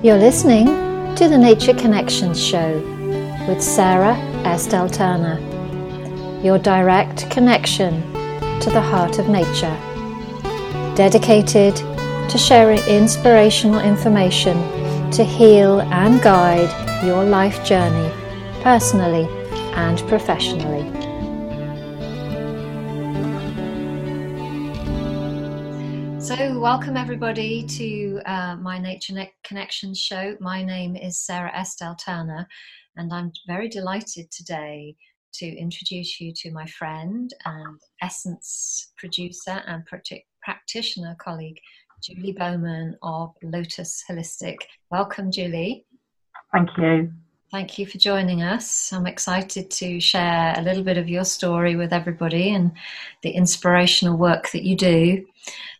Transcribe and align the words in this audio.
You're 0.00 0.16
listening 0.16 0.66
to 1.16 1.28
the 1.28 1.36
Nature 1.36 1.74
Connections 1.74 2.40
Show 2.40 2.78
with 3.48 3.60
Sarah 3.60 4.14
Esteltana, 4.44 5.42
your 6.44 6.56
direct 6.56 7.28
connection 7.32 8.00
to 8.60 8.70
the 8.70 8.80
heart 8.80 9.18
of 9.18 9.28
nature, 9.28 9.76
dedicated 10.94 11.74
to 12.30 12.38
sharing 12.38 12.78
inspirational 12.84 13.80
information 13.80 14.56
to 15.10 15.24
heal 15.24 15.80
and 15.80 16.22
guide 16.22 17.04
your 17.04 17.24
life 17.24 17.64
journey 17.64 18.12
personally 18.62 19.26
and 19.74 19.98
professionally. 20.06 20.97
So, 26.38 26.56
welcome 26.56 26.96
everybody 26.96 27.64
to 27.64 28.20
uh, 28.24 28.54
my 28.54 28.78
Nature 28.78 29.12
ne- 29.14 29.34
Connections 29.42 29.98
show. 29.98 30.36
My 30.38 30.62
name 30.62 30.94
is 30.94 31.18
Sarah 31.18 31.50
Estelle 31.52 31.96
Turner, 31.96 32.46
and 32.96 33.12
I'm 33.12 33.32
very 33.48 33.68
delighted 33.68 34.30
today 34.30 34.94
to 35.32 35.46
introduce 35.46 36.20
you 36.20 36.32
to 36.36 36.52
my 36.52 36.64
friend 36.66 37.28
and 37.44 37.80
Essence 38.02 38.92
producer 38.96 39.64
and 39.66 39.82
practitioner 40.40 41.16
colleague, 41.18 41.58
Julie 42.04 42.36
Bowman 42.38 42.96
of 43.02 43.34
Lotus 43.42 44.04
Holistic. 44.08 44.58
Welcome, 44.92 45.32
Julie. 45.32 45.86
Thank 46.52 46.68
you. 46.78 47.12
Thank 47.50 47.78
you 47.78 47.86
for 47.86 47.96
joining 47.96 48.42
us. 48.42 48.92
I'm 48.92 49.06
excited 49.06 49.70
to 49.70 50.00
share 50.00 50.54
a 50.56 50.60
little 50.60 50.82
bit 50.82 50.98
of 50.98 51.08
your 51.08 51.24
story 51.24 51.76
with 51.76 51.94
everybody 51.94 52.54
and 52.54 52.72
the 53.22 53.30
inspirational 53.30 54.18
work 54.18 54.50
that 54.50 54.64
you 54.64 54.76
do. 54.76 55.24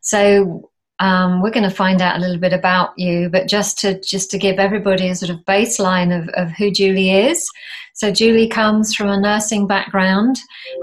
So, 0.01 0.71
um, 1.01 1.43
we're 1.43 1.53
going 1.53 1.69
to 1.69 1.75
find 1.75 2.03
out 2.03 2.17
a 2.17 2.21
little 2.21 2.41
bit 2.41 2.53
about 2.53 2.91
you, 2.99 3.29
but 3.29 3.47
just 3.47 3.79
to 3.81 4.01
just 4.01 4.31
to 4.33 4.39
give 4.39 4.59
everybody 4.59 5.09
a 5.09 5.15
sort 5.15 5.31
of 5.31 5.45
baseline 5.45 6.17
of, 6.17 6.29
of 6.31 6.51
who 6.53 6.71
Julie 6.71 7.11
is. 7.11 7.49
So 7.95 8.13
Julie 8.13 8.47
comes 8.47 8.95
from 8.95 9.09
a 9.09 9.21
nursing 9.21 9.67
background 9.67 10.37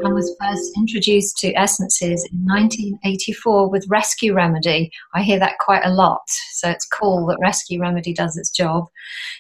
and 0.03 0.14
was 0.14 0.36
first 0.42 0.72
introduced 0.75 1.38
to 1.38 1.53
essences 1.53 2.27
in 2.30 2.39
1984 2.39 3.69
with 3.69 3.88
Rescue 3.88 4.33
Remedy. 4.33 4.92
I 5.14 5.22
hear 5.22 5.39
that 5.39 5.58
quite 5.59 5.86
a 5.86 5.94
lot, 5.94 6.27
so 6.52 6.70
it's 6.70 6.86
cool 6.86 7.25
that 7.27 7.39
Rescue 7.39 7.80
Remedy 7.80 8.14
does 8.14 8.36
its 8.36 8.49
job. 8.49 8.88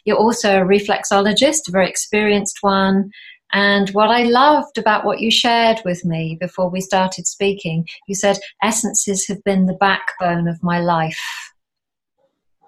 You're 0.05 0.15
also 0.15 0.61
a 0.61 0.65
reflexologist, 0.65 1.67
a 1.67 1.71
very 1.71 1.89
experienced 1.89 2.59
one, 2.61 3.11
and 3.55 3.89
what 3.91 4.09
I 4.09 4.23
loved 4.23 4.77
about 4.77 5.05
what 5.05 5.21
you 5.21 5.31
shared 5.31 5.77
with 5.85 6.03
me 6.03 6.37
before 6.41 6.69
we 6.69 6.81
started 6.81 7.25
speaking, 7.25 7.87
you 8.05 8.13
said 8.13 8.37
essences 8.61 9.25
have 9.29 9.41
been 9.45 9.65
the 9.65 9.77
backbone 9.79 10.49
of 10.49 10.61
my 10.61 10.81
life. 10.81 11.17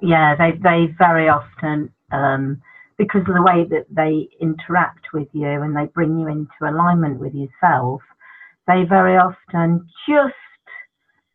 Yeah, 0.02 0.34
they, 0.38 0.52
they 0.64 0.88
very 0.98 1.28
often, 1.28 1.94
um, 2.14 2.62
because 2.98 3.24
of 3.28 3.36
the 3.36 3.42
way 3.42 3.66
that 3.70 3.86
they 3.92 4.30
interact 4.40 5.08
with 5.14 5.28
you 5.34 5.62
and 5.62 5.76
they 5.76 5.88
bring 5.94 6.18
you 6.18 6.30
into 6.30 6.48
alignment 6.62 7.20
with 7.20 7.34
yourself, 7.34 8.00
they 8.66 8.86
very 8.88 9.18
often 9.18 9.86
just, 10.08 10.36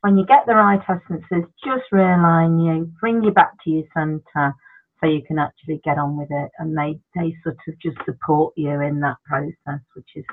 when 0.01 0.17
you 0.17 0.25
get 0.25 0.47
the 0.47 0.55
right 0.55 0.81
essences, 0.89 1.45
just 1.63 1.85
realign 1.93 2.65
you, 2.65 2.91
bring 3.01 3.23
you 3.23 3.33
back 3.33 3.53
to 3.65 3.71
your 3.71 3.85
center 3.93 4.55
so 5.03 5.11
you 5.11 5.23
can 5.23 5.39
actually 5.39 5.81
get 5.85 5.99
on 5.99 6.17
with 6.17 6.31
it. 6.31 6.51
And 6.59 6.77
they, 6.77 7.01
they 7.15 7.35
sort 7.43 7.59
of 7.67 7.79
just 7.81 7.97
support 8.05 8.55
you 8.57 8.81
in 8.81 9.01
that 9.01 9.17
process, 9.27 9.81
which 9.95 10.09
is 10.15 10.25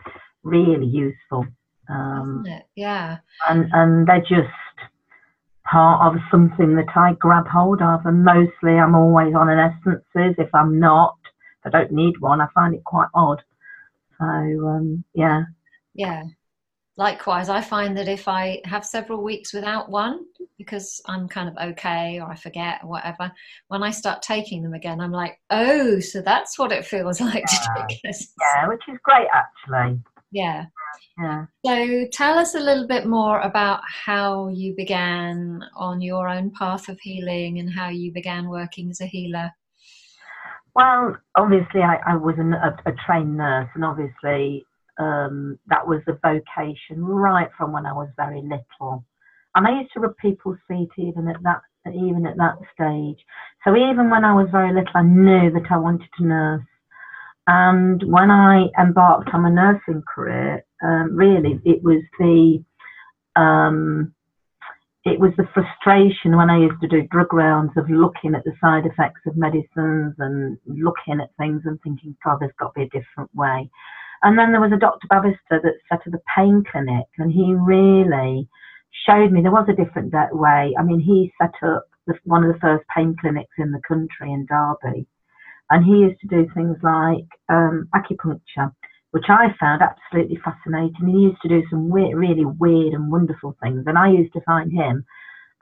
really 0.43 0.85
useful. 0.85 1.45
Um, 1.89 2.43
yeah. 2.75 3.17
And, 3.47 3.69
and 3.73 4.07
they're 4.07 4.19
just 4.19 4.53
part 5.69 6.13
of 6.13 6.21
something 6.29 6.75
that 6.75 6.95
I 6.95 7.13
grab 7.13 7.47
hold 7.47 7.81
of. 7.81 8.01
And 8.05 8.23
mostly 8.23 8.73
I'm 8.73 8.95
always 8.95 9.33
on 9.35 9.49
an 9.49 9.59
essences. 9.59 10.35
If 10.37 10.53
I'm 10.53 10.79
not, 10.79 11.17
I 11.65 11.69
don't 11.69 11.91
need 11.91 12.19
one. 12.19 12.41
I 12.41 12.47
find 12.53 12.75
it 12.75 12.83
quite 12.83 13.09
odd. 13.13 13.41
So, 14.19 14.25
um, 14.25 15.03
yeah. 15.13 15.43
Yeah 15.93 16.23
likewise, 16.99 17.47
I 17.47 17.61
find 17.61 17.97
that 17.97 18.09
if 18.09 18.27
I 18.27 18.61
have 18.65 18.85
several 18.85 19.23
weeks 19.23 19.53
without 19.53 19.89
one, 19.89 20.25
because 20.57 21.01
I'm 21.05 21.29
kind 21.29 21.47
of 21.47 21.55
okay 21.71 22.19
or 22.19 22.29
I 22.29 22.35
forget 22.35 22.81
or 22.83 22.89
whatever, 22.89 23.31
when 23.69 23.81
I 23.81 23.89
start 23.89 24.21
taking 24.21 24.61
them 24.61 24.73
again, 24.73 24.99
I'm 24.99 25.13
like, 25.13 25.39
oh, 25.49 26.01
so 26.01 26.21
that's 26.21 26.59
what 26.59 26.73
it 26.73 26.85
feels 26.85 27.21
like 27.31 27.45
to 27.45 27.69
take 27.77 28.01
this. 28.03 28.33
Yeah, 28.39 28.67
which 28.67 28.83
is 28.89 28.97
great 29.03 29.27
actually. 29.33 30.01
Yeah. 30.31 30.65
Yeah. 31.17 31.45
So 31.65 32.05
tell 32.11 32.37
us 32.37 32.53
a 32.55 32.59
little 32.59 32.85
bit 32.85 33.07
more 33.07 33.39
about 33.39 33.79
how 34.05 34.49
you 34.49 34.75
began 34.75 35.63
on 35.75 36.01
your 36.01 36.27
own 36.27 36.51
path 36.51 36.89
of 36.89 36.99
healing 36.99 37.59
and 37.59 37.73
how 37.73 37.87
you 37.87 38.11
began 38.11 38.49
working 38.49 38.89
as 38.89 38.99
a 38.99 39.05
healer. 39.05 39.51
Well, 40.75 41.15
obviously, 41.35 41.81
I, 41.81 41.97
I 42.07 42.15
was 42.15 42.35
an, 42.37 42.53
a, 42.53 42.75
a 42.85 42.93
trained 43.05 43.37
nurse, 43.37 43.69
and 43.73 43.83
obviously, 43.83 44.65
um, 44.99 45.57
that 45.67 45.87
was 45.87 46.01
a 46.07 46.13
vocation 46.13 47.03
right 47.03 47.49
from 47.57 47.71
when 47.71 47.85
I 47.85 47.93
was 47.93 48.09
very 48.17 48.41
little. 48.41 49.05
And 49.55 49.65
I 49.65 49.79
used 49.79 49.93
to 49.93 50.01
rub 50.01 50.17
people's 50.17 50.59
feet 50.67 50.89
even 50.97 51.27
at 51.27 51.41
that 51.43 51.61
even 51.87 52.27
at 52.27 52.37
that 52.37 52.57
stage. 52.73 53.25
So 53.63 53.75
even 53.75 54.09
when 54.09 54.23
I 54.25 54.33
was 54.33 54.49
very 54.51 54.73
little, 54.73 54.91
I 54.93 55.01
knew 55.01 55.49
that 55.51 55.71
I 55.71 55.77
wanted 55.77 56.09
to 56.17 56.25
nurse. 56.25 56.61
And 57.47 58.03
when 58.05 58.29
I 58.29 58.67
embarked 58.79 59.29
on 59.33 59.45
a 59.45 59.49
nursing 59.49 60.03
career, 60.03 60.63
um, 60.83 61.15
really 61.15 61.59
it 61.65 61.81
was 61.81 62.03
the 62.19 62.63
um, 63.35 64.13
it 65.05 65.19
was 65.19 65.31
the 65.37 65.47
frustration 65.53 66.35
when 66.35 66.49
I 66.49 66.59
used 66.59 66.81
to 66.81 66.87
do 66.87 67.07
drug 67.09 67.33
rounds 67.33 67.71
of 67.77 67.89
looking 67.89 68.35
at 68.35 68.43
the 68.43 68.51
side 68.61 68.85
effects 68.85 69.21
of 69.25 69.37
medicines 69.37 70.13
and 70.19 70.57
looking 70.67 71.21
at 71.21 71.35
things 71.37 71.61
and 71.65 71.79
thinking, 71.81 72.15
God, 72.23 72.37
there's 72.39 72.51
got 72.59 72.73
to 72.73 72.79
be 72.79 72.83
a 72.83 72.99
different 72.99 73.33
way. 73.33 73.69
And 74.21 74.37
then 74.37 74.51
there 74.51 74.61
was 74.61 74.73
a 74.73 74.77
Dr. 74.77 75.07
Babister 75.07 75.61
that 75.63 75.79
set 75.87 76.05
up 76.05 76.13
a 76.13 76.21
pain 76.35 76.63
clinic, 76.69 77.07
and 77.17 77.31
he 77.31 77.53
really 77.53 78.49
showed 79.07 79.31
me 79.31 79.41
there 79.41 79.51
was 79.51 79.69
a 79.69 79.83
different 79.83 80.13
way. 80.33 80.75
I 80.77 80.83
mean, 80.83 80.99
he 80.99 81.31
set 81.41 81.55
up 81.63 81.87
the, 82.05 82.15
one 82.25 82.43
of 82.43 82.53
the 82.53 82.59
first 82.59 82.85
pain 82.93 83.15
clinics 83.19 83.55
in 83.57 83.71
the 83.71 83.81
country 83.87 84.33
in 84.33 84.45
Derby, 84.45 85.07
and 85.69 85.85
he 85.85 86.03
used 86.03 86.19
to 86.21 86.27
do 86.27 86.47
things 86.53 86.77
like 86.83 87.27
um, 87.47 87.87
acupuncture, 87.95 88.73
which 89.11 89.29
I 89.29 89.55
found 89.57 89.81
absolutely 89.81 90.39
fascinating. 90.43 91.07
He 91.07 91.29
used 91.31 91.41
to 91.43 91.49
do 91.49 91.63
some 91.69 91.89
weird, 91.89 92.17
really 92.17 92.45
weird 92.45 92.93
and 92.93 93.11
wonderful 93.11 93.55
things, 93.63 93.85
and 93.87 93.97
I 93.97 94.09
used 94.09 94.33
to 94.33 94.41
find 94.41 94.71
him 94.71 95.05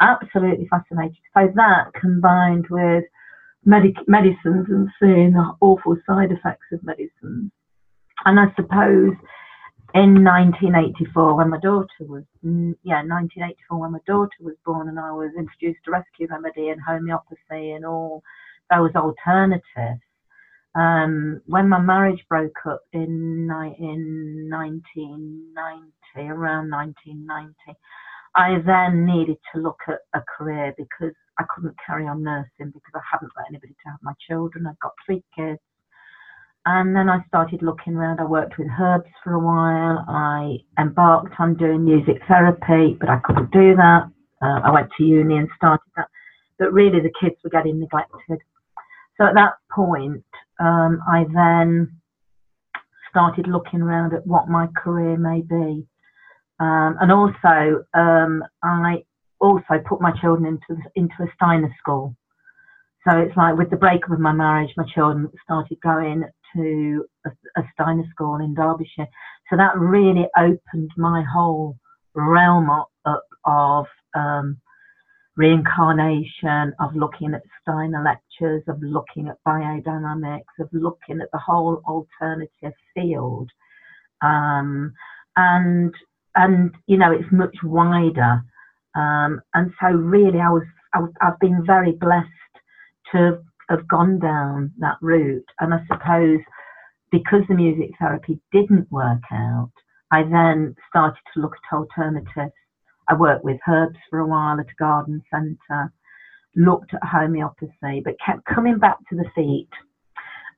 absolutely 0.02 0.68
fascinating. 0.68 1.22
So 1.36 1.48
that 1.56 1.94
combined 1.94 2.68
with 2.72 3.04
medic- 3.66 4.08
medicines 4.08 4.66
and 4.70 4.90
seeing 5.00 5.34
the 5.34 5.54
awful 5.62 5.96
side 6.08 6.32
effects 6.32 6.66
of 6.72 6.84
medicines 6.84 7.52
and 8.26 8.40
I 8.40 8.46
suppose 8.56 9.14
in 9.94 10.24
1984, 10.24 11.36
when 11.36 11.50
my 11.50 11.60
daughter 11.60 11.88
was, 12.02 12.24
mm, 12.44 12.76
yeah, 12.84 13.02
1984, 13.04 13.80
when 13.80 13.92
my 13.94 14.00
daughter 14.06 14.38
was 14.42 14.56
born, 14.66 14.90
and 14.90 15.00
I 15.00 15.12
was 15.12 15.32
introduced 15.38 15.86
to 15.86 15.92
rescue 15.92 16.28
remedy 16.30 16.70
and 16.70 16.82
homeopathy 16.82 17.72
and 17.72 17.86
all 17.86 18.22
those 18.70 18.94
alternatives. 18.96 20.02
Um, 20.76 21.42
when 21.48 21.70
my 21.70 21.80
marriage 21.80 22.24
broke 22.30 22.66
up 22.70 22.82
in, 22.94 23.50
in 23.80 24.50
1990, 24.52 26.30
around 26.30 26.70
1990, 26.70 27.56
I 28.36 28.60
then 28.64 29.06
needed 29.06 29.38
to 29.54 29.62
look 29.62 29.80
at 29.88 30.02
a 30.14 30.22
career 30.38 30.76
because 30.78 31.16
I 31.40 31.46
couldn't 31.50 31.76
carry 31.84 32.06
on 32.06 32.22
nursing 32.22 32.72
because 32.72 32.94
I 32.94 33.02
hadn't 33.12 33.34
got 33.34 33.46
anybody 33.50 33.74
to 33.74 33.90
have 33.90 34.00
my 34.04 34.14
children. 34.28 34.68
I've 34.68 34.80
got 34.80 34.94
three 35.06 35.24
kids. 35.36 35.60
And 36.70 36.94
then 36.94 37.10
I 37.10 37.24
started 37.30 37.62
looking 37.62 37.94
around. 37.94 38.20
I 38.20 38.26
worked 38.26 38.58
with 38.58 38.68
herbs 38.78 39.10
for 39.24 39.32
a 39.32 39.40
while. 39.40 40.04
I 40.06 40.58
embarked 40.78 41.34
on 41.40 41.56
doing 41.56 41.86
music 41.86 42.22
therapy, 42.28 42.98
but 43.00 43.08
I 43.08 43.20
couldn't 43.24 43.52
do 43.52 43.74
that. 43.78 44.10
Uh, 44.42 44.60
I 44.66 44.72
went 44.72 44.90
to 44.98 45.04
uni 45.06 45.38
and 45.38 45.48
started 45.56 45.90
that. 45.96 46.10
But 46.60 46.74
really, 46.74 47.00
the 47.00 47.14
kids 47.22 47.38
were 47.42 47.52
getting 47.52 47.80
neglected. 47.80 48.40
So 49.16 49.26
at 49.26 49.36
that 49.36 49.54
point, 49.74 50.26
um, 50.60 51.00
I 51.08 51.24
then 51.34 52.02
started 53.10 53.48
looking 53.48 53.82
around 53.82 54.14
at 54.14 54.28
what 54.28 54.50
my 54.50 54.68
career 54.76 55.16
may 55.16 55.40
be. 55.40 55.88
Um, 56.60 56.98
and 57.00 57.14
also, 57.14 57.86
um, 57.94 58.44
I 58.62 59.06
also 59.40 59.82
put 59.88 60.02
my 60.02 60.12
children 60.20 60.46
into 60.46 60.82
into 60.96 61.16
a 61.22 61.32
Steiner 61.36 61.74
school. 61.80 62.14
So 63.08 63.18
it's 63.20 63.38
like 63.38 63.56
with 63.56 63.70
the 63.70 63.78
breakup 63.78 64.12
of 64.12 64.20
my 64.20 64.34
marriage, 64.34 64.72
my 64.76 64.84
children 64.94 65.32
started 65.46 65.80
going 65.82 66.26
to 66.56 67.06
a, 67.26 67.30
a 67.58 67.64
Steiner 67.74 68.04
school 68.12 68.36
in 68.38 68.54
Derbyshire. 68.54 69.08
So 69.50 69.58
that 69.58 69.78
really 69.78 70.28
opened 70.38 70.92
my 70.98 71.24
whole 71.24 71.78
realm 72.14 72.70
up, 72.70 72.90
of 73.46 73.86
um, 74.16 74.58
reincarnation, 75.38 76.74
of 76.80 76.96
looking 76.96 77.34
at 77.34 77.44
Steiner 77.62 78.04
lectures, 78.04 78.64
of 78.68 78.82
looking 78.82 79.28
at 79.30 79.38
biodynamics, 79.48 80.42
of 80.60 80.70
looking 80.74 81.22
at 81.22 81.30
the 81.32 81.40
whole 81.40 81.82
alternative 81.88 82.74
field. 82.94 83.50
Um, 84.22 84.94
and 85.36 85.94
and 86.36 86.72
you 86.88 86.98
know 86.98 87.12
it's 87.12 87.32
much 87.32 87.56
wider. 87.64 88.42
Um, 88.96 89.42
and 89.54 89.72
so 89.80 89.88
really, 89.90 90.40
I 90.40 90.50
was, 90.50 90.64
I 90.94 91.00
was 91.00 91.12
I've 91.22 91.40
been 91.40 91.64
very 91.66 91.92
blessed 91.92 92.28
to 93.12 93.44
have 93.70 93.88
gone 93.88 94.20
down 94.20 94.72
that 94.80 94.98
route. 95.02 95.46
And 95.60 95.74
I 95.74 95.80
suppose 95.88 96.40
because 97.12 97.42
the 97.48 97.56
music 97.56 97.92
therapy 98.00 98.40
didn't 98.52 98.92
work 98.92 99.22
out, 99.32 99.72
I 100.12 100.24
then 100.24 100.76
started 100.90 101.20
to 101.34 101.42
look 101.42 101.54
at 101.54 101.76
alternatives. 101.76 102.54
I 103.10 103.14
worked 103.14 103.44
with 103.44 103.60
herbs 103.68 103.98
for 104.10 104.20
a 104.20 104.28
while 104.28 104.60
at 104.60 104.66
a 104.66 104.80
garden 104.80 105.22
centre, 105.32 105.92
looked 106.56 106.94
at 106.94 107.04
homeopathy, 107.04 108.02
but 108.04 108.16
kept 108.26 108.46
coming 108.46 108.80
back 108.80 108.98
to 109.10 109.16
the 109.16 109.30
feet. 109.36 109.70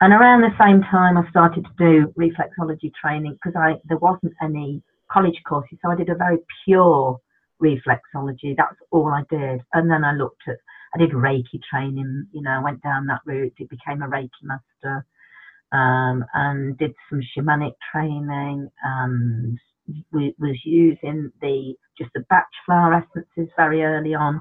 And 0.01 0.13
around 0.13 0.41
the 0.41 0.57
same 0.59 0.81
time, 0.81 1.17
I 1.17 1.29
started 1.29 1.65
to 1.65 1.71
do 1.77 2.13
reflexology 2.17 2.91
training 2.93 3.33
because 3.33 3.55
I 3.55 3.75
there 3.87 3.97
wasn't 3.97 4.33
any 4.41 4.81
college 5.11 5.41
courses, 5.47 5.77
so 5.81 5.91
I 5.91 5.95
did 5.95 6.09
a 6.09 6.15
very 6.15 6.37
pure 6.63 7.19
reflexology. 7.61 8.55
That's 8.55 8.77
all 8.91 9.07
I 9.07 9.23
did. 9.29 9.61
And 9.73 9.91
then 9.91 10.03
I 10.03 10.13
looked 10.13 10.43
at, 10.47 10.57
I 10.93 10.97
did 10.97 11.11
Reiki 11.11 11.61
training. 11.69 12.27
You 12.31 12.41
know, 12.41 12.51
I 12.51 12.63
went 12.63 12.81
down 12.81 13.07
that 13.07 13.21
route. 13.25 13.53
It 13.57 13.69
became 13.69 14.01
a 14.01 14.07
Reiki 14.07 14.29
master, 14.43 15.05
um, 15.71 16.25
and 16.33 16.77
did 16.77 16.93
some 17.09 17.21
shamanic 17.21 17.73
training 17.91 18.69
and 18.83 19.59
we 20.11 20.35
was 20.39 20.57
using 20.65 21.31
the 21.41 21.73
just 21.97 22.11
the 22.13 22.23
Bach 22.29 22.45
flower 22.65 22.93
essences 22.93 23.51
very 23.57 23.83
early 23.83 24.13
on 24.13 24.39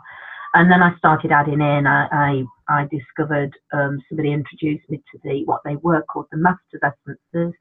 and 0.54 0.70
then 0.70 0.82
I 0.82 0.96
started 0.98 1.32
adding 1.32 1.60
in. 1.60 1.86
I 1.86 2.06
I, 2.10 2.44
I 2.68 2.88
discovered 2.90 3.52
um, 3.72 3.98
somebody 4.08 4.32
introduced 4.32 4.88
me 4.88 4.98
to 4.98 5.18
the 5.22 5.44
what 5.44 5.60
they 5.64 5.76
were 5.76 6.02
called 6.02 6.26
the 6.30 6.38
Masters 6.38 6.80
Essences. 6.82 7.54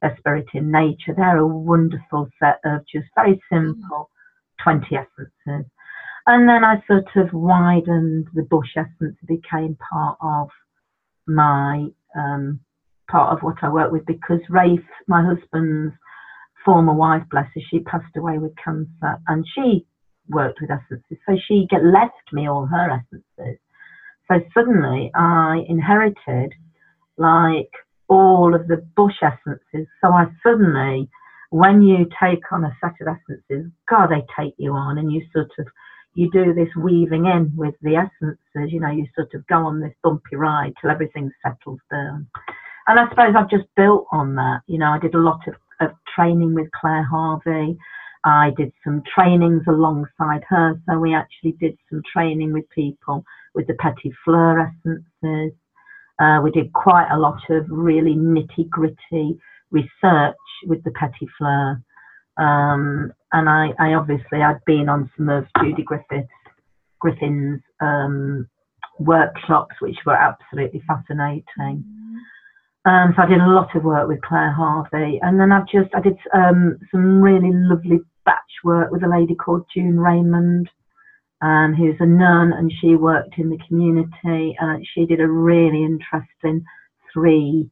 They're 0.00 0.16
spirit 0.18 0.46
in 0.54 0.70
nature. 0.70 1.14
They're 1.16 1.38
a 1.38 1.46
wonderful 1.46 2.28
set 2.40 2.58
of 2.64 2.82
just 2.92 3.06
very 3.14 3.40
simple 3.50 4.10
twenty 4.62 4.96
essences. 4.96 5.70
And 6.26 6.48
then 6.48 6.64
I 6.64 6.82
sort 6.86 7.08
of 7.16 7.32
widened 7.32 8.28
the 8.34 8.42
bush 8.42 8.76
essence. 8.76 9.16
became 9.26 9.76
part 9.90 10.18
of 10.22 10.48
my 11.26 11.86
um, 12.16 12.60
part 13.10 13.36
of 13.36 13.42
what 13.42 13.56
I 13.62 13.68
work 13.68 13.92
with 13.92 14.06
because 14.06 14.40
Rafe, 14.48 14.80
my 15.08 15.24
husband's 15.24 15.94
former 16.64 16.94
wife, 16.94 17.22
bless 17.30 17.46
her, 17.54 17.60
she 17.70 17.80
passed 17.80 18.16
away 18.16 18.38
with 18.38 18.52
cancer, 18.62 19.20
and 19.26 19.44
she 19.54 19.86
worked 20.28 20.60
with 20.60 20.70
essences. 20.70 21.18
So 21.26 21.36
she 21.48 21.66
get, 21.68 21.84
left 21.84 22.32
me 22.32 22.48
all 22.48 22.66
her 22.66 22.90
essences. 22.90 23.58
So 24.30 24.40
suddenly 24.54 25.10
I 25.14 25.64
inherited 25.68 26.52
like 27.18 27.70
all 28.08 28.54
of 28.54 28.68
the 28.68 28.84
bush 28.96 29.16
essences. 29.22 29.88
So 30.00 30.12
I 30.12 30.26
suddenly, 30.42 31.08
when 31.50 31.82
you 31.82 32.06
take 32.22 32.50
on 32.52 32.64
a 32.64 32.76
set 32.80 32.94
of 33.00 33.08
essences, 33.08 33.70
God, 33.88 34.08
they 34.08 34.24
take 34.38 34.54
you 34.58 34.72
on 34.72 34.98
and 34.98 35.12
you 35.12 35.22
sort 35.32 35.50
of, 35.58 35.66
you 36.14 36.30
do 36.30 36.52
this 36.52 36.68
weaving 36.76 37.26
in 37.26 37.52
with 37.56 37.74
the 37.82 37.96
essences, 37.96 38.72
you 38.72 38.80
know, 38.80 38.90
you 38.90 39.06
sort 39.14 39.32
of 39.34 39.46
go 39.46 39.66
on 39.66 39.80
this 39.80 39.94
bumpy 40.02 40.36
ride 40.36 40.74
till 40.80 40.90
everything 40.90 41.30
settles 41.42 41.80
down. 41.90 42.26
And 42.86 42.98
I 42.98 43.08
suppose 43.08 43.34
I've 43.36 43.50
just 43.50 43.64
built 43.76 44.06
on 44.12 44.34
that. 44.34 44.60
You 44.66 44.78
know, 44.78 44.90
I 44.90 44.98
did 44.98 45.14
a 45.14 45.20
lot 45.20 45.40
of, 45.46 45.54
of 45.80 45.92
training 46.14 46.54
with 46.54 46.70
Claire 46.72 47.04
Harvey. 47.04 47.78
I 48.24 48.52
did 48.56 48.72
some 48.84 49.02
trainings 49.14 49.62
alongside 49.66 50.42
her. 50.48 50.80
So 50.88 50.98
we 50.98 51.14
actually 51.14 51.52
did 51.52 51.76
some 51.90 52.02
training 52.12 52.52
with 52.52 52.68
people 52.70 53.24
with 53.54 53.66
the 53.66 53.74
Petit 53.74 54.12
Fleur 54.24 54.60
essences. 54.60 55.52
Uh, 56.18 56.40
we 56.42 56.50
did 56.50 56.72
quite 56.72 57.08
a 57.10 57.18
lot 57.18 57.40
of 57.50 57.66
really 57.68 58.14
nitty 58.14 58.68
gritty 58.68 59.38
research 59.70 60.36
with 60.66 60.82
the 60.84 60.90
Petit 60.92 61.28
Fleur. 61.38 61.80
Um, 62.36 63.12
and 63.32 63.48
I, 63.48 63.70
I, 63.78 63.94
obviously 63.94 64.42
I'd 64.42 64.64
been 64.66 64.88
on 64.88 65.10
some 65.16 65.28
of 65.28 65.46
Judy 65.60 65.82
Griffiths, 65.82 66.28
Griffin's 67.00 67.60
um, 67.80 68.48
workshops, 68.98 69.74
which 69.80 69.96
were 70.06 70.14
absolutely 70.16 70.82
fascinating. 70.86 71.84
Um, 72.84 73.14
so 73.14 73.22
I 73.22 73.26
did 73.26 73.40
a 73.40 73.46
lot 73.46 73.74
of 73.76 73.84
work 73.84 74.08
with 74.08 74.22
Claire 74.22 74.52
Harvey, 74.52 75.20
and 75.22 75.38
then 75.38 75.52
I've 75.52 75.68
just 75.68 75.94
I 75.94 76.00
did 76.00 76.18
um, 76.34 76.78
some 76.90 77.22
really 77.22 77.50
lovely 77.52 78.00
Bach 78.24 78.38
work 78.64 78.90
with 78.90 79.02
a 79.02 79.08
lady 79.08 79.34
called 79.34 79.66
June 79.74 79.98
Raymond, 79.98 80.68
um, 81.40 81.74
who's 81.74 81.96
a 82.00 82.06
nun, 82.06 82.52
and 82.52 82.72
she 82.80 82.94
worked 82.94 83.38
in 83.38 83.50
the 83.50 83.58
community, 83.68 84.56
and 84.58 84.86
she 84.94 85.06
did 85.06 85.20
a 85.20 85.28
really 85.28 85.84
interesting 85.84 86.64
three, 87.12 87.68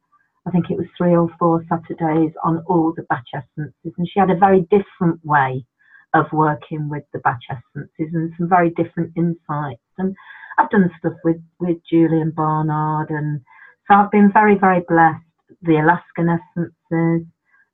I 0.51 0.53
think 0.53 0.69
it 0.69 0.77
was 0.77 0.87
three 0.97 1.15
or 1.15 1.29
four 1.39 1.63
Saturdays 1.69 2.33
on 2.43 2.61
all 2.67 2.91
the 2.93 3.03
Bach 3.03 3.23
essences, 3.33 3.93
and 3.97 4.05
she 4.05 4.19
had 4.19 4.29
a 4.29 4.35
very 4.35 4.67
different 4.69 5.23
way 5.23 5.65
of 6.13 6.25
working 6.33 6.89
with 6.89 7.03
the 7.13 7.19
Bach 7.19 7.39
essences 7.49 8.13
and 8.13 8.33
some 8.37 8.49
very 8.49 8.69
different 8.71 9.13
insights. 9.15 9.79
And 9.97 10.13
I've 10.57 10.69
done 10.69 10.91
stuff 10.99 11.13
with 11.23 11.41
with 11.61 11.77
Julian 11.89 12.31
Barnard, 12.31 13.11
and 13.11 13.39
so 13.87 13.95
I've 13.95 14.11
been 14.11 14.29
very 14.33 14.57
very 14.57 14.81
blessed. 14.89 15.23
The 15.61 15.77
Alaskan 15.77 16.27
essences. 16.27 17.27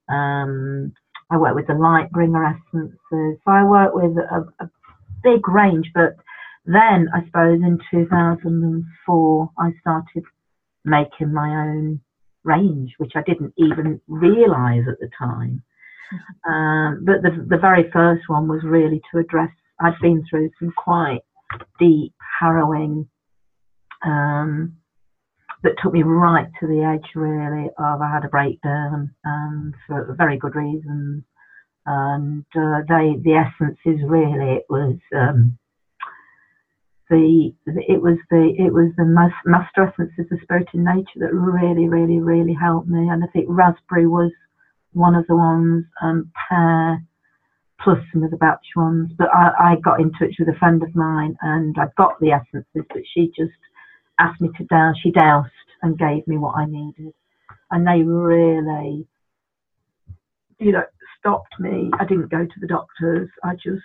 Um, 0.08 0.92
I 1.30 1.36
work 1.36 1.56
with 1.56 1.66
the 1.66 1.72
Lightbringer 1.72 2.54
essences. 2.54 3.40
So 3.44 3.50
I 3.50 3.64
work 3.64 3.92
with 3.92 4.16
a, 4.18 4.46
a 4.60 4.70
big 5.24 5.48
range. 5.48 5.90
But 5.94 6.14
then 6.64 7.08
I 7.12 7.24
suppose 7.26 7.60
in 7.60 7.80
2004 7.90 9.50
I 9.58 9.72
started 9.80 10.24
making 10.84 11.34
my 11.34 11.66
own 11.66 12.00
range, 12.44 12.94
which 12.98 13.12
I 13.14 13.22
didn't 13.22 13.54
even 13.56 14.00
realise 14.06 14.86
at 14.90 14.98
the 15.00 15.10
time. 15.18 15.62
Um, 16.48 17.04
but 17.04 17.20
the 17.20 17.44
the 17.50 17.58
very 17.58 17.90
first 17.92 18.22
one 18.28 18.48
was 18.48 18.62
really 18.64 19.02
to 19.12 19.18
address. 19.18 19.50
I'd 19.78 19.92
been 20.00 20.24
through 20.24 20.48
some 20.58 20.72
quite 20.74 21.20
deep, 21.78 22.14
harrowing 22.40 23.06
um, 24.02 24.78
that 25.62 25.74
took 25.82 25.92
me 25.92 26.02
right 26.02 26.46
to 26.60 26.66
the 26.66 26.82
edge 26.82 27.10
really 27.14 27.68
of 27.78 28.00
I 28.00 28.10
had 28.10 28.24
a 28.24 28.28
breakdown 28.28 29.14
and 29.22 29.74
for 29.86 30.14
very 30.16 30.38
good 30.38 30.54
reasons 30.54 31.24
and 31.88 32.44
uh, 32.54 32.80
they 32.86 33.16
the 33.22 33.34
essence 33.34 33.78
is 33.86 33.98
really 34.06 34.56
it 34.56 34.66
was 34.68 34.98
um, 35.16 35.57
the, 37.08 37.52
it 37.66 38.00
was 38.00 38.18
the 38.30 38.54
it 38.58 38.72
was 38.72 38.92
the 38.96 39.04
master 39.04 39.88
essence 39.88 40.12
of 40.18 40.28
the 40.28 40.38
spirit 40.42 40.68
in 40.74 40.84
nature 40.84 41.20
that 41.20 41.32
really 41.32 41.88
really 41.88 42.20
really 42.20 42.54
helped 42.54 42.88
me 42.88 43.08
and 43.08 43.24
I 43.24 43.26
think 43.28 43.46
raspberry 43.48 44.06
was 44.06 44.32
one 44.92 45.14
of 45.14 45.26
the 45.26 45.36
ones 45.36 45.84
um, 46.02 46.30
pear 46.48 47.02
plus 47.80 47.98
some 48.12 48.24
of 48.24 48.30
the 48.30 48.36
Bach 48.36 48.60
ones 48.76 49.12
but 49.16 49.28
I, 49.34 49.72
I 49.72 49.76
got 49.82 50.00
in 50.00 50.12
touch 50.12 50.34
with 50.38 50.48
a 50.48 50.58
friend 50.58 50.82
of 50.82 50.94
mine 50.94 51.36
and 51.42 51.76
I 51.78 51.86
got 51.96 52.18
the 52.20 52.32
essences 52.32 52.64
but 52.74 53.02
she 53.14 53.32
just 53.36 53.52
asked 54.18 54.40
me 54.40 54.50
to 54.58 54.64
douse 54.64 54.96
She 55.02 55.10
doused 55.10 55.50
and 55.82 55.98
gave 55.98 56.26
me 56.26 56.36
what 56.38 56.56
I 56.56 56.66
needed, 56.66 57.14
and 57.70 57.86
they 57.86 58.02
really, 58.02 59.06
you 60.58 60.72
know, 60.72 60.84
stopped 61.18 61.58
me. 61.58 61.90
I 61.98 62.04
didn't 62.04 62.30
go 62.30 62.44
to 62.44 62.60
the 62.60 62.66
doctors. 62.66 63.28
I 63.44 63.54
just, 63.54 63.82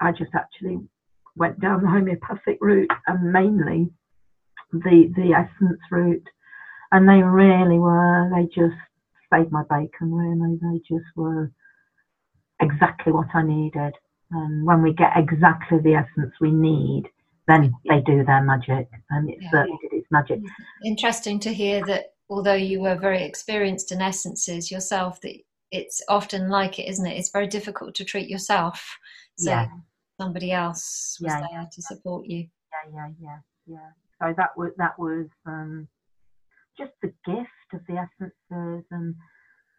I 0.00 0.12
just 0.12 0.34
actually 0.34 0.80
went 1.36 1.60
down 1.60 1.82
the 1.82 1.88
homeopathic 1.88 2.58
route 2.60 2.90
and 3.06 3.32
mainly 3.32 3.90
the 4.72 5.12
the 5.14 5.32
essence 5.32 5.80
route, 5.90 6.26
and 6.92 7.08
they 7.08 7.22
really 7.22 7.78
were. 7.78 8.30
They 8.34 8.44
just 8.46 8.76
saved 9.32 9.52
my 9.52 9.62
bacon. 9.68 10.12
Really, 10.12 10.58
they 10.60 10.78
just 10.88 11.06
were 11.14 11.52
exactly 12.60 13.12
what 13.12 13.28
I 13.34 13.42
needed. 13.42 13.92
And 14.30 14.66
when 14.66 14.82
we 14.82 14.92
get 14.92 15.12
exactly 15.16 15.78
the 15.78 15.94
essence 15.94 16.34
we 16.40 16.50
need, 16.50 17.04
then 17.46 17.72
they 17.88 18.00
do 18.00 18.24
their 18.24 18.42
magic, 18.42 18.88
and 19.10 19.30
it 19.30 19.38
yeah. 19.40 19.50
certainly 19.50 19.78
did 19.82 19.98
its 19.98 20.08
magic. 20.10 20.40
Interesting 20.84 21.38
to 21.40 21.54
hear 21.54 21.84
that, 21.86 22.14
although 22.28 22.54
you 22.54 22.80
were 22.80 22.96
very 22.96 23.22
experienced 23.22 23.92
in 23.92 24.02
essences 24.02 24.70
yourself, 24.70 25.20
that 25.20 25.36
it's 25.70 26.02
often 26.08 26.48
like 26.48 26.78
it, 26.78 26.88
isn't 26.88 27.06
it? 27.06 27.16
It's 27.16 27.30
very 27.30 27.46
difficult 27.46 27.94
to 27.96 28.04
treat 28.04 28.28
yourself. 28.28 28.98
So 29.38 29.50
yeah. 29.50 29.68
Somebody 30.18 30.52
else 30.52 31.18
was 31.20 31.32
yeah, 31.32 31.40
there 31.40 31.60
yeah. 31.62 31.66
to 31.70 31.82
support 31.82 32.26
you. 32.26 32.46
Yeah, 32.72 32.92
yeah, 32.92 33.08
yeah, 33.20 33.38
yeah. 33.66 33.90
So 34.20 34.34
that 34.36 34.50
was 34.56 34.72
that 34.78 34.98
was 34.98 35.26
um, 35.46 35.88
just 36.78 36.92
the 37.02 37.12
gift 37.24 37.68
of 37.72 37.80
the 37.88 37.96
essences 37.96 38.84
and 38.90 39.14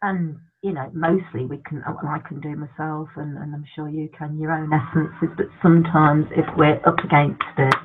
and 0.01 0.37
you 0.61 0.73
know 0.73 0.89
mostly 0.93 1.45
we 1.45 1.57
can 1.65 1.83
I 1.83 2.19
can 2.27 2.39
do 2.39 2.55
myself 2.55 3.09
and, 3.15 3.37
and 3.37 3.53
I'm 3.53 3.65
sure 3.75 3.89
you 3.89 4.09
can 4.17 4.39
your 4.39 4.51
own 4.51 4.71
essences 4.71 5.29
but 5.35 5.47
sometimes 5.61 6.25
if 6.31 6.45
we're 6.55 6.79
up 6.85 6.99
against 7.03 7.41
it 7.57 7.75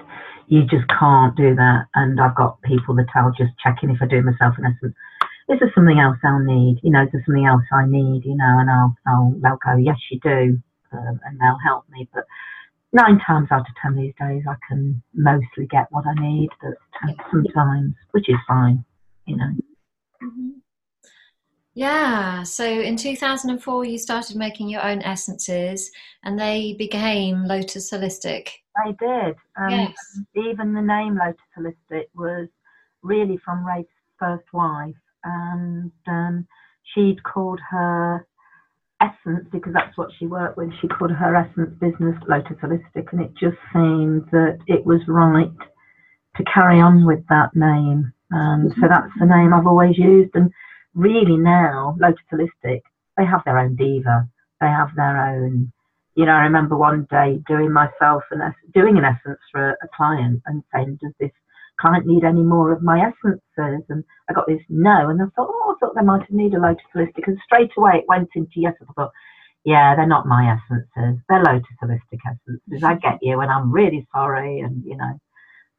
you 0.48 0.62
just 0.62 0.84
can't 0.88 1.36
do 1.36 1.54
that 1.54 1.86
and 1.94 2.20
I've 2.20 2.36
got 2.36 2.60
people 2.62 2.94
that 2.96 3.06
I'll 3.14 3.32
just 3.32 3.52
check 3.62 3.78
in 3.82 3.90
if 3.90 4.02
I 4.02 4.06
do 4.06 4.22
myself 4.22 4.54
an 4.58 4.66
essence 4.66 4.94
is 5.48 5.58
there 5.60 5.72
something 5.74 5.98
else 5.98 6.18
I'll 6.24 6.38
need 6.38 6.80
you 6.82 6.90
know 6.90 7.02
is 7.02 7.08
there 7.12 7.22
something 7.24 7.46
else 7.46 7.64
I 7.72 7.86
need 7.86 8.24
you 8.24 8.36
know 8.36 8.58
and 8.60 8.70
I'll, 8.70 8.94
I'll 9.06 9.34
they'll 9.40 9.60
go 9.64 9.76
yes 9.80 9.96
you 10.10 10.20
do 10.20 10.58
um, 10.92 11.20
and 11.24 11.40
they'll 11.40 11.58
help 11.64 11.84
me 11.90 12.08
but 12.14 12.24
nine 12.92 13.18
times 13.26 13.48
out 13.50 13.60
of 13.60 13.74
ten 13.80 13.96
these 13.96 14.14
days 14.18 14.42
I 14.48 14.56
can 14.68 15.02
mostly 15.14 15.66
get 15.70 15.86
what 15.90 16.04
I 16.06 16.14
need 16.14 16.50
but 16.60 16.74
sometimes 17.30 17.94
which 18.12 18.28
is 18.28 18.36
fine 18.46 18.84
you 19.26 19.36
know 19.36 19.52
mm-hmm. 20.22 20.48
Yeah. 21.74 22.42
So 22.42 22.64
in 22.64 22.96
2004, 22.96 23.84
you 23.84 23.98
started 23.98 24.36
making 24.36 24.68
your 24.68 24.84
own 24.84 25.00
essences 25.02 25.90
and 26.22 26.38
they 26.38 26.74
became 26.78 27.44
Lotus 27.44 27.90
Holistic. 27.90 28.50
They 28.84 28.92
did. 28.92 29.36
Um, 29.56 29.70
yes. 29.70 29.94
Even 30.36 30.74
the 30.74 30.82
name 30.82 31.16
Lotus 31.16 31.40
Holistic 31.56 32.08
was 32.14 32.48
really 33.02 33.38
from 33.44 33.66
Rafe's 33.66 33.88
first 34.18 34.44
wife, 34.52 34.94
and 35.24 35.90
um, 36.06 36.46
she'd 36.94 37.22
called 37.22 37.60
her 37.70 38.26
Essence 39.02 39.48
because 39.50 39.72
that's 39.72 39.96
what 39.98 40.10
she 40.18 40.26
worked 40.26 40.56
with. 40.56 40.70
She 40.80 40.88
called 40.88 41.10
her 41.10 41.34
Essence 41.34 41.74
business 41.80 42.16
Lotus 42.28 42.56
Holistic, 42.62 43.12
and 43.12 43.20
it 43.20 43.32
just 43.34 43.58
seemed 43.72 44.28
that 44.30 44.58
it 44.66 44.86
was 44.86 45.00
right 45.08 45.50
to 46.36 46.44
carry 46.44 46.80
on 46.80 47.04
with 47.04 47.26
that 47.28 47.50
name. 47.54 48.12
And 48.30 48.70
so 48.70 48.76
mm-hmm. 48.76 48.88
that's 48.88 49.12
the 49.18 49.26
name 49.26 49.52
I've 49.52 49.66
always 49.66 49.98
used. 49.98 50.30
And 50.34 50.50
really 50.94 51.36
now, 51.36 51.96
Lotus 52.00 52.24
Holistic, 52.32 52.82
they 53.16 53.26
have 53.26 53.42
their 53.44 53.58
own 53.58 53.76
diva. 53.76 54.28
They 54.60 54.68
have 54.68 54.94
their 54.96 55.16
own. 55.30 55.72
You 56.14 56.26
know, 56.26 56.32
I 56.32 56.42
remember 56.42 56.76
one 56.76 57.06
day 57.10 57.40
doing 57.48 57.72
myself 57.72 58.22
and 58.30 58.54
doing 58.74 58.98
an 58.98 59.04
essence 59.04 59.40
for 59.50 59.70
a, 59.70 59.72
a 59.82 59.88
client 59.96 60.42
and 60.46 60.62
saying, 60.72 60.98
"Does 61.02 61.12
this 61.18 61.32
client 61.82 62.06
need 62.06 62.24
any 62.24 62.42
more 62.42 62.72
of 62.72 62.82
my 62.82 63.00
essences?" 63.00 63.84
And 63.88 64.04
I 64.30 64.32
got 64.32 64.46
this 64.46 64.62
no, 64.68 65.08
and 65.10 65.20
I 65.20 65.26
thought, 65.36 65.50
"Oh, 65.50 65.74
I 65.74 65.78
thought 65.78 65.94
they 65.94 66.02
might 66.02 66.22
have 66.22 66.30
needed 66.30 66.58
a 66.58 66.60
Lotus 66.60 66.86
Holistic." 66.94 67.26
And 67.26 67.38
straight 67.44 67.72
away 67.76 67.98
it 67.98 68.08
went 68.08 68.30
into 68.34 68.52
yes. 68.56 68.74
I 68.80 68.92
thought, 68.94 69.12
"Yeah, 69.64 69.96
they're 69.96 70.06
not 70.06 70.26
my 70.26 70.56
essences. 70.56 71.20
They're 71.28 71.42
Lotus 71.42 71.76
Holistic 71.82 72.20
essences. 72.24 72.84
I 72.84 72.94
get 72.94 73.18
you, 73.20 73.40
and 73.40 73.50
I'm 73.50 73.72
really 73.72 74.06
sorry." 74.12 74.60
And 74.60 74.84
you 74.84 74.96
know, 74.96 75.18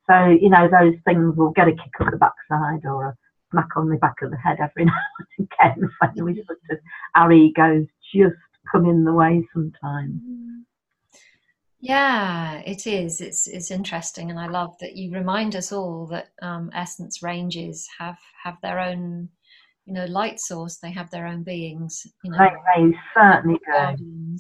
so 0.10 0.28
you 0.28 0.50
know 0.50 0.68
those 0.70 0.96
things 1.06 1.36
will 1.38 1.52
get 1.52 1.70
a 1.70 1.72
kick 1.72 2.02
up 2.02 2.12
the 2.12 2.18
backside 2.18 2.86
or 2.86 3.08
a 3.08 3.18
smack 3.54 3.70
on 3.76 3.90
the 3.90 3.98
back 3.98 4.22
of 4.22 4.32
the 4.32 4.38
head 4.38 4.58
every 4.60 4.86
now 4.86 4.94
and 5.38 5.48
again 5.48 5.90
when 6.00 6.26
we 6.26 6.36
sort 6.48 6.60
of 6.72 6.78
our 7.16 7.32
egos 7.32 7.86
just 8.14 8.36
come 8.72 8.86
in 8.86 9.04
the 9.04 9.14
way 9.14 9.48
sometimes. 9.54 10.20
Yeah, 11.84 12.62
it 12.66 12.88
is. 12.88 13.20
It's 13.20 13.46
it's 13.46 13.70
interesting, 13.70 14.30
and 14.30 14.40
I 14.40 14.48
love 14.48 14.74
that 14.80 14.96
you 14.96 15.12
remind 15.12 15.54
us 15.54 15.74
all 15.74 16.08
that 16.08 16.28
um, 16.42 16.72
essence 16.74 17.22
ranges 17.22 17.86
have 18.00 18.18
have 18.42 18.56
their 18.62 18.80
own, 18.80 19.28
you 19.86 19.94
know, 19.94 20.06
light 20.06 20.40
source. 20.40 20.78
They 20.78 20.92
have 20.92 21.12
their 21.12 21.28
own 21.28 21.44
beings. 21.44 22.08
You 22.24 22.32
know, 22.32 22.38
they, 22.38 22.86
they 22.86 22.98
certainly 23.14 23.60
do. 23.66 24.38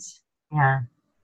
Yeah, 0.53 0.79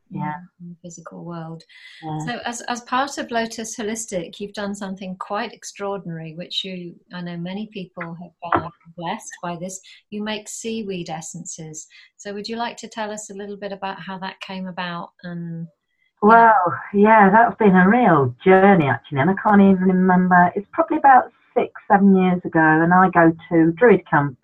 yeah. 0.09 0.33
in 0.59 0.69
the 0.71 0.75
physical 0.83 1.23
world. 1.23 1.63
Yeah. 2.03 2.19
So, 2.25 2.39
as 2.43 2.59
as 2.63 2.81
part 2.81 3.17
of 3.17 3.31
Lotus 3.31 3.77
Holistic, 3.77 4.41
you've 4.41 4.51
done 4.51 4.75
something 4.75 5.15
quite 5.21 5.53
extraordinary, 5.53 6.35
which 6.35 6.65
you 6.65 6.95
I 7.13 7.21
know 7.21 7.38
many 7.38 7.67
people 7.67 8.17
have 8.21 8.61
been 8.61 8.71
blessed 8.97 9.31
by 9.41 9.55
this. 9.55 9.79
You 10.09 10.21
make 10.21 10.49
seaweed 10.49 11.09
essences. 11.09 11.88
So, 12.17 12.33
would 12.33 12.49
you 12.49 12.57
like 12.57 12.75
to 12.75 12.89
tell 12.89 13.09
us 13.09 13.29
a 13.29 13.35
little 13.35 13.55
bit 13.55 13.71
about 13.71 14.01
how 14.01 14.19
that 14.19 14.41
came 14.41 14.67
about 14.67 15.11
and? 15.23 15.65
Well, 16.21 16.77
yeah, 16.93 17.29
that's 17.31 17.57
been 17.57 17.75
a 17.75 17.88
real 17.88 18.35
journey 18.43 18.88
actually, 18.88 19.19
and 19.19 19.29
I 19.29 19.35
can't 19.41 19.61
even 19.61 19.88
remember. 19.88 20.51
It's 20.55 20.67
probably 20.73 20.97
about 20.97 21.31
six, 21.55 21.71
seven 21.89 22.15
years 22.15 22.41
ago, 22.43 22.59
and 22.59 22.93
I 22.93 23.09
go 23.09 23.31
to 23.49 23.71
Druid 23.73 24.07
Camp. 24.09 24.38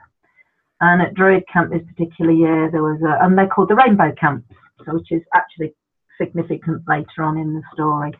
And 0.81 1.01
at 1.01 1.13
Druid 1.13 1.43
Camp 1.51 1.71
this 1.71 1.83
particular 1.87 2.31
year, 2.31 2.69
there 2.71 2.83
was 2.83 3.01
a, 3.01 3.23
and 3.23 3.37
they're 3.37 3.47
called 3.47 3.69
the 3.69 3.75
Rainbow 3.75 4.13
Camps 4.19 4.45
which 4.87 5.11
is 5.11 5.21
actually 5.33 5.73
significant 6.19 6.83
later 6.87 7.23
on 7.23 7.37
in 7.37 7.53
the 7.53 7.63
story. 7.73 8.11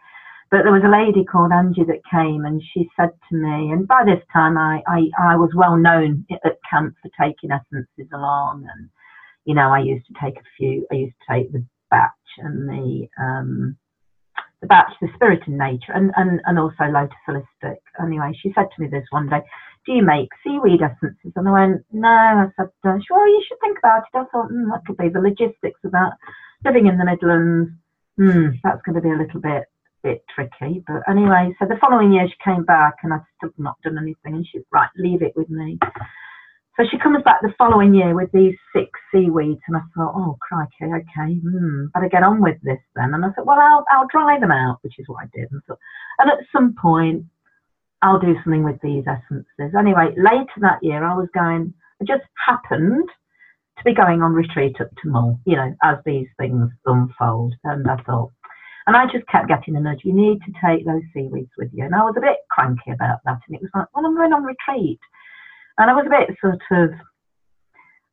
But 0.52 0.64
there 0.64 0.72
was 0.72 0.84
a 0.86 0.90
lady 0.90 1.26
called 1.26 1.52
Angie 1.52 1.84
that 1.86 2.06
came 2.10 2.46
and 2.46 2.62
she 2.74 2.88
said 2.96 3.10
to 3.30 3.36
me, 3.36 3.72
and 3.72 3.88
by 3.88 4.04
this 4.06 4.24
time 4.32 4.58
I, 4.58 4.82
I, 4.88 5.10
I 5.20 5.36
was 5.36 5.52
well 5.56 5.76
known 5.76 6.26
at 6.32 6.60
camp 6.70 6.96
for 7.02 7.10
taking 7.20 7.52
essences 7.52 8.12
along. 8.14 8.68
And, 8.72 8.90
you 9.46 9.56
know, 9.56 9.70
I 9.70 9.80
used 9.80 10.06
to 10.08 10.14
take 10.22 10.38
a 10.38 10.44
few, 10.58 10.88
I 10.92 10.96
used 10.96 11.16
to 11.28 11.34
take 11.34 11.52
the 11.52 11.66
Bach 11.90 12.12
and 12.38 12.70
the, 12.70 13.08
um, 13.22 13.78
the 14.62 14.68
Bach, 14.68 14.88
the 15.02 15.08
spirit 15.16 15.42
and 15.48 15.58
nature, 15.58 15.94
and, 15.94 16.12
and, 16.16 16.42
and 16.46 16.60
also 16.60 16.86
Lotus 16.86 17.16
Holistic. 17.28 17.78
Anyway, 18.02 18.32
she 18.42 18.52
said 18.56 18.68
to 18.76 18.82
me 18.82 18.88
this 18.88 19.06
one 19.12 19.30
day, 19.30 19.42
do 19.86 19.94
you 19.94 20.04
make 20.04 20.30
seaweed 20.44 20.82
essences? 20.82 21.32
And 21.36 21.48
I 21.48 21.52
went, 21.52 21.86
no. 21.92 22.08
I 22.08 22.48
said, 22.58 22.70
uh, 22.84 22.98
sure, 23.08 23.28
you 23.28 23.44
should 23.48 23.60
think 23.62 23.78
about 23.78 24.04
it. 24.12 24.18
I 24.18 24.26
thought, 24.32 24.50
mm, 24.50 24.72
that 24.72 24.86
could 24.86 24.98
be 24.98 25.10
the 25.10 25.20
logistics 25.20 25.80
that 25.84 26.18
living 26.64 26.88
in 26.88 26.98
the 26.98 27.06
Midlands, 27.06 27.72
hmm, 28.18 28.58
that's 28.64 28.82
going 28.82 28.96
to 28.96 29.02
be 29.02 29.12
a 29.12 29.18
little 29.18 29.40
bit 29.40 29.66
bit 30.06 30.24
tricky. 30.34 30.84
But 30.88 31.02
anyway, 31.10 31.56
so 31.58 31.66
the 31.66 31.82
following 31.82 32.14
year 32.14 32.28
she 32.28 32.36
came 32.44 32.64
back 32.64 32.98
and 33.02 33.12
I'd 33.12 33.26
still 33.38 33.50
not 33.58 33.82
done 33.84 33.98
anything 33.98 34.36
and 34.36 34.46
she 34.46 34.60
right, 34.72 34.90
leave 34.96 35.24
it 35.24 35.34
with 35.36 35.50
me. 35.50 35.80
So 36.78 36.84
she 36.92 36.98
comes 36.98 37.24
back 37.24 37.40
the 37.42 37.54
following 37.58 37.94
year 37.94 38.14
with 38.14 38.32
these 38.34 38.56
six 38.76 38.90
seaweeds 39.12 39.62
and 39.68 39.78
I 39.78 39.82
thought, 39.96 40.14
oh 40.14 40.38
crikey, 40.42 40.92
okay, 40.92 41.36
hmm, 41.40 41.86
better 41.94 42.10
get 42.10 42.24
on 42.24 42.42
with 42.42 42.58
this 42.64 42.80
then. 42.96 43.14
And 43.14 43.24
I 43.24 43.30
thought, 43.30 43.46
well, 43.46 43.60
I'll, 43.60 43.86
I'll 43.92 44.08
dry 44.12 44.40
them 44.40 44.52
out, 44.52 44.80
which 44.82 45.00
is 45.00 45.08
what 45.08 45.24
I 45.24 45.28
did. 45.34 45.50
And, 45.52 45.62
so, 45.68 45.78
and 46.20 46.30
at 46.30 46.46
some 46.52 46.76
point, 46.80 47.24
I'll 48.02 48.20
do 48.20 48.36
something 48.44 48.64
with 48.64 48.80
these 48.82 49.06
essences. 49.08 49.74
Anyway, 49.78 50.14
later 50.18 50.60
that 50.62 50.84
year, 50.84 51.04
I 51.04 51.16
was 51.16 51.30
going, 51.34 51.74
it 52.02 52.08
just 52.08 52.24
happened 52.46 53.08
to 53.78 53.84
be 53.84 53.94
going 53.94 54.22
on 54.22 54.34
retreat 54.34 54.76
up 54.82 54.90
to 55.02 55.10
Mull, 55.10 55.40
you 55.46 55.56
know, 55.56 55.74
as 55.82 55.98
these 56.06 56.28
things 56.38 56.70
unfold. 56.86 57.56
And 57.64 57.90
I 57.90 57.98
thought, 58.04 58.32
and 58.88 58.96
I 58.96 59.06
just 59.06 59.28
kept 59.28 59.48
getting 59.48 59.74
the 59.74 59.80
nudge, 59.80 60.02
you 60.04 60.14
need 60.14 60.40
to 60.46 60.52
take 60.64 60.86
those 60.86 61.02
seaweeds 61.14 61.52
with 61.58 61.70
you. 61.74 61.86
And 61.86 61.96
I 61.96 62.04
was 62.04 62.16
a 62.18 62.22
bit 62.22 62.38
cranky 62.52 62.92
about 62.92 63.20
that. 63.26 63.40
And 63.48 63.56
it 63.56 63.62
was 63.62 63.72
like, 63.74 63.88
well, 63.96 64.06
I'm 64.06 64.16
going 64.16 64.34
on 64.34 64.44
retreat. 64.44 65.00
And 65.78 65.90
I 65.90 65.94
was 65.94 66.06
a 66.08 66.10
bit 66.10 66.38
sort 66.40 66.62
of, 66.72 66.92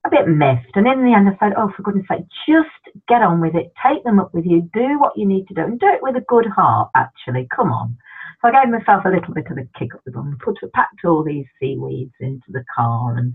a 0.04 0.11
bit 0.11 0.26
miffed. 0.26 0.75
And 0.75 0.87
in 0.87 1.04
the 1.04 1.14
end, 1.14 1.28
I 1.28 1.37
said, 1.38 1.54
oh, 1.57 1.71
for 1.76 1.83
goodness 1.83 2.07
sake, 2.09 2.26
just 2.49 2.97
get 3.09 3.23
on 3.23 3.40
with 3.40 3.54
it. 3.54 3.73
Take 3.87 4.02
them 4.04 4.19
up 4.19 4.35
with 4.35 4.45
you. 4.45 4.69
Do 4.73 4.99
what 4.99 5.16
you 5.16 5.26
need 5.26 5.47
to 5.49 5.54
do. 5.54 5.62
And 5.62 5.78
do 5.78 5.87
it 5.87 6.02
with 6.02 6.16
a 6.16 6.26
good 6.26 6.47
heart, 6.47 6.90
actually. 6.97 7.47
Come 7.54 7.73
on. 7.73 7.97
So 8.40 8.49
I 8.49 8.64
gave 8.64 8.73
myself 8.73 9.04
a 9.04 9.11
little 9.11 9.33
bit 9.33 9.47
of 9.50 9.59
a 9.59 9.78
kick 9.78 9.95
up 9.95 10.02
the 10.04 10.11
bum, 10.11 10.37
put, 10.45 10.59
packed 10.75 11.04
all 11.04 11.23
these 11.23 11.47
seaweeds 11.61 12.14
into 12.19 12.50
the 12.50 12.64
car 12.75 13.16
and 13.16 13.35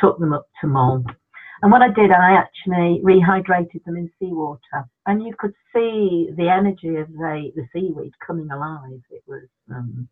took 0.00 0.18
them 0.18 0.32
up 0.32 0.46
to 0.62 0.66
Mull. 0.66 1.04
And 1.60 1.72
what 1.72 1.82
I 1.82 1.88
did, 1.88 2.12
I 2.12 2.32
actually 2.32 3.02
rehydrated 3.04 3.84
them 3.84 3.96
in 3.96 4.10
seawater, 4.18 4.88
and 5.06 5.22
you 5.24 5.34
could 5.36 5.54
see 5.74 6.30
the 6.36 6.48
energy 6.48 6.96
of 6.96 7.08
the, 7.08 7.50
the 7.56 7.66
seaweed 7.72 8.12
coming 8.24 8.48
alive. 8.50 9.00
It 9.10 9.22
was, 9.26 9.48
um, 9.68 10.08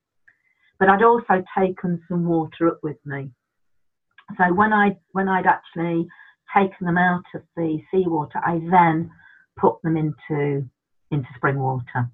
but 0.79 0.89
I'd 0.89 1.05
also 1.05 1.45
taken 1.57 2.03
some 2.09 2.27
water 2.27 2.69
up 2.69 2.81
with 2.83 2.97
me. 3.05 3.31
So 4.39 4.53
when 4.53 4.73
I 4.73 4.97
when 5.13 5.29
I'd 5.29 5.47
actually 5.47 6.09
taken 6.55 6.87
them 6.87 6.99
out 6.99 7.25
of 7.35 7.43
the 7.57 7.79
seawater, 7.91 8.39
I 8.45 8.61
then 8.71 9.11
put 9.59 9.81
them 9.83 9.97
into 9.97 10.69
into 11.11 11.29
spring 11.37 11.59
water. 11.59 12.11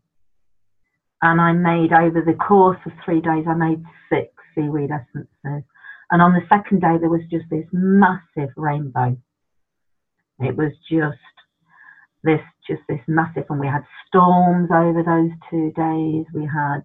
And 1.23 1.41
I 1.41 1.53
made 1.53 1.93
over 1.93 2.21
the 2.21 2.35
course 2.35 2.81
of 2.85 2.93
three 3.05 3.21
days, 3.21 3.45
I 3.49 3.55
made 3.55 3.85
six 4.09 4.33
seaweed 4.55 4.91
essences. 4.91 5.65
And 6.11 6.21
on 6.21 6.33
the 6.33 6.47
second 6.49 6.81
day, 6.81 6.99
there 7.01 7.09
was 7.09 7.23
just 7.31 7.47
this 7.49 7.67
massive 7.73 8.51
rainbow. 8.57 9.17
It 10.41 10.57
was 10.57 10.73
just 10.91 11.19
this, 12.25 12.41
just 12.69 12.83
this 12.89 13.01
massive, 13.07 13.45
and 13.49 13.61
we 13.61 13.67
had 13.67 13.85
storms 14.07 14.71
over 14.73 15.03
those 15.03 15.31
two 15.49 15.73
days. 15.73 16.27
We 16.35 16.43
had 16.43 16.83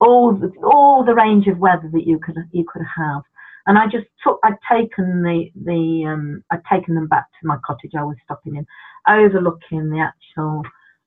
all 0.00 0.34
the, 0.34 0.50
all 0.64 1.04
the 1.04 1.14
range 1.14 1.46
of 1.46 1.58
weather 1.58 1.88
that 1.92 2.06
you 2.06 2.18
could 2.18 2.36
you 2.52 2.64
could 2.70 2.82
have. 2.96 3.22
And 3.66 3.76
I 3.76 3.86
just 3.86 4.06
took, 4.22 4.38
I'd 4.44 4.54
taken 4.70 5.22
the 5.22 5.50
the 5.64 6.06
um, 6.06 6.44
I'd 6.50 6.64
taken 6.72 6.94
them 6.94 7.08
back 7.08 7.26
to 7.40 7.46
my 7.46 7.56
cottage. 7.66 7.92
I 7.98 8.04
was 8.04 8.16
stopping 8.24 8.56
in, 8.56 8.66
overlooking 9.08 9.90
the 9.90 9.98
actual 9.98 10.62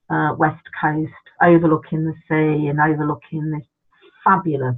uh, 0.10 0.36
west 0.36 0.64
coast, 0.82 1.14
overlooking 1.42 2.04
the 2.06 2.14
sea, 2.28 2.68
and 2.68 2.80
overlooking 2.82 3.52
this 3.52 3.66
fabulous 4.24 4.76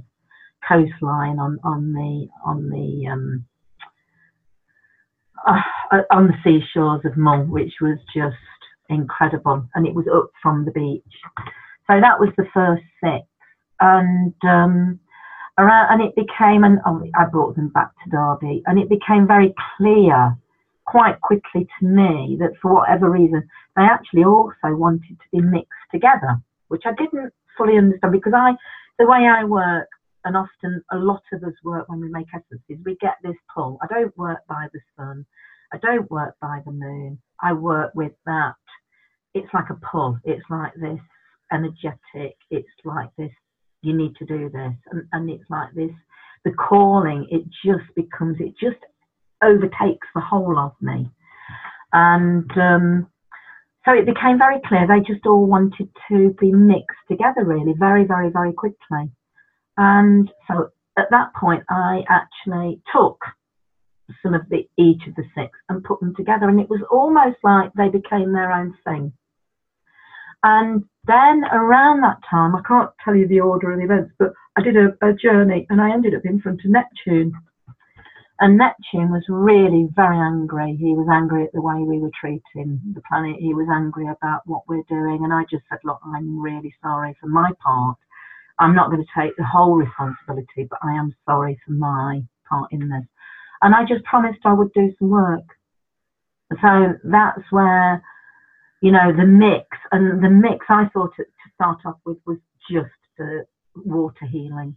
coastline 0.66 1.38
on 1.38 1.58
on 1.64 1.92
the 1.92 2.28
on 2.44 2.70
the 2.70 3.08
um, 3.08 3.44
uh, 5.46 6.02
on 6.10 6.28
the 6.28 6.34
seashores 6.44 7.04
of 7.04 7.16
Mull, 7.16 7.44
which 7.46 7.74
was 7.80 7.98
just 8.14 8.36
incredible, 8.88 9.66
and 9.74 9.86
it 9.86 9.94
was 9.94 10.06
up 10.14 10.30
from 10.40 10.64
the 10.64 10.70
beach. 10.70 11.02
So 11.88 12.00
that 12.00 12.20
was 12.20 12.30
the 12.36 12.46
first 12.54 12.84
six, 13.02 13.26
and 13.80 14.34
um, 14.44 15.00
around, 15.58 15.92
and 15.92 16.02
it 16.02 16.14
became, 16.16 16.64
and 16.64 16.78
oh, 16.86 17.02
I 17.14 17.26
brought 17.26 17.56
them 17.56 17.68
back 17.68 17.90
to 18.04 18.10
Derby, 18.10 18.62
and 18.66 18.78
it 18.78 18.88
became 18.88 19.26
very 19.26 19.54
clear 19.76 20.36
quite 20.86 21.20
quickly 21.20 21.66
to 21.78 21.86
me 21.86 22.36
that 22.40 22.52
for 22.60 22.74
whatever 22.74 23.10
reason 23.10 23.48
they 23.76 23.82
actually 23.82 24.24
also 24.24 24.74
wanted 24.74 25.16
to 25.18 25.26
be 25.32 25.40
mixed 25.40 25.70
together, 25.92 26.40
which 26.68 26.82
I 26.84 26.92
didn't 26.92 27.32
fully 27.56 27.76
understand 27.76 28.12
because 28.12 28.32
I, 28.34 28.52
the 28.98 29.06
way 29.06 29.26
I 29.26 29.44
work, 29.44 29.88
and 30.24 30.36
often 30.36 30.82
a 30.92 30.96
lot 30.96 31.22
of 31.32 31.42
us 31.42 31.54
work 31.64 31.88
when 31.88 32.00
we 32.00 32.08
make 32.08 32.28
essences, 32.34 32.84
we 32.84 32.96
get 33.00 33.16
this 33.22 33.36
pull. 33.52 33.78
I 33.82 33.86
don't 33.92 34.16
work 34.16 34.40
by 34.48 34.68
the 34.72 34.80
sun. 34.96 35.26
I 35.72 35.78
don't 35.78 36.10
work 36.10 36.36
by 36.40 36.60
the 36.64 36.72
moon. 36.72 37.18
I 37.40 37.52
work 37.54 37.92
with 37.94 38.12
that. 38.26 38.54
It's 39.34 39.52
like 39.52 39.70
a 39.70 39.74
pull. 39.74 40.18
It's 40.24 40.44
like 40.50 40.74
this 40.74 41.00
energetic. 41.52 42.36
It's 42.50 42.68
like 42.84 43.08
this. 43.16 43.32
You 43.82 43.96
need 43.96 44.14
to 44.16 44.24
do 44.24 44.48
this, 44.48 44.74
and, 44.90 45.08
and 45.12 45.30
it's 45.30 45.48
like 45.50 45.74
this. 45.74 45.90
The 46.44 46.52
calling. 46.52 47.26
It 47.30 47.42
just 47.64 47.94
becomes. 47.94 48.38
It 48.40 48.54
just 48.60 48.82
overtakes 49.42 50.06
the 50.14 50.20
whole 50.20 50.58
of 50.58 50.72
me, 50.80 51.10
and 51.92 52.50
um, 52.56 53.06
so 53.84 53.92
it 53.92 54.06
became 54.06 54.38
very 54.38 54.60
clear 54.66 54.86
they 54.86 55.00
just 55.00 55.26
all 55.26 55.46
wanted 55.46 55.88
to 56.08 56.34
be 56.40 56.52
mixed 56.52 56.98
together, 57.08 57.44
really, 57.44 57.74
very, 57.76 58.04
very, 58.04 58.30
very 58.30 58.52
quickly. 58.52 59.10
And 59.76 60.30
so 60.46 60.70
at 60.96 61.10
that 61.10 61.34
point, 61.34 61.64
I 61.68 62.02
actually 62.08 62.80
took 62.94 63.18
some 64.22 64.34
of 64.34 64.42
the 64.50 64.68
each 64.78 65.02
of 65.08 65.14
the 65.16 65.24
six 65.34 65.58
and 65.68 65.82
put 65.82 65.98
them 66.00 66.14
together, 66.14 66.48
and 66.48 66.60
it 66.60 66.70
was 66.70 66.82
almost 66.90 67.38
like 67.42 67.72
they 67.72 67.88
became 67.88 68.32
their 68.32 68.52
own 68.52 68.74
thing. 68.84 69.12
And 70.42 70.84
then 71.06 71.44
around 71.52 72.02
that 72.02 72.18
time, 72.28 72.54
I 72.54 72.62
can't 72.66 72.90
tell 73.04 73.14
you 73.14 73.28
the 73.28 73.40
order 73.40 73.72
of 73.72 73.78
the 73.78 73.84
events, 73.84 74.12
but 74.18 74.32
I 74.56 74.62
did 74.62 74.76
a, 74.76 74.90
a 75.02 75.12
journey 75.12 75.66
and 75.70 75.80
I 75.80 75.92
ended 75.92 76.14
up 76.14 76.24
in 76.24 76.40
front 76.40 76.60
of 76.64 76.70
Neptune. 76.70 77.32
And 78.40 78.58
Neptune 78.58 79.12
was 79.12 79.22
really 79.28 79.88
very 79.94 80.18
angry. 80.18 80.74
He 80.74 80.94
was 80.94 81.06
angry 81.12 81.44
at 81.44 81.52
the 81.52 81.62
way 81.62 81.82
we 81.82 82.00
were 82.00 82.10
treating 82.20 82.80
the 82.92 83.02
planet. 83.08 83.36
He 83.38 83.54
was 83.54 83.68
angry 83.70 84.08
about 84.08 84.42
what 84.46 84.62
we're 84.66 84.82
doing. 84.88 85.20
And 85.22 85.32
I 85.32 85.42
just 85.48 85.62
said, 85.70 85.78
Look, 85.84 86.00
I'm 86.04 86.40
really 86.40 86.74
sorry 86.82 87.16
for 87.20 87.28
my 87.28 87.52
part. 87.64 87.98
I'm 88.58 88.74
not 88.74 88.90
going 88.90 89.04
to 89.04 89.20
take 89.20 89.36
the 89.36 89.44
whole 89.44 89.74
responsibility, 89.74 90.66
but 90.68 90.80
I 90.82 90.92
am 90.94 91.14
sorry 91.24 91.58
for 91.64 91.72
my 91.72 92.22
part 92.48 92.72
in 92.72 92.88
this. 92.88 93.04
And 93.62 93.76
I 93.76 93.84
just 93.84 94.04
promised 94.04 94.40
I 94.44 94.54
would 94.54 94.72
do 94.72 94.92
some 94.98 95.10
work. 95.10 95.46
So 96.60 96.94
that's 97.04 97.42
where 97.50 98.02
you 98.82 98.90
know, 98.90 99.12
the 99.16 99.24
mix 99.24 99.66
and 99.92 100.22
the 100.22 100.28
mix 100.28 100.66
I 100.68 100.86
thought 100.92 101.12
to 101.16 101.24
start 101.54 101.78
off 101.86 101.98
with 102.04 102.18
was 102.26 102.38
just 102.68 102.90
the 103.16 103.46
water 103.76 104.26
healing. 104.26 104.76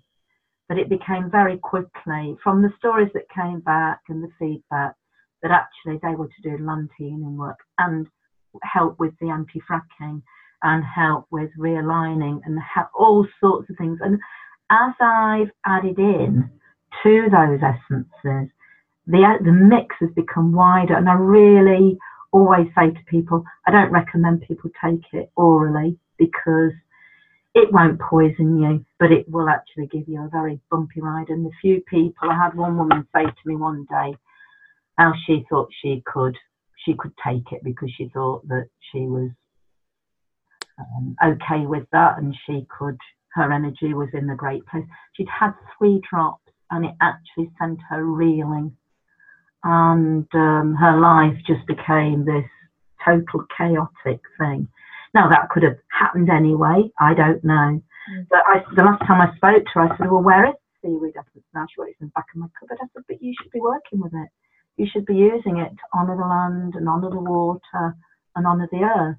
But 0.70 0.78
it 0.78 0.90
became 0.90 1.30
very 1.30 1.58
quickly 1.58 2.38
from 2.44 2.62
the 2.62 2.72
stories 2.78 3.10
that 3.16 3.30
came 3.36 3.60
back 3.62 4.02
and 4.08 4.24
the 4.24 4.30
feedback 4.40 4.94
that 5.42 5.52
actually 5.52 6.00
they 6.02 6.16
were 6.16 6.28
to 6.28 6.42
do 6.44 6.64
land 6.64 6.90
healing 6.98 7.36
work 7.36 7.58
and 7.80 8.08
help 8.62 9.00
with 9.00 9.14
the 9.20 9.30
anti-fracking 9.30 10.22
and 10.62 10.84
help 10.84 11.26
with 11.32 11.50
realigning 11.60 12.42
and 12.46 12.60
all 12.98 13.28
sorts 13.40 13.70
of 13.70 13.76
things. 13.78 14.00
And 14.02 14.20
as 14.70 14.94
I've 15.02 15.52
added 15.66 15.98
in 15.98 16.50
to 17.04 17.28
those 17.32 17.60
essences, 17.62 18.52
the 19.08 19.38
the 19.44 19.52
mix 19.52 19.96
has 20.00 20.10
become 20.16 20.52
wider, 20.52 20.96
and 20.96 21.10
I 21.10 21.14
really 21.14 21.98
always 22.36 22.68
say 22.78 22.92
to 22.92 23.00
people, 23.08 23.46
I 23.66 23.72
don't 23.72 23.92
recommend 23.92 24.42
people 24.42 24.70
take 24.84 25.06
it 25.14 25.32
orally 25.38 25.98
because 26.18 26.74
it 27.54 27.72
won't 27.72 28.02
poison 28.02 28.62
you, 28.62 28.86
but 29.00 29.14
it 29.14 29.30
will 29.30 29.48
actually 29.48 29.88
give 29.88 30.08
you 30.10 30.22
a 30.22 30.30
very 30.30 30.60
bumpy 30.70 31.00
ride. 31.00 31.30
And 31.30 31.46
the 31.46 31.52
few 31.62 31.82
people, 31.90 32.30
I 32.30 32.36
had 32.36 32.54
one 32.54 32.78
woman 32.78 33.08
say 33.16 33.24
to 33.24 33.46
me 33.46 33.56
one 33.56 33.86
day 33.90 34.18
how 34.98 35.14
she 35.26 35.46
thought 35.50 35.70
she 35.82 36.04
could 36.06 36.38
she 36.86 36.94
could 36.94 37.14
take 37.26 37.52
it 37.52 37.64
because 37.64 37.90
she 37.98 38.10
thought 38.10 38.48
that 38.48 38.68
she 38.92 39.00
was 39.00 39.32
um, 40.78 41.16
okay 41.26 41.66
with 41.66 41.88
that 41.92 42.18
and 42.18 42.36
she 42.46 42.68
could 42.78 42.98
her 43.34 43.52
energy 43.52 43.94
was 43.94 44.10
in 44.14 44.28
the 44.28 44.36
great 44.36 44.66
place. 44.68 44.84
She'd 45.14 45.28
had 45.28 45.54
three 45.78 46.02
drops 46.10 46.52
and 46.70 46.86
it 46.86 46.96
actually 47.02 47.52
sent 47.60 47.80
her 47.90 48.04
reeling 48.04 48.76
and 49.66 50.28
um, 50.36 50.76
her 50.80 50.96
life 51.02 51.36
just 51.46 51.66
became 51.66 52.24
this 52.24 52.46
total 53.04 53.46
chaotic 53.58 54.22
thing. 54.38 54.68
Now 55.14 55.28
that 55.30 55.50
could 55.50 55.64
have 55.64 55.78
happened 55.90 56.30
anyway. 56.30 56.92
I 57.00 57.14
don't 57.16 57.44
know. 57.44 57.82
Mm. 57.82 58.28
But 58.30 58.40
I, 58.46 58.62
the 58.76 58.84
last 58.84 59.02
time 59.08 59.22
I 59.22 59.36
spoke 59.36 59.66
to 59.66 59.72
her, 59.76 59.82
I 59.82 59.98
said, 59.98 60.12
"Well, 60.12 60.22
where 60.22 60.46
is 60.46 60.54
the 60.84 60.90
seaweed 60.90 61.16
essence 61.18 61.46
now?" 61.54 61.66
She 61.66 61.82
"It's 61.82 62.00
in 62.00 62.08
the 62.08 62.12
back 62.14 62.28
of 62.34 62.42
my 62.42 62.48
cupboard." 62.60 62.78
I 62.80 62.86
said, 62.94 63.04
"But 63.08 63.22
you 63.22 63.34
should 63.42 63.52
be 63.52 63.60
working 63.60 64.02
with 64.02 64.14
it. 64.14 64.30
You 64.78 64.86
should 64.92 65.06
be 65.06 65.16
using 65.16 65.58
it 65.58 65.72
to 65.72 65.98
honour 65.98 66.16
the 66.16 66.28
land 66.28 66.76
and 66.76 66.88
honour 66.88 67.10
the 67.10 67.20
water 67.20 67.96
and 68.36 68.46
honour 68.46 68.70
the 68.72 68.84
earth 68.86 69.18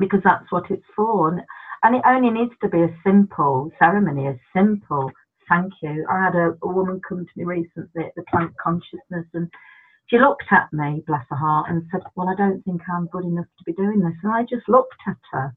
because 0.00 0.20
that's 0.24 0.50
what 0.50 0.70
it's 0.70 0.88
for." 0.96 1.28
And, 1.28 1.42
and 1.84 1.94
it 1.94 2.02
only 2.04 2.30
needs 2.30 2.54
to 2.62 2.68
be 2.68 2.82
a 2.82 2.96
simple 3.06 3.70
ceremony, 3.78 4.26
a 4.26 4.40
simple 4.52 5.12
thank 5.48 5.72
you. 5.82 6.06
I 6.10 6.24
had 6.24 6.34
a, 6.34 6.56
a 6.62 6.68
woman 6.68 7.00
come 7.06 7.24
to 7.24 7.32
me 7.36 7.44
recently 7.44 8.04
at 8.04 8.14
the 8.16 8.22
plant 8.30 8.52
consciousness 8.62 9.26
and 9.34 9.50
she 10.08 10.18
looked 10.18 10.44
at 10.50 10.72
me, 10.72 11.02
bless 11.06 11.24
her 11.30 11.36
heart, 11.36 11.70
and 11.70 11.84
said, 11.90 12.02
Well, 12.14 12.28
I 12.28 12.34
don't 12.34 12.62
think 12.62 12.82
I'm 12.88 13.06
good 13.06 13.24
enough 13.24 13.46
to 13.58 13.64
be 13.64 13.72
doing 13.72 14.00
this. 14.00 14.14
And 14.22 14.32
I 14.32 14.42
just 14.42 14.68
looked 14.68 15.00
at 15.06 15.16
her. 15.32 15.54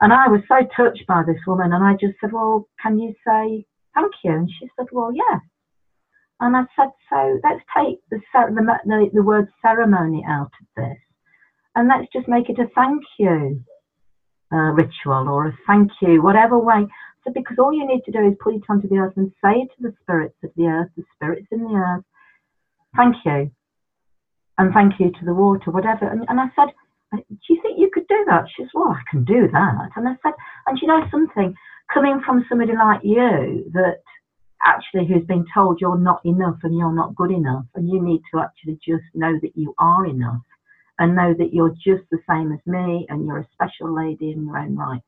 And 0.00 0.12
I 0.12 0.28
was 0.28 0.40
so 0.48 0.66
touched 0.76 1.06
by 1.06 1.22
this 1.26 1.40
woman. 1.46 1.72
And 1.72 1.84
I 1.84 1.92
just 1.94 2.18
said, 2.20 2.32
Well, 2.32 2.68
can 2.82 2.98
you 2.98 3.14
say 3.26 3.64
thank 3.94 4.12
you? 4.22 4.32
And 4.32 4.50
she 4.50 4.68
said, 4.76 4.86
Well, 4.92 5.12
yes. 5.14 5.40
And 6.40 6.56
I 6.56 6.64
said, 6.76 6.90
So 7.08 7.40
let's 7.42 7.64
take 7.76 8.00
the, 8.10 8.20
the, 8.34 9.10
the 9.14 9.22
word 9.22 9.48
ceremony 9.62 10.24
out 10.28 10.52
of 10.60 10.66
this. 10.76 10.98
And 11.74 11.88
let's 11.88 12.12
just 12.12 12.28
make 12.28 12.50
it 12.50 12.58
a 12.58 12.66
thank 12.74 13.02
you 13.18 13.64
uh, 14.52 14.72
ritual 14.72 15.28
or 15.28 15.48
a 15.48 15.58
thank 15.66 15.90
you, 16.00 16.22
whatever 16.22 16.58
way. 16.58 16.86
So 17.24 17.32
because 17.32 17.58
all 17.58 17.72
you 17.72 17.86
need 17.86 18.02
to 18.04 18.12
do 18.12 18.26
is 18.26 18.34
put 18.40 18.54
it 18.54 18.62
onto 18.68 18.88
the 18.88 18.96
earth 18.96 19.14
and 19.16 19.32
say 19.42 19.64
to 19.64 19.82
the 19.82 19.94
spirits 20.02 20.36
of 20.42 20.50
the 20.56 20.64
earth, 20.64 20.88
the 20.96 21.04
spirits 21.14 21.48
in 21.50 21.64
the 21.64 21.74
earth, 21.74 22.04
thank 22.96 23.16
you. 23.24 23.50
And 24.58 24.72
thank 24.72 24.94
you 24.98 25.10
to 25.10 25.24
the 25.24 25.34
water, 25.34 25.70
whatever. 25.70 26.08
And, 26.08 26.24
and 26.28 26.40
I 26.40 26.46
said, 26.56 26.72
do 27.12 27.48
you 27.48 27.60
think 27.62 27.78
you 27.78 27.90
could 27.92 28.06
do 28.08 28.24
that? 28.28 28.44
She 28.54 28.62
said, 28.62 28.70
well, 28.74 28.96
I 28.96 29.02
can 29.10 29.24
do 29.24 29.48
that. 29.52 29.90
And 29.96 30.08
I 30.08 30.16
said, 30.22 30.32
and 30.66 30.78
you 30.80 30.88
know 30.88 31.02
something, 31.10 31.54
coming 31.92 32.20
from 32.24 32.44
somebody 32.48 32.72
like 32.72 33.00
you 33.02 33.70
that 33.72 34.00
actually 34.64 35.06
who's 35.06 35.26
been 35.26 35.44
told 35.52 35.80
you're 35.80 35.98
not 35.98 36.20
enough 36.24 36.58
and 36.62 36.76
you're 36.76 36.94
not 36.94 37.14
good 37.16 37.30
enough 37.30 37.64
and 37.74 37.88
you 37.88 38.02
need 38.02 38.20
to 38.32 38.40
actually 38.40 38.78
just 38.86 39.04
know 39.14 39.38
that 39.40 39.56
you 39.56 39.74
are 39.78 40.06
enough 40.06 40.42
and 40.98 41.16
know 41.16 41.34
that 41.36 41.52
you're 41.52 41.74
just 41.82 42.04
the 42.10 42.18
same 42.28 42.52
as 42.52 42.60
me 42.66 43.06
and 43.08 43.26
you're 43.26 43.38
a 43.38 43.48
special 43.52 43.94
lady 43.94 44.32
in 44.32 44.44
your 44.44 44.58
own 44.58 44.76
right 44.76 45.00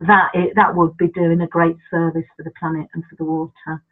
that 0.00 0.30
it, 0.34 0.52
that 0.56 0.74
would 0.74 0.96
be 0.96 1.08
doing 1.08 1.40
a 1.40 1.46
great 1.46 1.76
service 1.90 2.24
for 2.36 2.42
the 2.42 2.52
planet 2.58 2.86
and 2.94 3.04
for 3.08 3.16
the 3.16 3.24
water. 3.24 3.82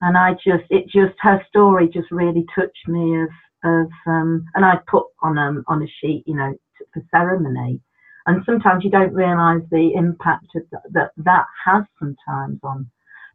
And 0.00 0.16
I 0.16 0.34
just, 0.34 0.64
it 0.70 0.84
just, 0.84 1.14
her 1.20 1.44
story 1.48 1.88
just 1.88 2.10
really 2.10 2.46
touched 2.54 2.86
me 2.86 3.22
of, 3.22 3.28
of, 3.64 3.88
um, 4.06 4.44
and 4.54 4.64
I 4.64 4.74
put 4.86 5.04
on 5.22 5.38
um, 5.38 5.64
on 5.66 5.82
a 5.82 5.86
sheet, 6.00 6.24
you 6.26 6.36
know, 6.36 6.54
for 6.92 7.02
ceremony. 7.10 7.80
And 8.26 8.44
sometimes 8.44 8.84
you 8.84 8.90
don't 8.90 9.14
realise 9.14 9.62
the 9.70 9.92
impact 9.96 10.46
that, 10.54 10.82
that 10.92 11.10
that 11.16 11.46
has 11.64 11.84
sometimes 11.98 12.60
on. 12.62 12.88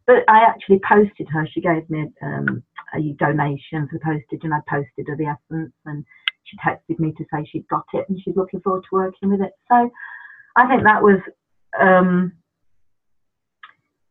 But 0.06 0.24
I 0.28 0.44
actually 0.44 0.80
posted 0.88 1.26
her. 1.32 1.48
She 1.52 1.60
gave 1.60 1.88
me 1.90 2.06
um, 2.22 2.62
a 2.94 3.00
donation 3.18 3.88
for 3.88 3.98
the 3.98 4.04
postage, 4.04 4.44
and 4.44 4.54
I 4.54 4.60
posted 4.68 5.08
her 5.08 5.16
the 5.16 5.26
essence, 5.26 5.72
and 5.84 6.04
she 6.44 6.56
texted 6.58 6.98
me 6.98 7.12
to 7.16 7.24
say 7.32 7.44
she'd 7.50 7.68
got 7.68 7.84
it 7.92 8.06
and 8.08 8.20
she's 8.22 8.36
looking 8.36 8.60
forward 8.60 8.82
to 8.82 8.96
working 8.96 9.30
with 9.30 9.40
it. 9.40 9.52
So 9.68 9.90
I 10.56 10.68
think 10.68 10.84
that 10.84 11.02
was 11.02 11.18
um, 11.80 12.32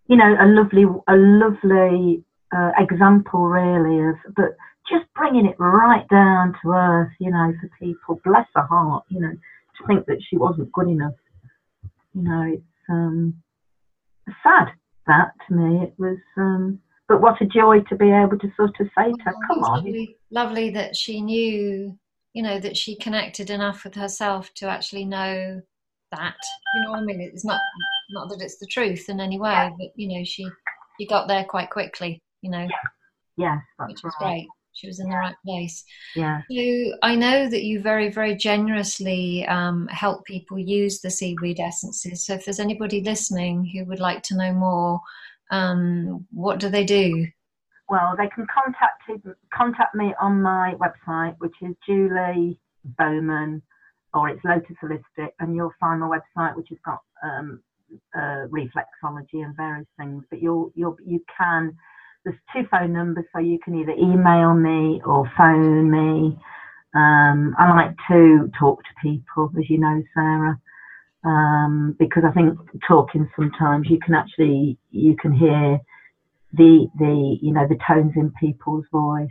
you 0.07 0.17
know, 0.17 0.35
a 0.39 0.47
lovely, 0.47 0.83
a 0.83 1.15
lovely 1.15 2.23
uh, 2.55 2.71
example, 2.77 3.47
really, 3.47 4.09
of 4.09 4.15
but 4.35 4.55
just 4.89 5.05
bringing 5.15 5.45
it 5.45 5.55
right 5.59 6.07
down 6.09 6.53
to 6.61 6.71
earth, 6.71 7.11
you 7.19 7.31
know, 7.31 7.53
for 7.59 7.69
people. 7.79 8.19
Bless 8.23 8.45
her 8.55 8.63
heart, 8.63 9.05
you 9.09 9.21
know, 9.21 9.31
to 9.31 9.87
think 9.87 10.05
that 10.07 10.21
she 10.29 10.37
wasn't 10.37 10.71
good 10.71 10.89
enough. 10.89 11.13
You 12.13 12.21
know, 12.21 12.41
it's 12.53 12.89
um, 12.89 13.41
sad 14.43 14.67
that 15.07 15.31
to 15.47 15.55
me. 15.55 15.83
It 15.83 15.93
was, 15.97 16.17
um, 16.37 16.79
but 17.07 17.21
what 17.21 17.41
a 17.41 17.45
joy 17.45 17.79
to 17.89 17.95
be 17.95 18.11
able 18.11 18.37
to 18.39 18.51
sort 18.55 18.79
of 18.79 18.87
say 18.97 19.11
to 19.11 19.23
her, 19.23 19.33
"Come 19.47 19.63
on." 19.63 19.77
Lovely, 19.77 20.17
lovely 20.31 20.69
that 20.71 20.95
she 20.95 21.21
knew, 21.21 21.97
you 22.33 22.43
know, 22.43 22.59
that 22.59 22.77
she 22.77 22.95
connected 22.95 23.49
enough 23.49 23.83
with 23.83 23.95
herself 23.95 24.53
to 24.55 24.67
actually 24.67 25.05
know 25.05 25.61
that. 26.15 26.37
You 26.75 26.83
know 26.83 26.91
what 26.91 26.99
I 26.99 27.03
mean? 27.03 27.21
It's 27.21 27.45
not 27.45 27.59
not 28.11 28.29
that 28.29 28.41
it's 28.41 28.57
the 28.57 28.67
truth 28.67 29.09
in 29.09 29.19
any 29.19 29.39
way, 29.39 29.51
yeah. 29.51 29.69
but 29.77 29.87
you 29.95 30.07
know, 30.07 30.23
she 30.23 30.47
she 30.99 31.07
got 31.07 31.27
there 31.27 31.43
quite 31.45 31.69
quickly. 31.69 32.21
You 32.41 32.51
know. 32.51 32.67
Yeah. 33.37 33.59
which 33.87 34.03
was 34.03 34.13
right. 34.21 34.31
great. 34.31 34.47
She 34.73 34.87
was 34.87 34.99
in 34.99 35.09
the 35.09 35.15
right 35.15 35.35
place. 35.45 35.83
Yeah. 36.15 36.41
So 36.51 36.97
I 37.03 37.15
know 37.15 37.47
that 37.47 37.63
you 37.63 37.79
very, 37.79 38.09
very 38.09 38.35
generously 38.35 39.45
um, 39.47 39.87
help 39.87 40.25
people 40.25 40.57
use 40.57 40.99
the 40.99 41.11
seaweed 41.11 41.59
essences. 41.59 42.25
So 42.25 42.33
if 42.33 42.45
there's 42.45 42.59
anybody 42.59 43.01
listening 43.01 43.65
who 43.65 43.85
would 43.85 43.99
like 43.99 44.23
to 44.23 44.35
know 44.35 44.51
more, 44.51 44.99
um, 45.51 46.25
what 46.31 46.59
do 46.59 46.69
they 46.69 46.83
do? 46.83 47.27
Well, 47.87 48.15
they 48.17 48.29
can 48.29 48.47
contact 48.51 49.03
contact 49.53 49.93
me 49.93 50.15
on 50.19 50.41
my 50.41 50.73
website, 50.75 51.35
which 51.37 51.53
is 51.61 51.75
Julie 51.85 52.59
Bowman 52.83 53.61
or 54.13 54.29
it's 54.29 54.43
Lotus 54.43 54.77
Holistic, 54.81 55.29
and 55.39 55.55
you'll 55.55 55.73
find 55.79 55.99
my 55.99 56.07
website, 56.07 56.55
which 56.55 56.69
has 56.69 56.77
got 56.85 56.99
um, 57.23 57.61
uh, 58.15 58.47
reflexology 58.47 59.43
and 59.43 59.55
various 59.55 59.87
things. 59.97 60.23
But 60.29 60.41
you'll 60.41 60.71
you'll 60.75 60.97
you 61.05 61.23
can. 61.35 61.75
There's 62.23 62.37
two 62.53 62.63
phone 62.71 62.93
numbers, 62.93 63.25
so 63.33 63.39
you 63.39 63.59
can 63.63 63.75
either 63.75 63.91
email 63.91 64.53
me 64.53 65.01
or 65.05 65.29
phone 65.37 65.91
me. 65.91 66.37
Um, 66.95 67.55
I 67.57 67.69
like 67.75 67.95
to 68.09 68.49
talk 68.57 68.81
to 68.83 68.89
people, 69.01 69.51
as 69.57 69.69
you 69.69 69.79
know, 69.79 70.01
Sarah, 70.13 70.57
um, 71.25 71.95
because 71.99 72.23
I 72.25 72.31
think 72.31 72.57
talking 72.87 73.29
sometimes 73.35 73.87
you 73.89 73.99
can 73.99 74.13
actually 74.13 74.77
you 74.91 75.15
can 75.17 75.33
hear 75.33 75.79
the 76.53 76.87
the 76.97 77.37
you 77.41 77.51
know 77.51 77.67
the 77.67 77.79
tones 77.87 78.13
in 78.15 78.31
people's 78.39 78.85
voice. 78.91 79.27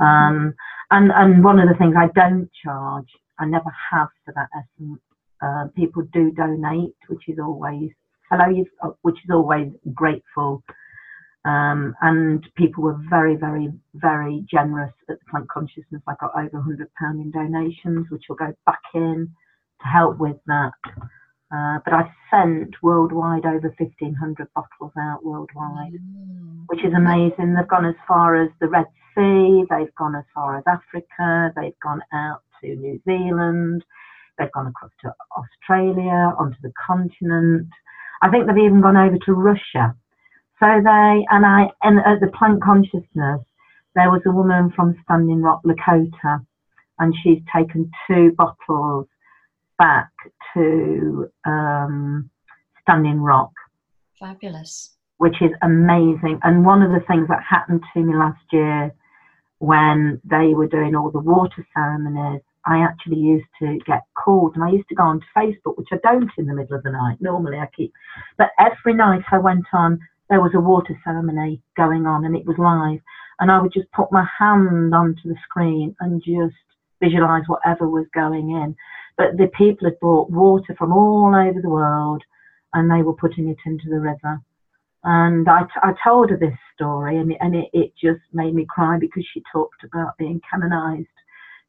Um, 0.00 0.54
and 0.90 1.12
and 1.12 1.44
one 1.44 1.58
of 1.58 1.68
the 1.68 1.74
things 1.74 1.94
I 1.96 2.08
don't 2.14 2.48
charge 2.64 3.08
I 3.38 3.46
never 3.46 3.72
have 3.90 4.08
for 4.24 4.34
that 4.34 4.48
essence. 4.54 5.00
Uh, 5.40 5.68
people 5.76 6.02
do 6.12 6.32
donate, 6.32 6.96
which 7.08 7.28
is 7.28 7.38
always 7.38 7.90
hello, 8.30 8.64
uh, 8.82 8.90
which 9.02 9.18
is 9.24 9.30
always 9.30 9.72
grateful. 9.94 10.62
Um, 11.44 11.94
and 12.02 12.46
people 12.56 12.82
were 12.82 12.98
very, 13.08 13.36
very, 13.36 13.72
very 13.94 14.44
generous 14.50 14.92
at 15.08 15.18
the 15.18 15.24
Plant 15.30 15.48
Consciousness. 15.48 16.02
I 16.06 16.14
got 16.20 16.32
over 16.36 16.62
£100 16.62 16.86
in 17.12 17.30
donations, 17.30 18.06
which 18.10 18.24
will 18.28 18.36
go 18.36 18.52
back 18.66 18.82
in 18.94 19.30
to 19.80 19.86
help 19.86 20.18
with 20.18 20.36
that. 20.46 20.72
Uh, 21.50 21.78
but 21.84 21.94
I 21.94 22.12
sent 22.30 22.74
worldwide 22.82 23.46
over 23.46 23.72
1,500 23.78 24.48
bottles 24.54 24.92
out 24.98 25.24
worldwide, 25.24 25.94
mm. 25.94 26.64
which 26.66 26.84
is 26.84 26.92
amazing. 26.92 27.54
They've 27.54 27.66
gone 27.66 27.86
as 27.86 27.94
far 28.06 28.36
as 28.42 28.50
the 28.60 28.68
Red 28.68 28.84
Sea, 29.14 29.64
they've 29.70 29.94
gone 29.94 30.14
as 30.14 30.24
far 30.34 30.58
as 30.58 30.64
Africa, 30.66 31.52
they've 31.56 31.78
gone 31.82 32.02
out 32.12 32.42
to 32.60 32.76
New 32.76 33.00
Zealand, 33.04 33.84
they've 34.38 34.52
gone 34.52 34.66
across 34.66 34.90
to 35.02 35.12
Australia, 35.36 36.34
onto 36.38 36.56
the 36.62 36.72
continent. 36.86 37.68
I 38.22 38.30
think 38.30 38.46
they've 38.46 38.64
even 38.64 38.80
gone 38.80 38.96
over 38.96 39.16
to 39.26 39.32
Russia. 39.32 39.94
So 40.60 40.66
they, 40.66 41.24
and 41.30 41.46
I, 41.46 41.66
and 41.82 41.98
at 42.00 42.20
the 42.20 42.32
Plant 42.36 42.62
Consciousness, 42.62 43.40
there 43.94 44.10
was 44.10 44.22
a 44.26 44.32
woman 44.32 44.72
from 44.74 44.96
Standing 45.04 45.42
Rock, 45.42 45.62
Lakota, 45.64 46.44
and 46.98 47.14
she's 47.22 47.40
taken 47.54 47.90
two 48.06 48.32
bottles 48.36 49.06
back 49.78 50.10
to 50.54 51.30
um, 51.44 52.28
Standing 52.82 53.20
Rock. 53.20 53.52
Fabulous. 54.18 54.96
Which 55.18 55.40
is 55.40 55.52
amazing. 55.62 56.40
And 56.42 56.64
one 56.64 56.82
of 56.82 56.90
the 56.90 57.04
things 57.06 57.28
that 57.28 57.42
happened 57.48 57.82
to 57.94 58.00
me 58.00 58.14
last 58.14 58.42
year 58.52 58.92
when 59.58 60.20
they 60.24 60.54
were 60.54 60.68
doing 60.68 60.94
all 60.94 61.10
the 61.10 61.18
water 61.18 61.66
ceremonies, 61.74 62.42
I 62.68 62.80
actually 62.84 63.16
used 63.16 63.48
to 63.60 63.78
get 63.86 64.02
called 64.14 64.54
and 64.54 64.62
I 64.62 64.70
used 64.70 64.88
to 64.90 64.94
go 64.94 65.04
on 65.04 65.24
Facebook, 65.36 65.78
which 65.78 65.88
I 65.90 65.96
don't 66.02 66.30
in 66.36 66.46
the 66.46 66.54
middle 66.54 66.76
of 66.76 66.82
the 66.82 66.92
night. 66.92 67.16
Normally 67.20 67.56
I 67.56 67.66
keep, 67.74 67.92
but 68.36 68.50
every 68.58 68.94
night 68.94 69.22
I 69.32 69.38
went 69.38 69.64
on, 69.72 69.98
there 70.28 70.42
was 70.42 70.52
a 70.54 70.60
water 70.60 70.94
ceremony 71.02 71.62
going 71.76 72.06
on 72.06 72.26
and 72.26 72.36
it 72.36 72.46
was 72.46 72.56
live. 72.58 73.00
And 73.40 73.50
I 73.50 73.62
would 73.62 73.72
just 73.72 73.90
put 73.92 74.12
my 74.12 74.26
hand 74.38 74.94
onto 74.94 75.22
the 75.24 75.36
screen 75.44 75.96
and 76.00 76.22
just 76.22 76.56
visualize 77.00 77.44
whatever 77.46 77.88
was 77.88 78.06
going 78.14 78.50
in. 78.50 78.76
But 79.16 79.38
the 79.38 79.50
people 79.56 79.88
had 79.88 79.98
brought 80.00 80.30
water 80.30 80.74
from 80.76 80.92
all 80.92 81.34
over 81.34 81.60
the 81.62 81.70
world 81.70 82.22
and 82.74 82.90
they 82.90 83.02
were 83.02 83.14
putting 83.14 83.48
it 83.48 83.58
into 83.64 83.88
the 83.88 84.00
river. 84.00 84.40
And 85.04 85.48
I, 85.48 85.62
t- 85.62 85.80
I 85.82 85.92
told 86.04 86.30
her 86.30 86.36
this 86.36 86.58
story 86.74 87.16
and, 87.18 87.32
it, 87.32 87.38
and 87.40 87.54
it, 87.54 87.68
it 87.72 87.92
just 88.00 88.20
made 88.32 88.54
me 88.54 88.66
cry 88.68 88.98
because 89.00 89.24
she 89.32 89.42
talked 89.52 89.84
about 89.84 90.18
being 90.18 90.40
canonized. 90.50 91.06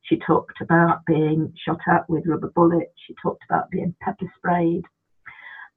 She 0.09 0.17
talked 0.17 0.59
about 0.61 1.05
being 1.05 1.53
shot 1.65 1.79
at 1.87 2.09
with 2.09 2.25
rubber 2.25 2.51
bullets. 2.55 2.91
She 3.07 3.13
talked 3.21 3.43
about 3.49 3.69
being 3.69 3.95
pepper 4.01 4.25
sprayed 4.37 4.83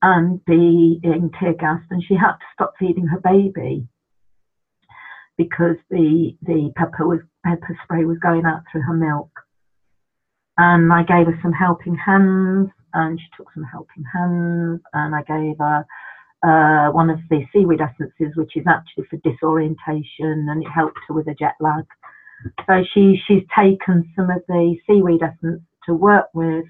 and 0.01 0.45
being 0.45 1.31
tear 1.39 1.53
gassed. 1.53 1.91
And 1.91 2.03
she 2.03 2.15
had 2.15 2.33
to 2.33 2.47
stop 2.55 2.73
feeding 2.79 3.07
her 3.07 3.21
baby 3.21 3.87
because 5.37 5.77
the, 5.91 6.35
the 6.43 6.73
pepper 6.77 7.07
was 7.07 7.21
pepper 7.45 7.79
spray 7.85 8.05
was 8.05 8.19
going 8.19 8.47
out 8.47 8.63
through 8.73 8.83
her 8.83 8.95
milk 8.95 9.29
and 10.59 10.93
I 10.93 11.03
gave 11.03 11.27
her 11.27 11.39
some 11.43 11.53
helping 11.53 11.97
hands, 11.97 12.69
and 12.95 13.19
she 13.19 13.27
took 13.37 13.53
some 13.55 13.65
helping 13.65 14.05
hands, 14.13 14.81
and 14.93 15.15
I 15.15 15.23
gave 15.23 15.57
her 15.59 15.85
uh, 16.43 16.93
one 16.93 17.11
of 17.11 17.19
the 17.31 17.45
seaweed 17.53 17.81
essences, 17.81 18.37
which 18.37 18.57
is 18.57 18.67
actually 18.69 19.05
for 19.09 19.17
disorientation, 19.25 20.49
and 20.49 20.63
it 20.63 20.69
helped 20.69 20.99
her 21.09 21.15
with 21.15 21.29
a 21.29 21.35
jet 21.35 21.55
lag. 21.61 21.85
So 22.67 22.85
she 22.93 23.21
she's 23.27 23.43
taken 23.57 24.11
some 24.17 24.31
of 24.31 24.43
the 24.49 24.77
seaweed 24.87 25.23
essence 25.23 25.63
to 25.87 25.95
work 25.95 26.27
with 26.35 26.65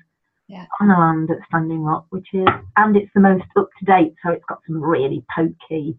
yeah. 0.48 0.66
on 0.80 0.88
the 0.88 0.94
land 0.94 1.30
at 1.30 1.46
Standing 1.48 1.82
Rock, 1.82 2.06
which 2.10 2.28
is 2.32 2.46
and 2.76 2.96
it's 2.96 3.10
the 3.14 3.20
most 3.20 3.44
up 3.56 3.68
to 3.78 3.84
date. 3.84 4.14
So 4.24 4.32
it's 4.32 4.44
got 4.48 4.60
some 4.66 4.82
really 4.82 5.24
pokey, 5.34 5.96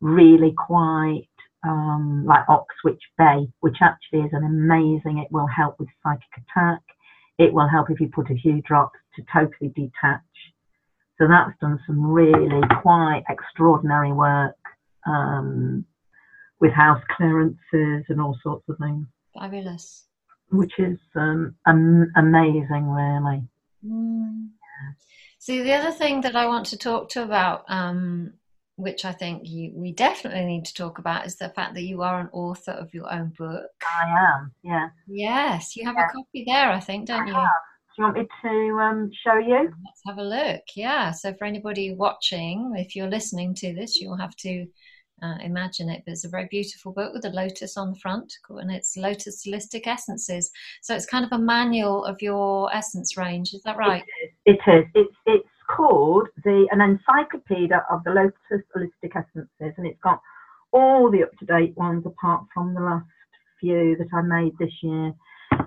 really 0.00 0.54
quite 0.56 1.28
um, 1.64 2.24
like 2.26 2.48
Oxwich 2.48 3.02
Bay, 3.16 3.48
which 3.60 3.76
actually 3.80 4.20
is 4.20 4.32
an 4.32 4.44
amazing. 4.44 5.18
It 5.18 5.30
will 5.30 5.46
help 5.46 5.78
with 5.78 5.88
psychic 6.02 6.24
attack. 6.36 6.80
It 7.38 7.52
will 7.52 7.68
help 7.68 7.90
if 7.90 8.00
you 8.00 8.08
put 8.08 8.30
a 8.30 8.34
few 8.34 8.62
drops 8.62 8.98
to 9.16 9.22
totally 9.32 9.70
detach. 9.74 10.20
So 11.18 11.28
that's 11.28 11.58
done 11.60 11.78
some 11.86 12.04
really 12.04 12.60
quite 12.82 13.22
extraordinary 13.28 14.12
work 14.12 14.56
um, 15.06 15.84
with 16.62 16.72
house 16.72 17.02
clearances 17.16 18.04
and 18.08 18.20
all 18.20 18.38
sorts 18.42 18.64
of 18.68 18.78
things. 18.78 19.06
Fabulous. 19.34 20.06
Which 20.50 20.72
is 20.78 20.98
um, 21.16 21.56
am- 21.66 22.12
amazing, 22.16 22.88
really. 22.88 23.42
Mm. 23.84 24.50
See, 25.38 25.62
the 25.62 25.72
other 25.72 25.90
thing 25.90 26.20
that 26.20 26.36
I 26.36 26.46
want 26.46 26.66
to 26.66 26.78
talk 26.78 27.08
to 27.10 27.24
about 27.24 27.64
um, 27.68 28.34
which 28.76 29.04
I 29.04 29.12
think 29.12 29.42
you, 29.44 29.72
we 29.74 29.92
definitely 29.92 30.44
need 30.44 30.64
to 30.66 30.74
talk 30.74 30.98
about, 30.98 31.26
is 31.26 31.36
the 31.36 31.48
fact 31.48 31.74
that 31.74 31.82
you 31.82 32.02
are 32.02 32.20
an 32.20 32.28
author 32.32 32.70
of 32.70 32.94
your 32.94 33.12
own 33.12 33.32
book. 33.36 33.70
I 33.82 34.08
am, 34.08 34.52
yeah. 34.62 34.88
Yes, 35.08 35.76
you 35.76 35.84
have 35.84 35.96
yeah. 35.98 36.06
a 36.06 36.12
copy 36.12 36.44
there, 36.46 36.70
I 36.70 36.80
think, 36.80 37.08
don't 37.08 37.22
I 37.22 37.26
you? 37.26 37.34
Have. 37.34 37.48
Do 37.96 38.02
you 38.02 38.04
want 38.04 38.16
me 38.16 38.28
to 38.44 38.78
um, 38.80 39.10
show 39.26 39.36
you? 39.36 39.70
Let's 39.84 40.02
have 40.06 40.18
a 40.18 40.22
look. 40.22 40.62
Yeah. 40.74 41.10
So 41.10 41.34
for 41.34 41.44
anybody 41.44 41.92
watching, 41.94 42.72
if 42.76 42.96
you're 42.96 43.10
listening 43.10 43.54
to 43.56 43.74
this, 43.74 44.00
you'll 44.00 44.16
have 44.16 44.34
to 44.36 44.66
uh, 45.22 45.36
imagine 45.42 45.88
it. 45.88 46.02
But 46.04 46.12
it's 46.12 46.24
a 46.24 46.28
very 46.28 46.46
beautiful 46.50 46.92
book 46.92 47.12
with 47.12 47.24
a 47.24 47.30
lotus 47.30 47.76
on 47.76 47.90
the 47.90 47.98
front, 47.98 48.32
and 48.48 48.70
it's 48.70 48.96
Lotus 48.96 49.46
Holistic 49.46 49.86
Essences. 49.86 50.50
So 50.82 50.94
it's 50.94 51.06
kind 51.06 51.24
of 51.24 51.32
a 51.32 51.38
manual 51.38 52.04
of 52.04 52.20
your 52.20 52.74
essence 52.74 53.16
range. 53.16 53.54
Is 53.54 53.62
that 53.62 53.76
right? 53.76 54.04
It 54.44 54.52
is. 54.54 54.58
It 54.66 54.70
is. 54.70 54.84
It's 54.94 55.16
it's 55.26 55.48
called 55.74 56.28
the 56.44 56.66
an 56.70 56.80
encyclopedia 56.80 57.84
of 57.90 58.02
the 58.04 58.10
Lotus 58.10 58.66
Holistic 58.74 59.16
Essences, 59.16 59.74
and 59.76 59.86
it's 59.86 60.00
got 60.02 60.20
all 60.72 61.10
the 61.10 61.22
up 61.22 61.30
to 61.38 61.46
date 61.46 61.76
ones 61.76 62.04
apart 62.06 62.44
from 62.52 62.74
the 62.74 62.80
last 62.80 63.06
few 63.60 63.96
that 63.96 64.08
I 64.12 64.22
made 64.22 64.52
this 64.58 64.72
year. 64.82 65.12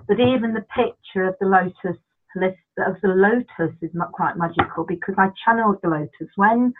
But 0.08 0.20
even 0.20 0.52
the 0.52 0.66
picture 0.74 1.24
of 1.24 1.36
the 1.40 1.46
lotus 1.46 2.00
list 2.36 2.58
of 2.78 2.96
the 3.02 3.08
lotus 3.08 3.74
is 3.80 3.90
not 3.94 4.12
quite 4.12 4.36
magical 4.36 4.84
because 4.84 5.14
I 5.16 5.28
channeled 5.44 5.78
the 5.82 5.88
lotus 5.88 6.28
when 6.36 6.74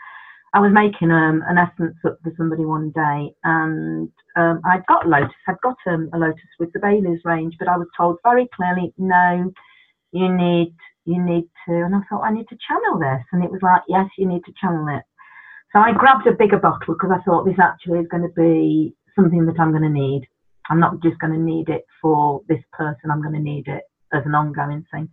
I 0.57 0.59
was 0.59 0.71
making 0.73 1.11
um, 1.11 1.43
an 1.45 1.59
essence 1.59 1.97
up 2.03 2.17
for 2.23 2.33
somebody 2.35 2.65
one 2.65 2.89
day, 2.89 3.29
and 3.43 4.09
um, 4.35 4.59
I'd 4.65 4.83
got 4.87 5.07
lotus. 5.07 5.29
I'd 5.47 5.61
got 5.61 5.77
um, 5.85 6.09
a 6.13 6.17
lotus 6.17 6.49
with 6.57 6.73
the 6.73 6.79
Bailey's 6.79 7.21
range, 7.23 7.53
but 7.59 7.67
I 7.67 7.77
was 7.77 7.85
told 7.95 8.17
very 8.23 8.49
clearly, 8.55 8.91
no, 8.97 9.53
you 10.13 10.33
need 10.33 10.73
you 11.05 11.23
need 11.23 11.43
to. 11.67 11.75
And 11.85 11.93
I 11.93 11.99
thought, 12.09 12.23
I 12.23 12.33
need 12.33 12.47
to 12.49 12.57
channel 12.67 12.97
this. 12.97 13.23
And 13.31 13.43
it 13.43 13.51
was 13.51 13.61
like, 13.61 13.83
yes, 13.87 14.07
you 14.17 14.27
need 14.27 14.43
to 14.45 14.53
channel 14.59 14.87
it. 14.97 15.03
So 15.73 15.77
I 15.77 15.93
grabbed 15.93 16.25
a 16.25 16.31
bigger 16.31 16.57
bottle 16.57 16.95
because 16.95 17.11
I 17.13 17.21
thought 17.21 17.45
this 17.45 17.61
actually 17.61 17.99
is 17.99 18.07
going 18.09 18.23
to 18.23 18.33
be 18.33 18.95
something 19.15 19.45
that 19.45 19.59
I'm 19.59 19.69
going 19.69 19.83
to 19.83 19.89
need. 19.89 20.23
I'm 20.71 20.79
not 20.79 21.03
just 21.03 21.19
going 21.19 21.33
to 21.33 21.39
need 21.39 21.69
it 21.69 21.85
for 22.01 22.41
this 22.49 22.63
person, 22.73 23.11
I'm 23.11 23.21
going 23.21 23.35
to 23.35 23.39
need 23.39 23.67
it 23.67 23.83
as 24.11 24.23
an 24.25 24.33
ongoing 24.33 24.87
thing. 24.91 25.07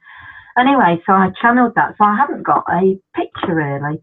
Anyway, 0.56 1.02
so 1.04 1.12
I 1.12 1.28
channeled 1.42 1.74
that. 1.76 1.96
So 1.98 2.04
I 2.04 2.16
haven't 2.16 2.44
got 2.44 2.64
a 2.72 2.98
picture 3.14 3.54
really. 3.54 4.00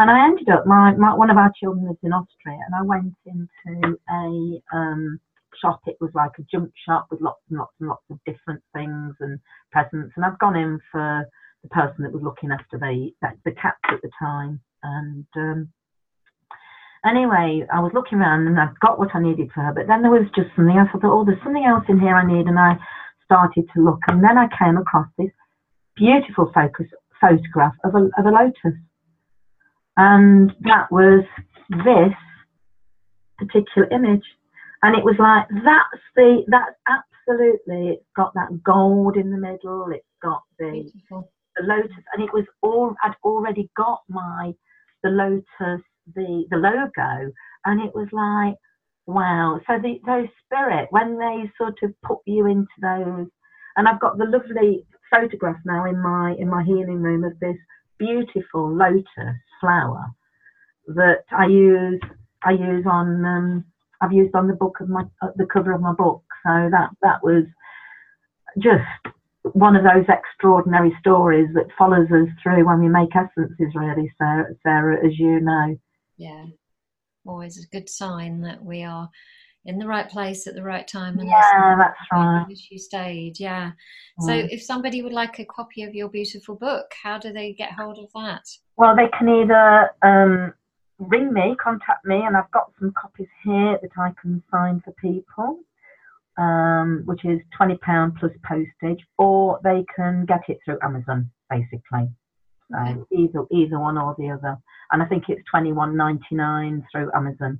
And 0.00 0.10
I 0.10 0.24
ended 0.24 0.48
up, 0.48 0.64
my, 0.64 0.94
my 0.96 1.12
one 1.12 1.28
of 1.28 1.36
our 1.36 1.52
children 1.60 1.86
lives 1.86 1.98
in 2.02 2.14
Austria, 2.14 2.56
and 2.56 2.74
I 2.74 2.80
went 2.80 3.12
into 3.26 3.98
a 4.08 4.62
um, 4.74 5.20
shop. 5.60 5.82
It 5.86 5.98
was 6.00 6.10
like 6.14 6.30
a 6.38 6.42
junk 6.50 6.72
shop 6.88 7.08
with 7.10 7.20
lots 7.20 7.42
and 7.50 7.58
lots 7.58 7.74
and 7.80 7.90
lots 7.90 8.04
of 8.10 8.18
different 8.24 8.62
things 8.72 9.14
and 9.20 9.38
presents. 9.70 10.14
And 10.16 10.24
I'd 10.24 10.38
gone 10.38 10.56
in 10.56 10.80
for 10.90 11.28
the 11.62 11.68
person 11.68 12.02
that 12.04 12.14
was 12.14 12.22
looking 12.22 12.50
after 12.50 12.78
the 12.78 13.10
the 13.44 13.52
cats 13.52 13.76
at 13.90 14.00
the 14.00 14.08
time. 14.18 14.62
And 14.82 15.26
um, 15.36 15.68
anyway, 17.04 17.66
I 17.70 17.80
was 17.80 17.92
looking 17.92 18.20
around 18.20 18.46
and 18.46 18.58
I'd 18.58 18.80
got 18.80 18.98
what 18.98 19.14
I 19.14 19.20
needed 19.20 19.50
for 19.52 19.60
her. 19.60 19.74
But 19.74 19.86
then 19.86 20.00
there 20.00 20.10
was 20.10 20.32
just 20.34 20.48
something 20.56 20.78
else. 20.78 20.88
I 20.94 20.98
thought, 20.98 21.12
oh, 21.12 21.26
there's 21.26 21.44
something 21.44 21.66
else 21.66 21.84
in 21.90 22.00
here 22.00 22.16
I 22.16 22.24
need. 22.24 22.46
And 22.46 22.58
I 22.58 22.78
started 23.26 23.68
to 23.76 23.84
look, 23.84 24.00
and 24.08 24.24
then 24.24 24.38
I 24.38 24.48
came 24.56 24.78
across 24.78 25.08
this 25.18 25.30
beautiful 25.94 26.50
focus 26.54 26.86
photograph 27.20 27.74
of 27.84 27.94
a, 27.94 28.08
of 28.16 28.24
a 28.24 28.30
lotus. 28.30 28.80
And 30.00 30.50
that 30.62 30.90
was 30.90 31.24
this 31.68 32.14
particular 33.36 33.86
image. 33.90 34.24
And 34.82 34.96
it 34.96 35.04
was 35.04 35.16
like 35.18 35.46
that's 35.62 36.02
the 36.16 36.42
that's 36.48 36.74
absolutely 36.88 37.90
it's 37.90 38.06
got 38.16 38.32
that 38.32 38.62
gold 38.64 39.18
in 39.18 39.30
the 39.30 39.36
middle 39.36 39.88
it's 39.92 40.06
got 40.22 40.40
the 40.58 40.90
the 41.10 41.62
lotus 41.62 42.04
and 42.14 42.24
it 42.24 42.32
was 42.32 42.46
all 42.62 42.94
i'd 43.04 43.12
already 43.22 43.70
got 43.76 44.00
my 44.08 44.54
the 45.02 45.10
lotus 45.10 45.84
the 46.14 46.46
the 46.50 46.56
logo. 46.56 47.30
And 47.66 47.82
it 47.86 47.94
was 47.94 48.08
like 48.10 48.56
wow. 49.06 49.60
So 49.66 49.74
the 49.82 50.00
those 50.06 50.28
spirit 50.46 50.86
when 50.88 51.18
they 51.18 51.52
sort 51.58 51.76
of 51.82 51.92
put 52.02 52.20
you 52.24 52.46
into 52.46 52.78
those 52.80 53.26
and 53.76 53.86
i've 53.86 54.00
got 54.00 54.16
the 54.16 54.24
lovely 54.24 54.86
photograph 55.10 55.60
now 55.66 55.84
in 55.84 56.02
my 56.02 56.34
in 56.38 56.48
my 56.48 56.64
healing 56.64 57.02
room 57.02 57.22
of 57.22 57.38
this 57.38 57.58
beautiful 57.98 58.74
lotus 58.74 59.36
flower 59.60 60.06
that 60.86 61.24
i 61.32 61.46
use 61.46 62.00
i 62.44 62.50
use 62.50 62.84
on 62.86 63.24
um, 63.24 63.64
I've 64.00 64.12
used 64.12 64.34
on 64.34 64.48
the 64.48 64.54
book 64.54 64.78
of 64.80 64.88
my 64.88 65.02
uh, 65.22 65.28
the 65.36 65.46
cover 65.46 65.72
of 65.72 65.80
my 65.80 65.92
book. 65.92 66.22
So 66.46 66.68
that 66.70 66.90
that 67.02 67.22
was 67.22 67.44
just 68.58 68.82
one 69.54 69.76
of 69.76 69.84
those 69.84 70.06
extraordinary 70.08 70.92
stories 71.00 71.48
that 71.54 71.66
follows 71.78 72.08
us 72.10 72.28
through 72.42 72.66
when 72.66 72.80
we 72.80 72.88
make 72.88 73.14
essences, 73.14 73.74
really, 73.74 74.12
Sarah, 74.18 74.54
Sarah 74.62 75.06
as 75.06 75.18
you 75.18 75.40
know. 75.40 75.78
Yeah. 76.16 76.46
always 77.26 77.58
a 77.58 77.68
good 77.68 77.88
sign 77.88 78.42
that 78.42 78.62
we 78.62 78.82
are 78.82 79.08
in 79.64 79.78
the 79.78 79.86
right 79.86 80.08
place 80.08 80.46
at 80.46 80.54
the 80.54 80.62
right 80.62 80.86
time. 80.86 81.18
And 81.18 81.28
yeah, 81.28 81.76
that's 81.78 81.98
right. 82.12 82.46
you 82.70 82.78
stayed, 82.78 83.38
yeah. 83.38 83.72
Mm. 84.20 84.26
So, 84.26 84.32
if 84.32 84.62
somebody 84.62 85.02
would 85.02 85.12
like 85.12 85.38
a 85.38 85.44
copy 85.44 85.82
of 85.82 85.94
your 85.94 86.08
beautiful 86.08 86.56
book, 86.56 86.86
how 87.02 87.18
do 87.18 87.32
they 87.32 87.52
get 87.52 87.72
hold 87.72 87.98
of 87.98 88.10
that? 88.14 88.44
Well, 88.80 88.96
they 88.96 89.10
can 89.18 89.28
either 89.28 89.90
um, 90.00 90.54
ring 90.98 91.34
me, 91.34 91.54
contact 91.62 92.06
me, 92.06 92.22
and 92.24 92.34
I've 92.34 92.50
got 92.50 92.72
some 92.78 92.94
copies 92.98 93.28
here 93.44 93.78
that 93.82 93.90
I 93.98 94.12
can 94.22 94.42
sign 94.50 94.80
for 94.82 94.92
people, 94.92 95.58
um, 96.38 97.02
which 97.04 97.22
is 97.26 97.40
twenty 97.54 97.76
pound 97.76 98.14
plus 98.18 98.32
postage, 98.42 99.04
or 99.18 99.60
they 99.62 99.84
can 99.94 100.24
get 100.24 100.40
it 100.48 100.60
through 100.64 100.78
Amazon, 100.82 101.30
basically. 101.50 102.08
So 102.70 103.06
either 103.12 103.44
either 103.52 103.78
one 103.78 103.98
or 103.98 104.16
the 104.16 104.30
other, 104.30 104.56
and 104.90 105.02
I 105.02 105.04
think 105.04 105.24
it's 105.28 105.42
twenty 105.50 105.74
one 105.74 105.94
ninety 105.94 106.34
nine 106.34 106.82
through 106.90 107.10
Amazon. 107.14 107.58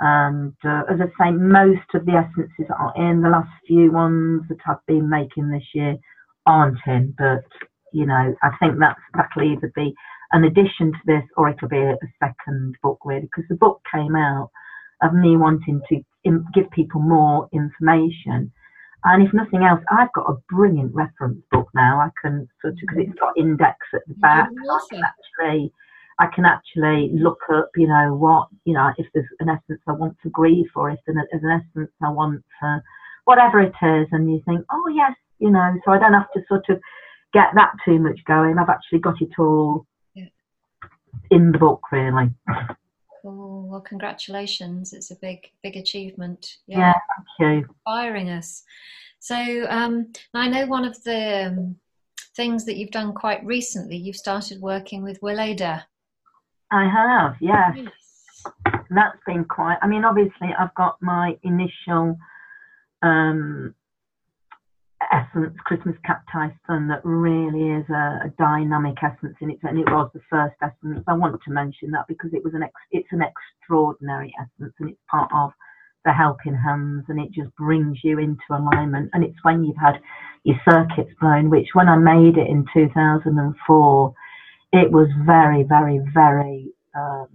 And 0.00 0.54
uh, 0.64 0.82
as 0.90 0.98
I 1.00 1.26
say, 1.26 1.30
most 1.30 1.94
of 1.94 2.06
the 2.06 2.14
essences 2.14 2.74
are 2.76 2.92
in. 2.96 3.22
The 3.22 3.28
last 3.28 3.52
few 3.68 3.92
ones 3.92 4.42
that 4.48 4.58
I've 4.66 4.84
been 4.88 5.08
making 5.08 5.48
this 5.50 5.68
year 5.74 5.94
aren't 6.44 6.80
in, 6.88 7.14
but 7.16 7.44
you 7.92 8.06
know, 8.06 8.34
I 8.42 8.50
think 8.58 8.80
that's 8.80 8.98
that'll 9.14 9.48
either 9.48 9.70
be 9.76 9.94
an 10.32 10.44
addition 10.44 10.92
to 10.92 10.98
this 11.06 11.24
or 11.36 11.48
it 11.48 11.58
could 11.58 11.70
be 11.70 11.78
a, 11.78 11.92
a 11.92 12.08
second 12.18 12.76
book 12.82 12.98
really, 13.04 13.22
because 13.22 13.44
the 13.48 13.56
book 13.56 13.80
came 13.92 14.16
out 14.16 14.50
of 15.02 15.14
me 15.14 15.36
wanting 15.36 15.80
to 15.88 16.00
in, 16.24 16.44
give 16.54 16.70
people 16.70 17.00
more 17.00 17.48
information. 17.52 18.52
And 19.04 19.26
if 19.26 19.32
nothing 19.32 19.64
else, 19.64 19.80
I've 19.90 20.12
got 20.12 20.28
a 20.28 20.36
brilliant 20.50 20.94
reference 20.94 21.42
book 21.50 21.68
now. 21.74 22.00
I 22.00 22.10
can 22.20 22.46
sort 22.60 22.74
of 22.74 22.78
because 22.80 22.98
it's 22.98 23.18
got 23.18 23.36
index 23.36 23.76
at 23.94 24.02
the 24.06 24.14
back. 24.14 24.50
I 24.50 24.80
can 24.90 25.02
actually 25.02 25.72
I 26.20 26.26
can 26.26 26.44
actually 26.44 27.10
look 27.14 27.40
up, 27.50 27.70
you 27.76 27.88
know, 27.88 28.14
what, 28.14 28.48
you 28.66 28.74
know, 28.74 28.90
if 28.98 29.06
there's 29.14 29.26
an 29.40 29.48
essence 29.48 29.80
I 29.88 29.92
want 29.92 30.16
to 30.22 30.28
grieve 30.28 30.66
or 30.76 30.90
if 30.90 30.98
there's 31.06 31.16
an 31.32 31.50
essence 31.50 31.90
I 32.02 32.10
want 32.10 32.44
to, 32.62 32.82
whatever 33.24 33.58
it 33.58 33.72
is, 33.82 34.06
and 34.12 34.30
you 34.30 34.42
think, 34.44 34.60
oh, 34.70 34.88
yes, 34.94 35.12
you 35.38 35.50
know, 35.50 35.72
so 35.82 35.92
I 35.92 35.98
don't 35.98 36.12
have 36.12 36.30
to 36.34 36.42
sort 36.46 36.68
of 36.68 36.78
get 37.32 37.46
that 37.54 37.72
too 37.86 37.98
much 37.98 38.20
going. 38.26 38.58
I've 38.58 38.68
actually 38.68 38.98
got 38.98 39.22
it 39.22 39.30
all. 39.38 39.86
In 41.30 41.52
the 41.52 41.58
book, 41.58 41.80
really. 41.92 42.30
Cool. 43.22 43.68
Well, 43.68 43.80
congratulations. 43.80 44.92
It's 44.92 45.10
a 45.10 45.16
big, 45.16 45.50
big 45.62 45.76
achievement. 45.76 46.56
Yeah, 46.66 46.78
yeah 46.78 46.92
thank 47.38 47.64
you. 47.64 47.68
Inspiring 47.86 48.30
us. 48.30 48.64
So, 49.18 49.66
um, 49.68 50.12
I 50.32 50.48
know 50.48 50.66
one 50.66 50.84
of 50.84 51.02
the 51.04 51.48
um, 51.48 51.76
things 52.34 52.64
that 52.64 52.76
you've 52.76 52.90
done 52.90 53.12
quite 53.12 53.44
recently, 53.44 53.96
you've 53.96 54.16
started 54.16 54.60
working 54.60 55.02
with 55.02 55.20
Weleda. 55.20 55.82
I 56.70 56.88
have, 56.88 57.36
yes. 57.40 57.76
yes. 57.76 58.82
That's 58.90 59.18
been 59.26 59.44
quite. 59.44 59.76
I 59.82 59.86
mean, 59.86 60.04
obviously, 60.04 60.48
I've 60.58 60.74
got 60.74 60.96
my 61.02 61.36
initial 61.42 62.16
um, 63.02 63.74
essence, 65.12 65.56
Christmas 65.64 65.96
Cacti 66.04 66.54
Sun, 66.66 66.88
that 66.88 67.04
really 67.04 67.70
is 67.80 67.84
a, 67.90 68.26
a, 68.26 68.32
dynamic 68.38 68.96
essence 69.02 69.36
in 69.40 69.50
it, 69.50 69.58
and 69.62 69.78
it 69.78 69.90
was 69.90 70.10
the 70.14 70.20
first 70.30 70.54
essence. 70.62 71.04
I 71.08 71.14
want 71.14 71.40
to 71.42 71.50
mention 71.50 71.90
that 71.92 72.06
because 72.08 72.30
it 72.32 72.44
was 72.44 72.54
an 72.54 72.62
ex, 72.62 72.72
it's 72.90 73.08
an 73.12 73.22
extraordinary 73.22 74.32
essence, 74.40 74.74
and 74.78 74.90
it's 74.90 75.00
part 75.10 75.30
of 75.34 75.50
the 76.04 76.12
helping 76.12 76.54
hands, 76.54 77.04
and 77.08 77.20
it 77.20 77.32
just 77.32 77.54
brings 77.56 77.98
you 78.02 78.18
into 78.18 78.42
alignment. 78.50 79.10
And 79.12 79.24
it's 79.24 79.38
when 79.42 79.64
you've 79.64 79.76
had 79.76 80.00
your 80.44 80.56
circuits 80.68 81.12
blown, 81.20 81.50
which 81.50 81.68
when 81.74 81.88
I 81.88 81.96
made 81.96 82.38
it 82.38 82.48
in 82.48 82.64
2004 82.72 84.14
it 84.72 84.90
was 84.90 85.08
very, 85.26 85.64
very, 85.64 86.00
very, 86.14 86.72
um, 86.94 87.28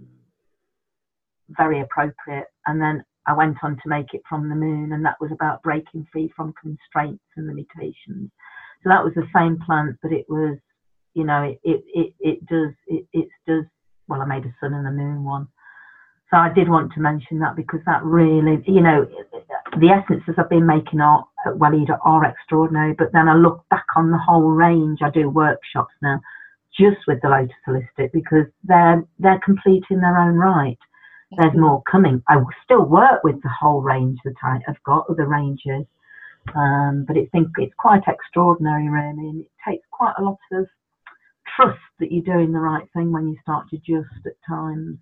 very 1.50 1.80
appropriate. 1.80 2.46
And 2.66 2.80
then 2.80 3.04
I 3.26 3.32
went 3.32 3.56
on 3.62 3.76
to 3.76 3.88
make 3.88 4.14
it 4.14 4.22
from 4.28 4.48
the 4.48 4.54
moon, 4.54 4.92
and 4.92 5.04
that 5.04 5.20
was 5.20 5.32
about 5.32 5.62
breaking 5.62 6.06
free 6.12 6.32
from 6.36 6.54
constraints 6.60 7.24
and 7.36 7.46
limitations. 7.46 8.30
So 8.82 8.90
that 8.90 9.04
was 9.04 9.14
the 9.14 9.26
same 9.34 9.58
plant, 9.64 9.96
but 10.02 10.12
it 10.12 10.26
was, 10.28 10.58
you 11.14 11.24
know, 11.24 11.42
it 11.42 11.60
it 11.64 11.84
it, 11.94 12.14
it 12.20 12.46
does 12.46 12.72
it, 12.86 13.06
it 13.12 13.28
does. 13.46 13.64
Well, 14.08 14.22
I 14.22 14.26
made 14.26 14.44
a 14.44 14.54
sun 14.60 14.74
and 14.74 14.86
a 14.86 14.92
moon 14.92 15.24
one. 15.24 15.48
So 16.30 16.36
I 16.36 16.52
did 16.52 16.68
want 16.68 16.92
to 16.92 17.00
mention 17.00 17.38
that 17.40 17.56
because 17.56 17.80
that 17.86 18.02
really, 18.04 18.62
you 18.66 18.80
know, 18.80 19.06
the 19.78 19.88
essences 19.88 20.34
I've 20.38 20.50
been 20.50 20.66
making 20.66 21.00
are 21.00 21.24
at 21.46 21.54
Weleda 21.54 21.98
are 22.04 22.24
extraordinary. 22.24 22.94
But 22.94 23.12
then 23.12 23.28
I 23.28 23.34
look 23.34 23.64
back 23.70 23.86
on 23.96 24.10
the 24.10 24.18
whole 24.18 24.50
range. 24.50 25.00
I 25.02 25.10
do 25.10 25.30
workshops 25.30 25.94
now 26.02 26.20
just 26.78 26.98
with 27.06 27.20
the 27.22 27.28
Lotus 27.28 27.54
Holistic 27.66 28.12
because 28.12 28.46
they're 28.64 29.02
they're 29.18 29.40
complete 29.44 29.84
in 29.90 30.00
their 30.00 30.18
own 30.18 30.34
right. 30.34 30.78
There's 31.32 31.56
more 31.56 31.82
coming. 31.90 32.22
I 32.28 32.36
still 32.64 32.84
work 32.84 33.24
with 33.24 33.42
the 33.42 33.48
whole 33.48 33.82
range 33.82 34.18
that 34.24 34.36
I 34.42 34.58
have 34.66 34.76
got, 34.84 35.10
other 35.10 35.26
ranges, 35.26 35.84
um, 36.54 37.04
but 37.06 37.16
it's 37.16 37.30
it's 37.34 37.74
quite 37.78 38.02
extraordinary, 38.06 38.88
really, 38.88 39.28
and 39.28 39.40
it 39.40 39.50
takes 39.68 39.86
quite 39.90 40.14
a 40.18 40.22
lot 40.22 40.38
of 40.52 40.66
trust 41.56 41.80
that 41.98 42.12
you're 42.12 42.22
doing 42.24 42.52
the 42.52 42.60
right 42.60 42.86
thing 42.94 43.12
when 43.12 43.28
you 43.28 43.36
start 43.42 43.68
to 43.70 43.76
just 43.78 44.26
at 44.26 44.34
times. 44.48 44.98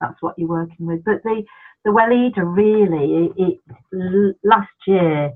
That's 0.00 0.20
what 0.20 0.38
you're 0.38 0.48
working 0.48 0.86
with. 0.86 1.02
But 1.04 1.22
the 1.24 1.42
the 1.84 1.90
Weleda 1.90 2.42
really, 2.44 3.32
it, 3.36 3.60
it 3.92 4.36
last 4.44 4.70
year 4.86 5.32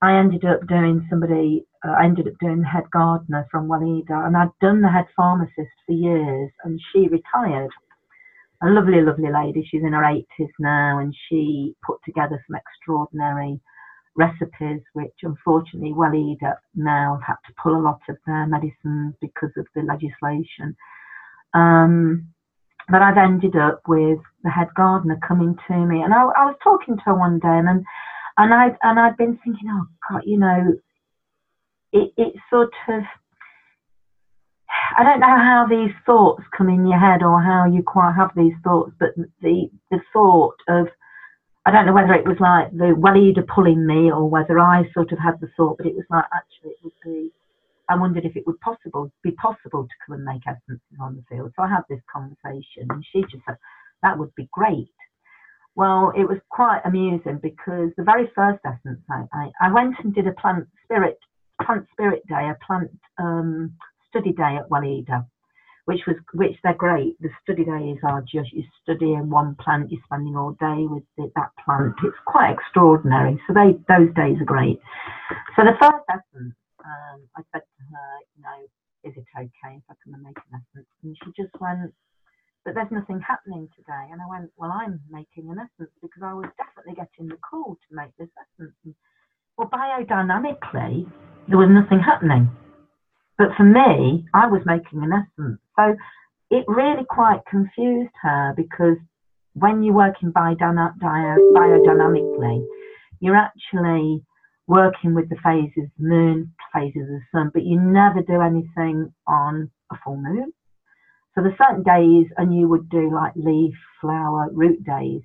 I 0.00 0.18
ended 0.18 0.44
up 0.44 0.66
doing 0.68 1.06
somebody, 1.10 1.66
uh, 1.84 1.92
I 1.98 2.04
ended 2.04 2.28
up 2.28 2.34
doing 2.40 2.60
the 2.60 2.68
head 2.68 2.90
gardener 2.92 3.46
from 3.50 3.68
Weleda, 3.68 4.26
and 4.26 4.36
I'd 4.36 4.50
done 4.60 4.80
the 4.80 4.90
head 4.90 5.06
pharmacist 5.16 5.74
for 5.86 5.92
years, 5.92 6.50
and 6.64 6.80
she 6.92 7.08
retired. 7.08 7.70
A 8.62 8.68
lovely, 8.68 9.00
lovely 9.00 9.30
lady. 9.32 9.66
She's 9.68 9.82
in 9.84 9.92
her 9.92 10.02
80s 10.02 10.48
now, 10.58 10.98
and 10.98 11.14
she 11.28 11.76
put 11.86 11.98
together 12.04 12.42
some 12.46 12.56
extraordinary 12.56 13.60
recipes, 14.16 14.82
which 14.94 15.14
unfortunately 15.22 15.92
Weleda 15.92 16.56
now 16.74 17.20
have 17.24 17.36
had 17.36 17.48
to 17.48 17.54
pull 17.62 17.76
a 17.76 17.80
lot 17.80 18.00
of 18.08 18.16
their 18.26 18.46
medicines 18.46 19.14
because 19.20 19.50
of 19.56 19.66
the 19.74 19.82
legislation. 19.82 20.76
Um, 21.54 22.28
but 22.90 23.00
I've 23.02 23.16
ended 23.16 23.54
up 23.54 23.82
with 23.86 24.18
the 24.42 24.50
head 24.50 24.68
gardener 24.76 25.18
coming 25.26 25.56
to 25.68 25.76
me, 25.76 26.02
and 26.02 26.12
I, 26.12 26.22
I 26.22 26.46
was 26.46 26.56
talking 26.64 26.96
to 26.96 27.02
her 27.04 27.14
one 27.14 27.38
day, 27.38 27.48
and 27.48 27.84
and 28.36 28.54
I 28.54 28.76
and 28.82 28.98
I'd 28.98 29.16
been 29.16 29.38
thinking, 29.44 29.68
oh 29.70 29.86
God, 30.10 30.22
you 30.24 30.38
know, 30.38 30.74
it 31.92 32.12
it 32.16 32.34
sort 32.50 32.72
of. 32.88 33.02
I 34.98 35.04
don't 35.04 35.20
know 35.20 35.26
how 35.26 35.66
these 35.68 35.94
thoughts 36.04 36.42
come 36.56 36.68
in 36.68 36.86
your 36.86 36.98
head 36.98 37.22
or 37.22 37.42
how 37.42 37.66
you 37.66 37.82
quite 37.82 38.14
have 38.16 38.30
these 38.36 38.54
thoughts, 38.64 38.92
but 38.98 39.10
the 39.40 39.70
the 39.90 40.00
thought 40.12 40.56
of 40.68 40.88
I 41.66 41.70
don't 41.70 41.86
know 41.86 41.92
whether 41.92 42.14
it 42.14 42.26
was 42.26 42.40
like 42.40 42.70
the 42.72 42.96
Weleda 42.96 43.46
pulling 43.46 43.86
me 43.86 44.10
or 44.10 44.28
whether 44.28 44.58
I 44.58 44.84
sort 44.94 45.12
of 45.12 45.18
had 45.18 45.40
the 45.40 45.48
thought, 45.56 45.76
but 45.78 45.86
it 45.86 45.94
was 45.94 46.06
like 46.10 46.24
actually 46.32 46.72
it 46.72 46.78
would 46.82 46.98
be. 47.04 47.30
I 47.90 47.96
wondered 47.96 48.26
if 48.26 48.36
it 48.36 48.46
would 48.46 48.60
possible 48.60 49.10
be 49.22 49.30
possible 49.32 49.84
to 49.84 49.94
come 50.06 50.16
and 50.16 50.24
make 50.24 50.46
essences 50.46 50.98
on 51.00 51.16
the 51.16 51.24
field. 51.28 51.52
So 51.56 51.62
I 51.62 51.68
had 51.68 51.84
this 51.88 52.00
conversation, 52.12 52.86
and 52.90 53.04
she 53.12 53.22
just 53.22 53.44
said 53.46 53.56
that 54.02 54.18
would 54.18 54.34
be 54.34 54.48
great. 54.52 54.90
Well, 55.74 56.12
it 56.16 56.24
was 56.28 56.38
quite 56.50 56.82
amusing 56.84 57.38
because 57.42 57.90
the 57.96 58.04
very 58.04 58.30
first 58.34 58.60
essence 58.64 59.00
I, 59.10 59.24
I, 59.32 59.50
I 59.68 59.72
went 59.72 59.94
and 60.02 60.14
did 60.14 60.26
a 60.26 60.32
plant 60.32 60.66
spirit 60.84 61.18
plant 61.62 61.86
spirit 61.92 62.26
day, 62.28 62.50
a 62.50 62.56
plant 62.66 62.90
um, 63.18 63.74
study 64.08 64.32
day 64.32 64.56
at 64.56 64.68
Weleda, 64.68 65.26
which 65.84 66.00
was 66.06 66.16
which 66.34 66.56
they're 66.62 66.74
great. 66.74 67.16
The 67.20 67.30
study 67.42 67.64
days 67.64 67.98
are 68.02 68.20
just 68.22 68.52
you 68.52 68.64
studying 68.82 69.30
one 69.30 69.56
plant, 69.56 69.90
you're 69.90 70.00
spending 70.04 70.36
all 70.36 70.52
day 70.60 70.86
with 70.86 71.04
the, 71.16 71.30
that 71.36 71.50
plant. 71.64 71.94
It's 72.04 72.16
quite 72.26 72.52
extraordinary. 72.52 73.40
So 73.46 73.54
they 73.54 73.72
those 73.88 74.12
days 74.14 74.40
are 74.40 74.44
great. 74.44 74.80
So 75.56 75.64
the 75.64 75.76
first 75.80 76.04
essence, 76.10 76.54
um, 76.84 77.18
I 77.36 77.42
said 77.52 77.62
to 77.62 77.82
her, 77.92 78.08
you 78.36 78.42
know, 78.42 78.58
is 79.04 79.14
it 79.16 79.24
okay 79.36 79.76
if 79.76 79.82
I 79.88 79.94
come 80.04 80.14
and 80.14 80.22
make 80.22 80.36
an 80.36 80.60
essence? 80.60 80.88
And 81.02 81.16
she 81.24 81.30
just 81.40 81.54
went, 81.60 81.92
but 82.64 82.74
there's 82.74 82.90
nothing 82.90 83.20
happening 83.20 83.68
today. 83.76 84.12
And 84.12 84.20
I 84.20 84.28
went, 84.28 84.50
well, 84.56 84.72
I'm 84.72 85.00
making 85.10 85.48
an 85.50 85.58
essence 85.58 85.92
because 86.02 86.22
I 86.22 86.34
was 86.34 86.46
definitely 86.58 86.94
getting 86.94 87.28
the 87.28 87.38
call 87.38 87.76
to 87.76 87.96
make 87.96 88.14
this 88.18 88.28
essence. 88.36 88.74
And, 88.84 88.94
well, 89.56 89.70
biodynamically, 89.72 91.10
there 91.48 91.58
was 91.58 91.70
nothing 91.70 92.00
happening. 92.00 92.50
But 93.38 93.48
for 93.56 93.64
me, 93.64 94.26
I 94.34 94.46
was 94.46 94.62
making 94.66 95.02
an 95.02 95.12
essence. 95.12 95.58
So 95.76 95.96
it 96.50 96.64
really 96.66 97.04
quite 97.08 97.40
confused 97.48 98.12
her 98.22 98.52
because 98.56 98.96
when 99.54 99.82
you're 99.82 99.94
working 99.94 100.32
biodynamically, 100.32 102.66
you're 103.20 103.36
actually 103.36 104.24
working 104.66 105.14
with 105.14 105.28
the 105.28 105.36
phases, 105.42 105.90
the 105.98 106.08
moon, 106.08 106.52
phases 106.74 107.02
of 107.02 107.08
the 107.08 107.20
sun, 107.32 107.50
but 107.54 107.64
you 107.64 107.80
never 107.80 108.22
do 108.22 108.42
anything 108.42 109.12
on 109.26 109.70
a 109.90 109.96
full 110.04 110.16
moon 110.16 110.52
so 111.38 111.44
there's 111.44 111.56
certain 111.56 111.84
days, 111.84 112.26
and 112.36 112.52
you 112.52 112.66
would 112.66 112.88
do 112.88 113.14
like 113.14 113.32
leaf, 113.36 113.74
flower, 114.00 114.48
root 114.52 114.82
days. 114.82 115.22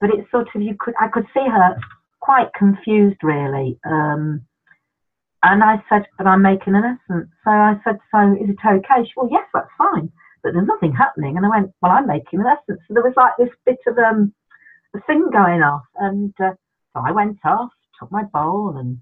But 0.00 0.08
it's 0.08 0.30
sort 0.30 0.48
of 0.54 0.62
you 0.62 0.74
could 0.80 0.94
I 0.98 1.08
could 1.08 1.26
see 1.34 1.44
her 1.46 1.76
quite 2.20 2.48
confused 2.58 3.18
really. 3.22 3.78
Um, 3.84 4.46
and 5.42 5.64
I 5.64 5.82
said, 5.88 6.06
but 6.18 6.26
I'm 6.26 6.42
making 6.42 6.74
an 6.74 6.84
essence. 6.84 7.30
So 7.44 7.50
I 7.50 7.74
said, 7.84 7.98
so 8.12 8.32
is 8.34 8.50
it 8.50 8.58
okay? 8.64 9.04
She, 9.04 9.12
well, 9.16 9.28
yes, 9.30 9.46
that's 9.54 9.70
fine. 9.78 10.10
but 10.42 10.52
there's 10.52 10.66
nothing 10.66 10.92
happening. 10.92 11.36
And 11.36 11.46
I 11.46 11.48
went, 11.48 11.72
well, 11.80 11.92
I'm 11.92 12.06
making 12.06 12.40
an 12.40 12.46
essence. 12.46 12.80
So 12.86 12.94
there 12.94 13.02
was 13.02 13.14
like 13.16 13.32
this 13.38 13.54
bit 13.64 13.78
of 13.86 13.96
um, 13.98 14.34
a 14.94 15.00
thing 15.06 15.28
going 15.32 15.62
off. 15.62 15.84
And 15.96 16.34
uh, 16.40 16.52
so 16.92 17.02
I 17.06 17.12
went 17.12 17.38
off, 17.44 17.70
took 17.98 18.12
my 18.12 18.24
bowl 18.24 18.76
and 18.76 18.98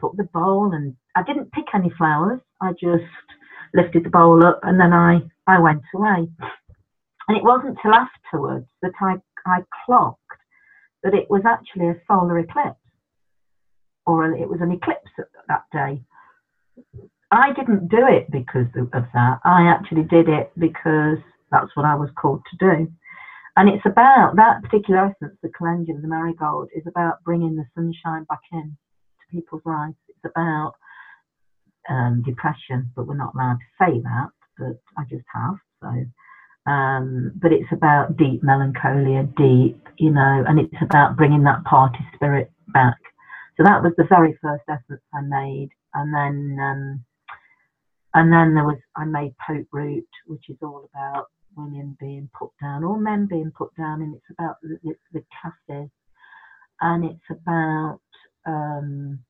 put 0.00 0.16
the 0.16 0.24
bowl 0.24 0.72
and 0.72 0.96
I 1.14 1.22
didn't 1.22 1.52
pick 1.52 1.66
any 1.74 1.90
flowers. 1.96 2.40
I 2.60 2.72
just 2.72 3.04
lifted 3.74 4.04
the 4.04 4.10
bowl 4.10 4.44
up 4.44 4.60
and 4.62 4.80
then 4.80 4.92
I, 4.92 5.20
I 5.46 5.58
went 5.58 5.82
away. 5.94 6.28
And 7.28 7.36
it 7.36 7.44
wasn't 7.44 7.78
till 7.82 7.94
afterwards 7.94 8.66
that 8.80 8.92
I, 9.00 9.16
I 9.46 9.60
clocked 9.84 10.18
that 11.02 11.14
it 11.14 11.28
was 11.28 11.42
actually 11.46 11.88
a 11.88 12.00
solar 12.08 12.38
eclipse 12.38 12.78
or 14.06 14.32
it 14.32 14.48
was 14.48 14.60
an 14.60 14.72
eclipse 14.72 15.10
that 15.52 15.64
day. 15.72 16.02
I 17.30 17.52
didn't 17.52 17.88
do 17.88 18.06
it 18.08 18.30
because 18.30 18.68
of 18.76 19.04
that. 19.14 19.38
I 19.44 19.68
actually 19.68 20.04
did 20.04 20.28
it 20.28 20.52
because 20.58 21.18
that's 21.50 21.74
what 21.74 21.86
I 21.86 21.94
was 21.94 22.10
called 22.20 22.42
to 22.50 22.56
do. 22.56 22.92
And 23.56 23.68
it's 23.68 23.84
about 23.84 24.36
that 24.36 24.62
particular 24.62 25.06
essence, 25.06 25.36
the 25.42 25.50
calendula, 25.50 26.00
the 26.00 26.08
marigold, 26.08 26.68
is 26.74 26.84
about 26.86 27.22
bringing 27.24 27.56
the 27.56 27.64
sunshine 27.74 28.24
back 28.24 28.40
in 28.52 28.76
to 29.20 29.36
people's 29.36 29.62
lives. 29.64 29.94
It's 30.08 30.24
about 30.24 30.74
um, 31.88 32.22
depression, 32.24 32.90
but 32.96 33.06
we're 33.06 33.16
not 33.16 33.34
allowed 33.34 33.58
to 33.58 33.84
say 33.84 34.00
that, 34.00 34.28
but 34.58 34.80
I 34.96 35.04
just 35.10 35.24
have. 35.34 35.56
So, 35.82 36.70
um, 36.70 37.32
but 37.42 37.52
it's 37.52 37.70
about 37.72 38.16
deep 38.16 38.42
melancholia, 38.42 39.24
deep, 39.36 39.88
you 39.98 40.10
know, 40.10 40.44
and 40.46 40.58
it's 40.58 40.82
about 40.82 41.16
bringing 41.16 41.42
that 41.44 41.64
party 41.64 41.98
spirit 42.14 42.50
back. 42.72 42.96
So 43.62 43.68
that 43.68 43.84
was 43.84 43.92
the 43.96 44.06
very 44.08 44.36
first 44.42 44.64
essence 44.68 45.00
I 45.14 45.20
made, 45.20 45.68
and 45.94 46.12
then 46.12 46.58
um, 46.60 47.04
and 48.12 48.32
then 48.32 48.56
there 48.56 48.64
was 48.64 48.78
I 48.96 49.04
made 49.04 49.36
Poke 49.38 49.68
Root, 49.70 50.08
which 50.26 50.42
is 50.48 50.56
all 50.60 50.90
about 50.92 51.26
women 51.56 51.96
being 52.00 52.28
put 52.36 52.50
down 52.60 52.82
or 52.82 52.98
men 52.98 53.28
being 53.30 53.52
put 53.56 53.70
down, 53.76 54.02
and 54.02 54.16
it's 54.16 54.26
about 54.36 54.56
the, 54.62 54.78
the 55.12 55.22
classes, 55.40 55.90
and 56.80 57.04
it's 57.04 57.30
about 57.30 58.00
um, 58.46 59.20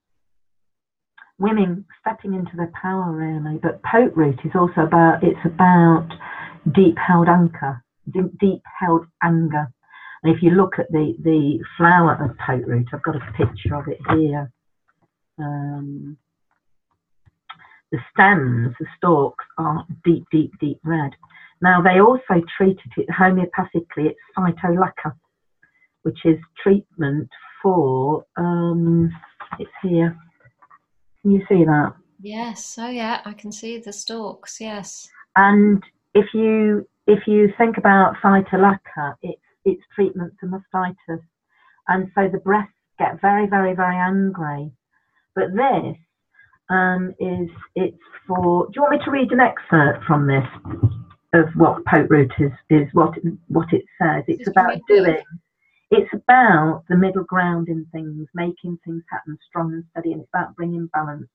women 1.38 1.84
stepping 2.00 2.32
into 2.32 2.56
their 2.56 2.72
power 2.80 3.12
really. 3.12 3.58
But 3.62 3.82
Poke 3.82 4.16
Root 4.16 4.40
is 4.46 4.52
also 4.54 4.80
about 4.80 5.22
it's 5.22 5.44
about 5.44 6.08
deep 6.74 6.96
held 6.96 7.28
anchor, 7.28 7.84
deep 8.10 8.62
held 8.80 9.04
anger. 9.22 9.70
And 10.22 10.34
if 10.34 10.42
you 10.42 10.50
look 10.50 10.78
at 10.78 10.90
the 10.90 11.14
the 11.22 11.58
flower 11.76 12.14
of 12.22 12.36
Poke 12.38 12.66
Root, 12.66 12.88
I've 12.92 13.02
got 13.02 13.16
a 13.16 13.32
picture 13.36 13.74
of 13.74 13.88
it 13.88 13.98
here. 14.10 14.50
Um, 15.38 16.16
the 17.90 17.98
stems, 18.12 18.74
the 18.80 18.86
stalks 18.96 19.44
are 19.58 19.84
deep, 20.04 20.24
deep, 20.32 20.52
deep 20.60 20.78
red. 20.82 21.10
Now, 21.60 21.82
they 21.82 22.00
also 22.00 22.42
treated 22.56 22.90
it 22.96 23.06
homeopathically, 23.08 24.08
it's 24.10 24.18
phytolacca, 24.36 25.14
which 26.02 26.18
is 26.24 26.38
treatment 26.62 27.28
for, 27.62 28.24
um, 28.36 29.12
it's 29.58 29.70
here. 29.82 30.16
Can 31.20 31.32
you 31.32 31.40
see 31.48 31.64
that? 31.64 31.92
Yes, 32.20 32.78
oh 32.80 32.88
yeah, 32.88 33.20
I 33.24 33.32
can 33.32 33.52
see 33.52 33.78
the 33.78 33.92
stalks, 33.92 34.60
yes. 34.60 35.08
And 35.36 35.82
if 36.14 36.26
you 36.34 36.88
if 37.06 37.26
you 37.26 37.52
think 37.58 37.78
about 37.78 38.14
phytolacca, 38.22 39.16
it's 39.22 39.41
it's 39.64 39.82
treatment 39.94 40.34
for 40.40 40.46
mastitis. 40.46 41.22
And 41.88 42.10
so 42.14 42.28
the 42.28 42.38
breasts 42.38 42.72
get 42.98 43.20
very, 43.20 43.46
very, 43.46 43.74
very 43.74 43.96
angry. 43.96 44.72
But 45.34 45.54
this 45.54 45.96
um, 46.68 47.14
is 47.18 47.48
it's 47.74 47.98
for. 48.26 48.66
Do 48.66 48.72
you 48.76 48.82
want 48.82 48.98
me 48.98 49.04
to 49.04 49.10
read 49.10 49.32
an 49.32 49.40
excerpt 49.40 50.04
from 50.04 50.26
this? 50.26 50.44
of 51.32 51.46
what 51.56 51.84
Poke 51.86 52.10
Root 52.10 52.32
is, 52.38 52.52
is 52.68 52.88
what 52.92 53.14
what 53.48 53.72
it 53.72 53.84
says. 54.00 54.24
It's 54.26 54.48
about 54.48 54.78
doing. 54.88 55.22
It's 55.90 56.10
about 56.12 56.84
the 56.88 56.96
middle 56.96 57.24
ground 57.24 57.68
in 57.68 57.86
things, 57.92 58.26
making 58.34 58.78
things 58.84 59.02
happen 59.10 59.38
strong 59.48 59.72
and 59.72 59.84
steady, 59.90 60.12
and 60.12 60.22
it's 60.22 60.30
about 60.32 60.56
bringing 60.56 60.86
balance. 60.92 61.28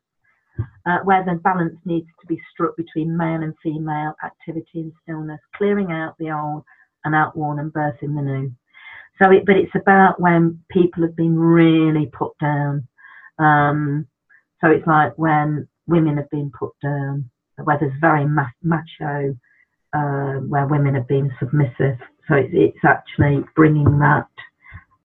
Uh, 0.88 0.98
where 1.04 1.24
the 1.24 1.36
balance 1.36 1.78
needs 1.86 2.08
to 2.20 2.26
be 2.26 2.40
struck 2.52 2.76
between 2.76 3.16
male 3.16 3.44
and 3.44 3.54
female 3.62 4.16
activity 4.24 4.82
and 4.82 4.92
stillness, 5.04 5.40
clearing 5.56 5.92
out 5.92 6.16
the 6.18 6.32
old 6.32 6.64
and 7.08 7.16
outworn 7.16 7.60
and 7.60 7.74
birthing 7.74 8.16
the 8.16 8.22
new. 8.22 8.52
So, 9.22 9.32
it, 9.32 9.46
but 9.46 9.56
it's 9.56 9.74
about 9.74 10.22
when 10.22 10.64
people 10.70 11.02
have 11.04 11.16
been 11.16 11.38
really 11.38 12.06
put 12.06 12.38
down. 12.40 12.88
Um, 13.40 14.08
so 14.62 14.70
it's 14.70 14.86
like 14.86 15.18
when 15.18 15.68
women 15.88 16.18
have 16.18 16.30
been 16.30 16.52
put 16.52 16.74
down, 16.84 17.30
where 17.64 17.80
there's 17.80 18.00
very 18.00 18.26
macho 18.62 19.36
uh, 19.94 20.40
where 20.48 20.68
women 20.68 20.96
have 20.96 21.08
been 21.08 21.32
submissive. 21.40 21.98
So 22.28 22.36
it's, 22.36 22.54
it's 22.54 22.86
actually 22.86 23.44
bringing 23.56 24.00
that, 24.00 24.28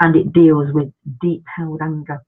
and 0.00 0.16
it 0.16 0.32
deals 0.32 0.72
with 0.72 0.92
deep 1.20 1.44
held 1.56 1.80
anger. 1.82 2.20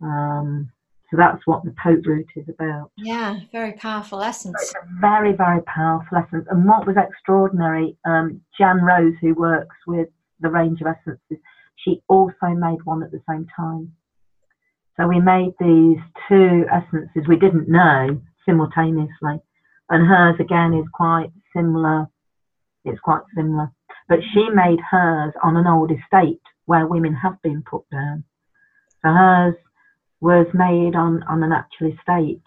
Um, 0.00 0.70
so 1.14 1.18
that's 1.18 1.46
what 1.46 1.62
the 1.64 1.72
Poke 1.80 2.04
root 2.04 2.26
is 2.34 2.48
about. 2.48 2.90
Yeah, 2.96 3.38
very 3.52 3.72
powerful 3.72 4.20
essence. 4.20 4.74
Very, 5.00 5.32
very 5.32 5.62
powerful 5.62 6.18
essence. 6.18 6.46
And 6.50 6.66
what 6.66 6.86
was 6.86 6.96
extraordinary, 6.96 7.96
um, 8.04 8.40
Jan 8.58 8.82
Rose, 8.82 9.14
who 9.20 9.34
works 9.34 9.76
with 9.86 10.08
the 10.40 10.50
range 10.50 10.80
of 10.80 10.88
essences, 10.88 11.38
she 11.76 12.02
also 12.08 12.48
made 12.48 12.82
one 12.84 13.04
at 13.04 13.12
the 13.12 13.22
same 13.28 13.46
time. 13.54 13.92
So 14.96 15.06
we 15.06 15.20
made 15.20 15.52
these 15.60 15.98
two 16.28 16.64
essences 16.72 17.28
we 17.28 17.36
didn't 17.36 17.68
know 17.68 18.20
simultaneously 18.44 19.40
and 19.90 20.06
hers 20.06 20.36
again 20.40 20.74
is 20.74 20.86
quite 20.92 21.30
similar. 21.54 22.08
It's 22.84 23.00
quite 23.00 23.22
similar, 23.36 23.72
but 24.08 24.18
she 24.32 24.48
made 24.50 24.78
hers 24.90 25.32
on 25.42 25.56
an 25.56 25.66
old 25.66 25.90
estate 25.90 26.40
where 26.66 26.86
women 26.86 27.14
have 27.14 27.40
been 27.42 27.62
put 27.62 27.82
down. 27.90 28.24
So 29.02 29.10
hers 29.10 29.54
was 30.20 30.46
made 30.54 30.94
on 30.94 31.22
on 31.24 31.42
an 31.42 31.52
actual 31.52 31.92
estate. 31.92 32.42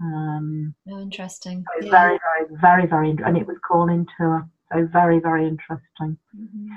Um, 0.00 0.74
oh, 0.90 1.00
interesting. 1.00 1.64
So 1.80 1.86
yeah. 1.86 1.90
Very, 1.90 2.18
very, 2.18 2.60
very, 2.60 2.86
very, 2.86 3.16
and 3.24 3.36
it 3.36 3.46
was 3.46 3.56
calling 3.66 4.06
to 4.06 4.22
her. 4.22 4.48
So 4.72 4.88
very, 4.92 5.18
very 5.18 5.46
interesting. 5.46 6.16
Mm-hmm. 6.36 6.68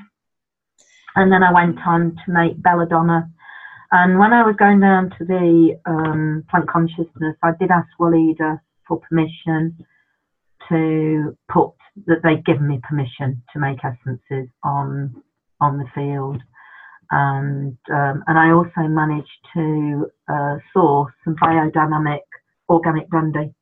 And 1.16 1.32
then 1.32 1.44
I 1.44 1.54
went 1.54 1.78
on 1.86 2.18
to 2.26 2.32
make 2.32 2.62
belladonna. 2.62 3.30
And 3.92 4.18
when 4.18 4.34
I 4.34 4.44
was 4.44 4.56
going 4.58 4.80
down 4.80 5.12
to 5.20 5.26
the 5.26 5.80
um, 5.86 6.44
plant 6.50 6.68
consciousness, 6.68 7.36
I 7.44 7.52
did 7.60 7.70
ask 7.70 7.88
Weleda 8.00 8.60
for 8.88 9.00
permission 9.00 9.78
to 10.70 11.38
put 11.52 11.74
that 12.08 12.22
they'd 12.24 12.46
given 12.46 12.68
me 12.68 12.80
permission 12.82 13.44
to 13.54 13.60
make 13.60 13.80
essences 13.86 14.50
on 14.64 15.22
on 15.62 15.78
the 15.78 15.86
field, 15.94 16.42
and 17.12 17.78
um, 17.92 18.24
and 18.28 18.38
I 18.38 18.52
also 18.52 18.88
managed 18.88 19.30
to 19.56 20.08
uh, 20.28 20.58
source 20.74 21.13
some 21.24 21.36
biodynamic 21.36 22.20
organic 22.70 23.10
brandy. 23.10 23.54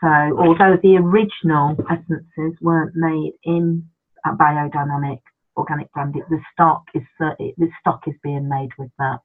So 0.00 0.08
although 0.08 0.76
the 0.82 0.98
original 0.98 1.76
essences 1.90 2.58
weren't 2.60 2.94
made 2.94 3.32
in 3.44 3.88
biodynamic 4.26 5.20
organic 5.56 5.92
brandy, 5.92 6.20
the 6.28 6.40
stock 6.52 6.84
is 6.94 7.02
the 7.18 7.68
stock 7.80 8.02
is 8.06 8.14
being 8.22 8.48
made 8.48 8.70
with 8.78 8.90
that. 8.98 9.20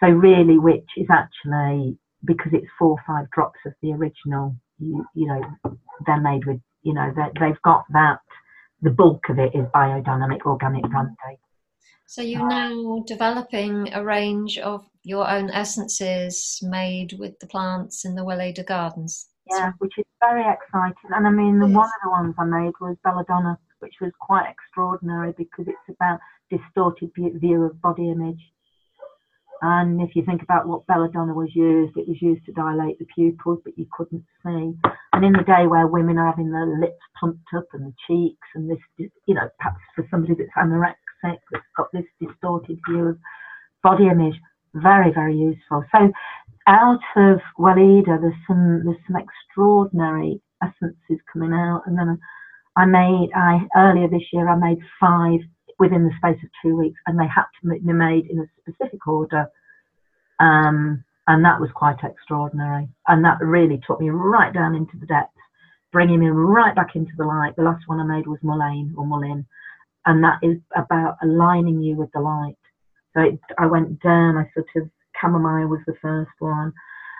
So 0.00 0.08
really, 0.08 0.58
which 0.58 0.88
is 0.96 1.06
actually 1.10 1.98
because 2.24 2.52
it's 2.52 2.66
four 2.78 2.90
or 2.90 3.02
five 3.06 3.30
drops 3.30 3.58
of 3.66 3.72
the 3.82 3.92
original, 3.92 4.56
you, 4.78 5.04
you 5.14 5.26
know, 5.26 5.40
they're 6.06 6.20
made 6.20 6.44
with, 6.44 6.60
you 6.82 6.92
know, 6.92 7.12
they've 7.16 7.62
got 7.62 7.84
that, 7.92 8.18
the 8.82 8.90
bulk 8.90 9.28
of 9.30 9.38
it 9.38 9.54
is 9.54 9.64
biodynamic 9.74 10.42
organic 10.44 10.82
brandy. 10.90 11.38
So 12.08 12.22
you're 12.22 12.48
now 12.48 13.02
developing 13.06 13.92
a 13.92 14.04
range 14.04 14.58
of 14.58 14.88
your 15.02 15.28
own 15.28 15.50
essences 15.50 16.60
made 16.62 17.14
with 17.18 17.38
the 17.40 17.48
plants 17.48 18.04
in 18.04 18.14
the 18.14 18.22
Weleda 18.22 18.64
Gardens. 18.64 19.28
Yeah, 19.50 19.72
which 19.78 19.92
is 19.98 20.04
very 20.20 20.44
exciting. 20.48 21.10
And 21.14 21.26
I 21.26 21.30
mean, 21.30 21.60
yes. 21.60 21.74
one 21.74 21.86
of 21.86 22.00
the 22.02 22.10
ones 22.10 22.34
I 22.38 22.44
made 22.44 22.72
was 22.80 22.96
Belladonna, 23.04 23.58
which 23.80 23.94
was 24.00 24.12
quite 24.20 24.48
extraordinary 24.48 25.34
because 25.36 25.66
it's 25.66 25.96
about 26.00 26.20
distorted 26.50 27.10
view 27.16 27.64
of 27.64 27.80
body 27.82 28.10
image. 28.10 28.40
And 29.62 30.00
if 30.02 30.14
you 30.14 30.22
think 30.24 30.42
about 30.42 30.68
what 30.68 30.86
belladonna 30.86 31.32
was 31.32 31.48
used, 31.54 31.96
it 31.96 32.06
was 32.06 32.20
used 32.20 32.44
to 32.44 32.52
dilate 32.52 32.98
the 32.98 33.06
pupils, 33.14 33.60
but 33.64 33.76
you 33.78 33.86
couldn't 33.90 34.24
see. 34.44 34.74
And 35.12 35.24
in 35.24 35.32
the 35.32 35.44
day 35.46 35.66
where 35.66 35.86
women 35.86 36.18
are 36.18 36.30
having 36.30 36.50
their 36.50 36.66
lips 36.66 37.00
pumped 37.18 37.48
up 37.56 37.64
and 37.72 37.86
the 37.86 37.94
cheeks, 38.06 38.46
and 38.54 38.70
this, 38.70 39.08
you 39.26 39.34
know, 39.34 39.48
perhaps 39.58 39.80
for 39.94 40.06
somebody 40.10 40.34
that's 40.34 40.50
anorexic, 40.58 40.94
that's 41.50 41.64
got 41.76 41.92
this 41.92 42.04
distorted 42.20 42.78
view 42.88 43.08
of 43.08 43.18
body 43.82 44.06
image, 44.06 44.34
very, 44.74 45.12
very 45.12 45.36
useful. 45.36 45.84
So 45.94 46.10
out 46.66 47.00
of 47.16 47.40
Weleda, 47.58 48.20
there's 48.20 48.34
some 48.46 48.82
there's 48.84 48.98
some 49.06 49.16
extraordinary 49.16 50.40
essences 50.62 51.20
coming 51.32 51.52
out, 51.52 51.82
and 51.86 51.98
then 51.98 52.18
I 52.76 52.84
made 52.86 53.30
I 53.34 53.66
earlier 53.76 54.08
this 54.08 54.32
year 54.32 54.48
I 54.48 54.56
made 54.56 54.78
five 55.00 55.40
within 55.78 56.04
the 56.04 56.12
space 56.16 56.42
of 56.42 56.50
two 56.62 56.76
weeks, 56.76 56.98
and 57.06 57.18
they 57.18 57.26
had 57.26 57.44
to 57.62 57.68
be 57.68 57.92
made 57.92 58.26
in 58.26 58.40
a 58.40 58.46
specific 58.60 59.06
order. 59.06 59.46
Um, 60.40 61.04
and 61.28 61.44
that 61.44 61.60
was 61.60 61.70
quite 61.74 61.96
extraordinary. 62.04 62.88
And 63.08 63.24
that 63.24 63.38
really 63.40 63.80
took 63.86 64.00
me 64.00 64.10
right 64.10 64.52
down 64.52 64.74
into 64.74 64.96
the 64.98 65.06
depths, 65.06 65.32
bringing 65.92 66.20
me 66.20 66.28
right 66.28 66.74
back 66.74 66.94
into 66.94 67.12
the 67.16 67.24
light. 67.24 67.56
The 67.56 67.62
last 67.62 67.84
one 67.86 68.00
I 68.00 68.04
made 68.04 68.26
was 68.26 68.38
Mullane 68.42 68.94
or 68.96 69.06
Mullin, 69.06 69.46
and 70.06 70.22
that 70.22 70.38
is 70.42 70.58
about 70.74 71.16
aligning 71.22 71.80
you 71.80 71.96
with 71.96 72.10
the 72.12 72.20
light. 72.20 72.56
So 73.14 73.22
it, 73.22 73.40
I 73.58 73.66
went 73.66 74.00
down. 74.02 74.36
I 74.36 74.48
sort 74.54 74.66
of 74.76 74.90
chamomile 75.20 75.68
was 75.68 75.80
the 75.86 75.96
first 76.00 76.30
one, 76.38 76.72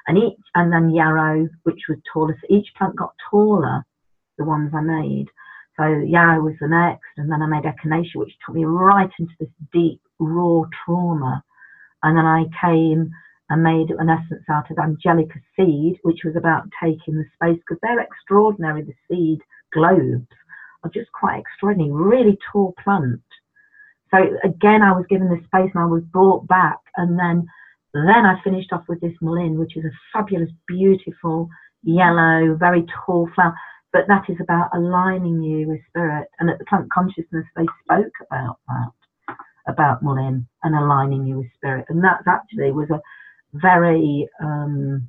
and 0.07 0.16
each 0.18 0.39
and 0.55 0.72
then 0.72 0.95
yarrow, 0.95 1.49
which 1.64 1.80
was 1.89 1.99
taller. 2.12 2.37
So 2.41 2.55
each 2.55 2.68
plant 2.78 2.97
got 2.97 3.14
taller. 3.30 3.84
The 4.39 4.45
ones 4.45 4.72
I 4.74 4.82
made. 4.82 5.26
So 5.78 5.84
yarrow 5.87 6.43
was 6.43 6.55
the 6.61 6.68
next, 6.68 7.09
and 7.16 7.30
then 7.30 7.43
I 7.43 7.47
made 7.47 7.64
echinacea, 7.64 8.16
which 8.16 8.32
took 8.45 8.55
me 8.55 8.64
right 8.64 9.11
into 9.18 9.32
this 9.41 9.49
deep 9.72 10.01
raw 10.18 10.62
trauma. 10.84 11.43
And 12.03 12.16
then 12.16 12.26
I 12.26 12.45
came 12.62 13.11
and 13.49 13.62
made 13.62 13.91
an 13.91 14.11
essence 14.11 14.45
out 14.51 14.70
of 14.70 14.78
angelica 14.78 15.39
seed, 15.57 15.99
which 16.03 16.20
was 16.24 16.37
about 16.37 16.68
taking 16.82 17.16
the 17.16 17.24
space 17.34 17.59
because 17.59 17.78
they're 17.82 18.01
extraordinary. 18.01 18.82
The 18.82 18.95
seed 19.09 19.41
globes 19.72 20.26
just 20.93 21.11
quite 21.12 21.41
extraordinary, 21.41 21.93
really 21.93 22.39
tall 22.53 22.74
plant. 22.82 23.20
So 24.11 24.18
again, 24.45 24.82
I 24.82 24.93
was 24.93 25.05
given 25.09 25.28
this 25.28 25.45
space 25.47 25.70
and 25.74 25.82
I 25.82 25.87
was 25.87 26.03
brought 26.05 26.47
back, 26.47 26.78
and 26.97 27.18
then 27.18 27.47
then 27.93 28.26
I 28.26 28.41
finished 28.45 28.72
off 28.72 28.84
with 28.89 29.01
this 29.01 29.14
Mullein, 29.22 29.59
which 29.59 29.76
is 29.76 29.84
a 29.84 29.91
fabulous, 30.12 30.51
beautiful 30.68 31.49
yellow, 31.82 32.55
very 32.59 32.84
tall 33.05 33.28
flower. 33.34 33.55
But 33.93 34.09
that 34.09 34.24
is 34.28 34.37
about 34.41 34.70
aligning 34.74 35.43
you 35.43 35.68
with 35.68 35.80
spirit. 35.89 36.28
And 36.39 36.51
at 36.51 36.59
the 36.59 36.66
plant 36.66 36.91
consciousness, 36.93 37.47
they 37.57 37.64
spoke 37.84 38.12
about 38.20 38.59
that, 38.68 39.37
about 39.66 40.03
Mullein 40.03 40.47
and 40.62 40.74
aligning 40.74 41.26
you 41.26 41.39
with 41.39 41.47
spirit. 41.55 41.87
And 41.89 42.05
that 42.05 42.20
actually 42.26 42.72
was 42.72 42.91
a 42.91 43.01
very 43.55 44.28
um, 44.43 45.09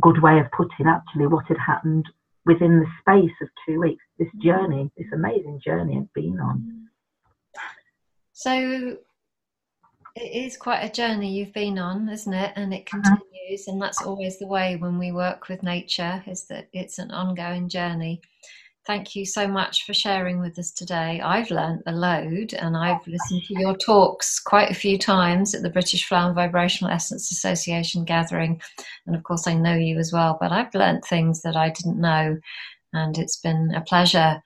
good 0.00 0.22
way 0.22 0.38
of 0.38 0.50
putting 0.52 0.86
actually 0.86 1.26
what 1.26 1.46
had 1.48 1.58
happened 1.58 2.06
within 2.48 2.80
the 2.80 2.86
space 3.00 3.36
of 3.42 3.48
two 3.64 3.78
weeks. 3.78 4.02
This 4.18 4.28
journey, 4.42 4.90
this 4.96 5.06
amazing 5.12 5.60
journey 5.64 5.98
I've 5.98 6.12
been 6.14 6.40
on. 6.40 6.88
So 8.32 8.96
it 10.16 10.46
is 10.46 10.56
quite 10.56 10.80
a 10.80 10.90
journey 10.90 11.30
you've 11.30 11.52
been 11.52 11.78
on, 11.78 12.08
isn't 12.08 12.32
it? 12.32 12.52
And 12.56 12.72
it 12.72 12.88
uh-huh. 12.92 13.02
continues, 13.02 13.68
and 13.68 13.80
that's 13.80 14.02
always 14.02 14.38
the 14.38 14.46
way 14.46 14.76
when 14.76 14.98
we 14.98 15.12
work 15.12 15.48
with 15.48 15.62
nature, 15.62 16.24
is 16.26 16.46
that 16.46 16.68
it's 16.72 16.98
an 16.98 17.10
ongoing 17.10 17.68
journey. 17.68 18.22
Thank 18.88 19.14
you 19.14 19.26
so 19.26 19.46
much 19.46 19.84
for 19.84 19.92
sharing 19.92 20.40
with 20.40 20.58
us 20.58 20.70
today. 20.70 21.20
I've 21.20 21.50
learned 21.50 21.82
a 21.84 21.92
load 21.92 22.54
and 22.54 22.74
I've 22.74 23.06
listened 23.06 23.42
to 23.42 23.60
your 23.60 23.76
talks 23.76 24.40
quite 24.40 24.70
a 24.70 24.74
few 24.74 24.96
times 24.96 25.54
at 25.54 25.60
the 25.60 25.68
British 25.68 26.08
Flower 26.08 26.28
and 26.28 26.34
Vibrational 26.34 26.90
Essence 26.90 27.30
Association 27.30 28.06
gathering. 28.06 28.62
And 29.06 29.14
of 29.14 29.24
course, 29.24 29.46
I 29.46 29.52
know 29.52 29.74
you 29.74 29.98
as 29.98 30.10
well, 30.10 30.38
but 30.40 30.52
I've 30.52 30.74
learned 30.74 31.04
things 31.04 31.42
that 31.42 31.54
I 31.54 31.68
didn't 31.68 32.00
know. 32.00 32.38
And 32.94 33.18
it's 33.18 33.36
been 33.36 33.74
a 33.76 33.82
pleasure 33.82 34.42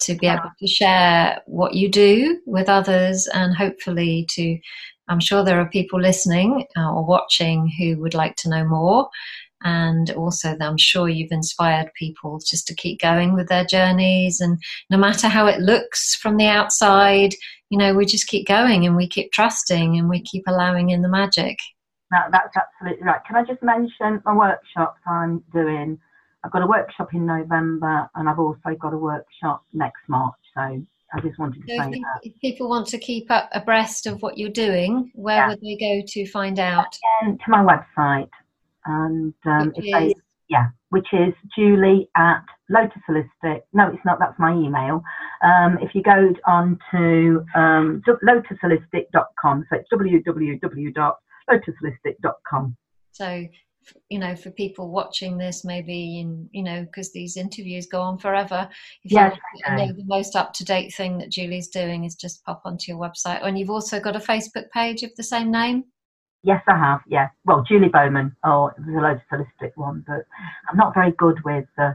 to 0.00 0.14
be 0.16 0.26
able 0.26 0.52
to 0.58 0.66
share 0.66 1.40
what 1.46 1.72
you 1.72 1.90
do 1.90 2.42
with 2.44 2.68
others 2.68 3.26
and 3.34 3.56
hopefully 3.56 4.24
to 4.30 4.56
i'm 5.08 5.18
sure 5.18 5.42
there 5.42 5.60
are 5.60 5.68
people 5.68 6.00
listening 6.00 6.64
uh, 6.76 6.92
or 6.92 7.04
watching 7.04 7.68
who 7.76 8.00
would 8.00 8.14
like 8.14 8.36
to 8.36 8.48
know 8.48 8.64
more 8.64 9.08
and 9.62 10.10
also 10.12 10.56
i'm 10.60 10.76
sure 10.76 11.08
you've 11.08 11.32
inspired 11.32 11.90
people 11.94 12.40
just 12.46 12.66
to 12.66 12.74
keep 12.74 13.00
going 13.00 13.34
with 13.34 13.48
their 13.48 13.64
journeys 13.64 14.40
and 14.40 14.58
no 14.90 14.96
matter 14.96 15.28
how 15.28 15.46
it 15.46 15.60
looks 15.60 16.14
from 16.14 16.36
the 16.36 16.46
outside 16.46 17.34
you 17.70 17.78
know 17.78 17.94
we 17.94 18.04
just 18.04 18.28
keep 18.28 18.46
going 18.46 18.86
and 18.86 18.96
we 18.96 19.08
keep 19.08 19.32
trusting 19.32 19.98
and 19.98 20.08
we 20.08 20.20
keep 20.22 20.44
allowing 20.46 20.90
in 20.90 21.02
the 21.02 21.08
magic 21.08 21.58
that, 22.10 22.28
that's 22.30 22.56
absolutely 22.56 23.04
right 23.04 23.20
can 23.26 23.36
i 23.36 23.44
just 23.44 23.62
mention 23.62 24.22
a 24.26 24.34
workshop 24.34 24.96
i'm 25.06 25.42
doing 25.52 25.98
i've 26.44 26.52
got 26.52 26.62
a 26.62 26.66
workshop 26.66 27.12
in 27.12 27.26
november 27.26 28.08
and 28.14 28.28
i've 28.28 28.38
also 28.38 28.76
got 28.80 28.94
a 28.94 28.98
workshop 28.98 29.64
next 29.72 30.02
march 30.08 30.34
so 30.54 30.80
I 31.14 31.20
just 31.20 31.38
wanted 31.38 31.66
to 31.66 31.76
so 31.76 31.82
say 31.84 31.88
if, 31.88 32.02
that. 32.02 32.20
If 32.22 32.40
people 32.40 32.68
want 32.68 32.86
to 32.88 32.98
keep 32.98 33.30
up 33.30 33.48
abreast 33.52 34.06
of 34.06 34.20
what 34.20 34.36
you're 34.36 34.50
doing, 34.50 35.10
where 35.14 35.36
yeah. 35.36 35.48
would 35.48 35.60
they 35.62 35.76
go 35.76 36.02
to 36.06 36.26
find 36.30 36.58
out? 36.58 36.86
Again, 37.22 37.38
to 37.38 37.50
my 37.50 37.64
website, 37.64 38.28
and 38.88 39.34
um, 39.44 39.72
which 39.76 39.86
is? 39.86 40.14
yeah, 40.48 40.66
which 40.88 41.06
is 41.12 41.32
Julie 41.56 42.10
at 42.16 42.42
Lotus 42.70 43.00
Holistic. 43.08 43.60
No, 43.72 43.86
it's 43.88 44.04
not. 44.04 44.18
That's 44.18 44.36
my 44.38 44.52
email. 44.52 45.00
Um, 45.44 45.78
if 45.80 45.94
you 45.94 46.02
go 46.02 46.34
on 46.46 46.76
to 46.90 47.46
um, 47.54 48.02
lotusholistic.com, 48.06 49.66
so 49.70 49.76
it's 49.76 49.88
www.lotusholistic.com. 49.92 52.76
So 53.12 53.46
you 54.08 54.18
know 54.18 54.34
for 54.36 54.50
people 54.50 54.90
watching 54.90 55.38
this 55.38 55.64
maybe 55.64 56.20
in 56.20 56.46
you 56.52 56.62
know 56.62 56.82
because 56.82 57.10
these 57.12 57.38
interviews 57.38 57.86
go 57.86 58.02
on 58.02 58.18
forever 58.18 58.68
if 59.02 59.12
yes, 59.12 59.34
you 59.54 59.76
know 59.76 59.90
the 59.92 60.04
most 60.04 60.36
up-to-date 60.36 60.92
thing 60.92 61.16
that 61.16 61.30
julie's 61.30 61.68
doing 61.68 62.04
is 62.04 62.14
just 62.14 62.44
pop 62.44 62.60
onto 62.66 62.92
your 62.92 63.00
website 63.00 63.42
and 63.42 63.58
you've 63.58 63.70
also 63.70 63.98
got 63.98 64.14
a 64.14 64.18
facebook 64.18 64.68
page 64.74 65.02
of 65.04 65.10
the 65.16 65.22
same 65.22 65.50
name 65.50 65.84
Yes, 66.42 66.62
I 66.68 66.78
have. 66.78 67.00
Yeah. 67.06 67.28
Well, 67.44 67.64
Julie 67.66 67.88
Bowman. 67.88 68.36
Oh, 68.44 68.68
it 68.68 68.74
was 68.78 68.88
a 68.88 69.00
Lotus 69.00 69.22
Holistic 69.32 69.72
one, 69.74 70.04
but 70.06 70.24
I'm 70.70 70.76
not 70.76 70.94
very 70.94 71.12
good 71.12 71.38
with 71.44 71.66
uh, 71.78 71.92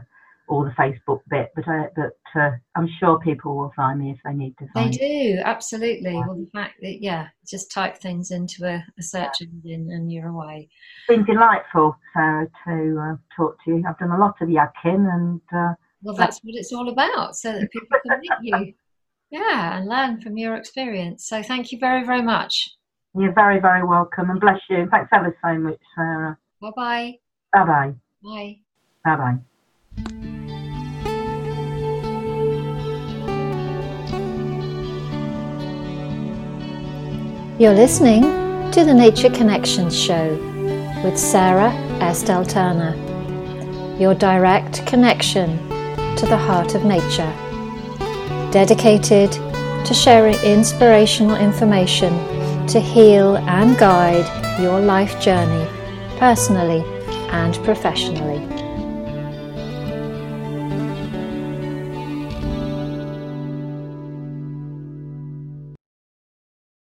all 0.48 0.64
the 0.64 0.70
Facebook 0.70 1.20
bit. 1.28 1.50
But 1.56 1.66
uh, 1.66 1.86
but 1.96 2.40
uh, 2.40 2.50
I'm 2.74 2.88
sure 2.98 3.18
people 3.20 3.56
will 3.56 3.72
find 3.74 4.00
me 4.00 4.10
if 4.10 4.18
they 4.24 4.34
need 4.34 4.56
to. 4.58 4.66
Find 4.74 4.92
they 4.92 4.98
do 4.98 5.40
absolutely. 5.44 6.12
Yeah. 6.12 6.26
Well, 6.26 6.36
the 6.36 6.50
fact 6.52 6.74
that 6.82 7.02
yeah, 7.02 7.28
just 7.46 7.70
type 7.70 7.96
things 7.98 8.30
into 8.30 8.66
a, 8.66 8.84
a 8.98 9.02
search 9.02 9.40
engine 9.40 9.90
and 9.90 10.12
you're 10.12 10.28
away. 10.28 10.68
It's 11.08 11.16
been 11.16 11.24
delightful, 11.24 11.96
Sarah, 12.12 12.48
to 12.66 13.00
uh, 13.00 13.16
talk 13.36 13.56
to 13.64 13.70
you. 13.70 13.84
I've 13.88 13.98
done 13.98 14.10
a 14.10 14.18
lot 14.18 14.34
of 14.42 14.48
yakking, 14.48 15.10
and 15.10 15.40
uh, 15.56 15.74
well, 16.02 16.14
that's 16.14 16.40
what 16.42 16.54
it's 16.54 16.72
all 16.72 16.90
about, 16.90 17.36
so 17.36 17.52
that 17.52 17.70
people 17.70 17.98
can 18.06 18.20
meet 18.20 18.30
you. 18.42 18.74
Yeah, 19.30 19.78
and 19.78 19.88
learn 19.88 20.20
from 20.20 20.38
your 20.38 20.54
experience. 20.54 21.26
So 21.26 21.42
thank 21.42 21.72
you 21.72 21.78
very 21.80 22.04
very 22.04 22.22
much. 22.22 22.70
You're 23.16 23.32
very, 23.32 23.60
very 23.60 23.84
welcome 23.84 24.28
and 24.30 24.40
bless 24.40 24.58
you. 24.68 24.88
Thanks 24.90 25.08
ever 25.12 25.36
so 25.40 25.54
much, 25.54 25.78
Sarah. 25.94 26.36
Bye 26.60 26.70
bye. 26.74 27.18
Bye 27.52 27.64
bye. 27.64 27.94
Bye. 28.24 28.58
Bye 29.04 29.16
bye. 29.16 29.38
You're 37.56 37.74
listening 37.74 38.22
to 38.72 38.84
the 38.84 38.92
Nature 38.92 39.30
Connections 39.30 39.96
Show 39.96 40.34
with 41.04 41.16
Sarah 41.16 41.70
Esteltana, 42.00 42.98
your 44.00 44.14
direct 44.16 44.84
connection 44.88 45.56
to 46.16 46.26
the 46.26 46.36
heart 46.36 46.74
of 46.74 46.84
nature, 46.84 47.32
dedicated 48.50 49.30
to 49.86 49.94
sharing 49.94 50.34
inspirational 50.40 51.36
information 51.36 52.12
to 52.68 52.80
heal 52.80 53.36
and 53.36 53.76
guide 53.78 54.60
your 54.60 54.80
life 54.80 55.20
journey 55.20 55.66
personally 56.18 56.82
and 57.30 57.54
professionally. 57.64 58.63